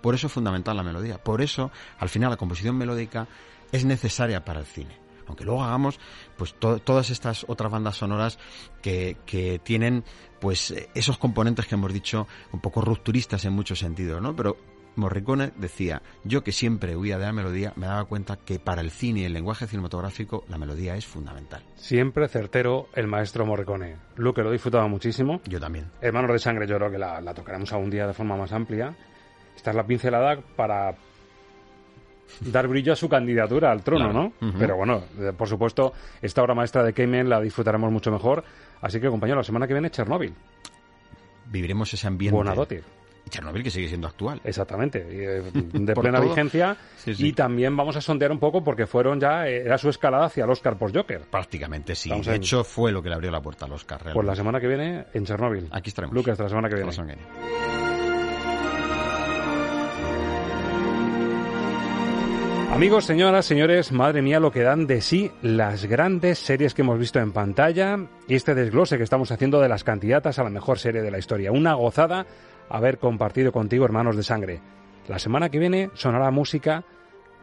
Por 0.00 0.14
eso 0.14 0.26
es 0.28 0.32
fundamental 0.32 0.76
la 0.76 0.82
melodía. 0.82 1.18
Por 1.22 1.42
eso, 1.42 1.70
al 1.98 2.08
final, 2.08 2.30
la 2.30 2.36
composición 2.36 2.76
melódica 2.76 3.26
es 3.72 3.84
necesaria 3.84 4.44
para 4.44 4.60
el 4.60 4.66
cine. 4.66 4.98
Aunque 5.26 5.44
luego 5.44 5.62
hagamos 5.62 6.00
pues 6.36 6.54
to- 6.54 6.80
todas 6.80 7.10
estas 7.10 7.44
otras 7.46 7.70
bandas 7.70 7.96
sonoras 7.96 8.38
que, 8.82 9.16
que 9.26 9.60
tienen 9.60 10.02
pues 10.40 10.74
esos 10.94 11.18
componentes 11.18 11.66
que 11.66 11.76
hemos 11.76 11.92
dicho 11.92 12.26
un 12.52 12.60
poco 12.60 12.80
rupturistas 12.80 13.44
en 13.44 13.52
muchos 13.52 13.78
sentidos, 13.78 14.20
¿no? 14.20 14.34
Pero 14.34 14.56
Morricone 14.96 15.52
decía, 15.56 16.02
yo 16.24 16.42
que 16.42 16.50
siempre 16.50 16.96
huía 16.96 17.16
de 17.16 17.26
la 17.26 17.32
melodía, 17.32 17.72
me 17.76 17.86
daba 17.86 18.04
cuenta 18.06 18.38
que 18.38 18.58
para 18.58 18.80
el 18.80 18.90
cine 18.90 19.20
y 19.20 19.24
el 19.24 19.32
lenguaje 19.32 19.68
cinematográfico 19.68 20.44
la 20.48 20.58
melodía 20.58 20.96
es 20.96 21.06
fundamental. 21.06 21.62
Siempre 21.76 22.26
certero 22.26 22.88
el 22.96 23.06
maestro 23.06 23.46
Morricone. 23.46 23.98
Luke, 24.16 24.42
lo 24.42 24.48
he 24.48 24.54
disfrutado 24.54 24.88
muchísimo. 24.88 25.40
Yo 25.46 25.60
también. 25.60 25.92
Hermanos 26.00 26.32
de 26.32 26.38
Sangre, 26.40 26.66
yo 26.66 26.74
creo 26.76 26.90
que 26.90 26.98
la, 26.98 27.20
la 27.20 27.32
tocaremos 27.34 27.72
algún 27.72 27.88
día 27.90 28.08
de 28.08 28.14
forma 28.14 28.36
más 28.36 28.52
amplia. 28.52 28.96
Esta 29.60 29.70
es 29.72 29.76
la 29.76 29.84
pincelada 29.84 30.38
para 30.56 30.94
dar 32.40 32.66
brillo 32.66 32.94
a 32.94 32.96
su 32.96 33.10
candidatura 33.10 33.70
al 33.70 33.82
trono, 33.82 34.10
Claro. 34.10 34.32
¿no? 34.40 34.52
Pero 34.58 34.74
bueno, 34.76 35.02
eh, 35.20 35.32
por 35.36 35.48
supuesto, 35.48 35.92
esta 36.22 36.42
obra 36.42 36.54
maestra 36.54 36.82
de 36.82 36.94
Cayman 36.94 37.28
la 37.28 37.42
disfrutaremos 37.42 37.92
mucho 37.92 38.10
mejor. 38.10 38.42
Así 38.80 38.98
que, 39.02 39.08
compañero, 39.10 39.36
la 39.40 39.44
semana 39.44 39.66
que 39.66 39.74
viene, 39.74 39.90
Chernóbil. 39.90 40.32
Viviremos 41.44 41.92
ese 41.92 42.06
ambiente. 42.06 42.34
Buenadotir. 42.36 42.82
Chernobyl 43.28 43.62
que 43.62 43.70
sigue 43.70 43.86
siendo 43.86 44.08
actual. 44.08 44.40
Exactamente, 44.44 45.06
eh, 45.10 45.42
de 45.52 45.94
plena 45.94 46.18
todo. 46.20 46.28
vigencia. 46.30 46.74
Sí, 46.96 47.14
sí. 47.14 47.26
Y 47.28 47.32
también 47.34 47.76
vamos 47.76 47.94
a 47.96 48.00
sondear 48.00 48.32
un 48.32 48.38
poco 48.38 48.64
porque 48.64 48.86
fueron 48.86 49.20
ya, 49.20 49.46
eh, 49.46 49.60
era 49.66 49.76
su 49.76 49.90
escalada 49.90 50.24
hacia 50.24 50.44
el 50.44 50.50
Oscar 50.50 50.78
por 50.78 50.90
Joker. 50.96 51.20
Prácticamente 51.30 51.94
sí. 51.94 52.08
Estamos 52.08 52.26
de 52.26 52.36
en- 52.36 52.40
hecho, 52.42 52.64
fue 52.64 52.92
lo 52.92 53.02
que 53.02 53.10
le 53.10 53.14
abrió 53.16 53.30
la 53.30 53.42
puerta 53.42 53.66
al 53.66 53.72
Oscar. 53.72 53.98
Pues 53.98 54.06
la 54.06 54.12
realmente. 54.34 54.36
semana 54.36 54.60
que 54.60 54.66
viene 54.68 55.04
en 55.12 55.26
Chernóbil. 55.26 55.68
Aquí 55.70 55.90
estaremos. 55.90 56.14
Lucas, 56.16 56.32
hasta 56.32 56.44
la 56.44 56.48
semana 56.48 56.68
que 56.70 56.76
viene. 56.76 56.88
Hasta 56.90 57.02
la 57.02 57.08
semana 57.12 57.28
que 57.28 57.50
viene. 57.50 57.69
Amigos, 62.70 63.04
señoras, 63.04 63.46
señores, 63.46 63.90
madre 63.90 64.22
mía 64.22 64.38
lo 64.38 64.52
que 64.52 64.62
dan 64.62 64.86
de 64.86 65.00
sí 65.00 65.30
las 65.42 65.86
grandes 65.86 66.38
series 66.38 66.72
que 66.72 66.82
hemos 66.82 66.98
visto 66.98 67.18
en 67.18 67.32
pantalla 67.32 67.98
y 68.28 68.36
este 68.36 68.54
desglose 68.54 68.96
que 68.96 69.02
estamos 69.02 69.32
haciendo 69.32 69.60
de 69.60 69.68
las 69.68 69.82
candidatas 69.82 70.38
a 70.38 70.44
la 70.44 70.50
mejor 70.50 70.78
serie 70.78 71.02
de 71.02 71.10
la 71.10 71.18
historia. 71.18 71.50
Una 71.50 71.74
gozada 71.74 72.26
haber 72.68 72.98
compartido 72.98 73.50
contigo, 73.50 73.84
hermanos 73.84 74.16
de 74.16 74.22
sangre. 74.22 74.62
La 75.08 75.18
semana 75.18 75.50
que 75.50 75.58
viene 75.58 75.90
sonará 75.94 76.30
música 76.30 76.84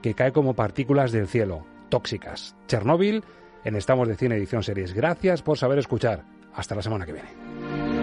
que 0.01 0.13
cae 0.13 0.31
como 0.31 0.55
partículas 0.55 1.11
del 1.11 1.27
cielo, 1.27 1.67
tóxicas. 1.89 2.55
Chernóbil 2.67 3.23
en 3.65 3.75
Estamos 3.75 4.07
de 4.07 4.15
Cine 4.15 4.37
Edición 4.37 4.63
Series. 4.63 4.93
Gracias 4.93 5.41
por 5.41 5.57
saber 5.57 5.77
escuchar. 5.77 6.23
Hasta 6.55 6.73
la 6.73 6.81
semana 6.81 7.05
que 7.05 7.13
viene. 7.13 7.96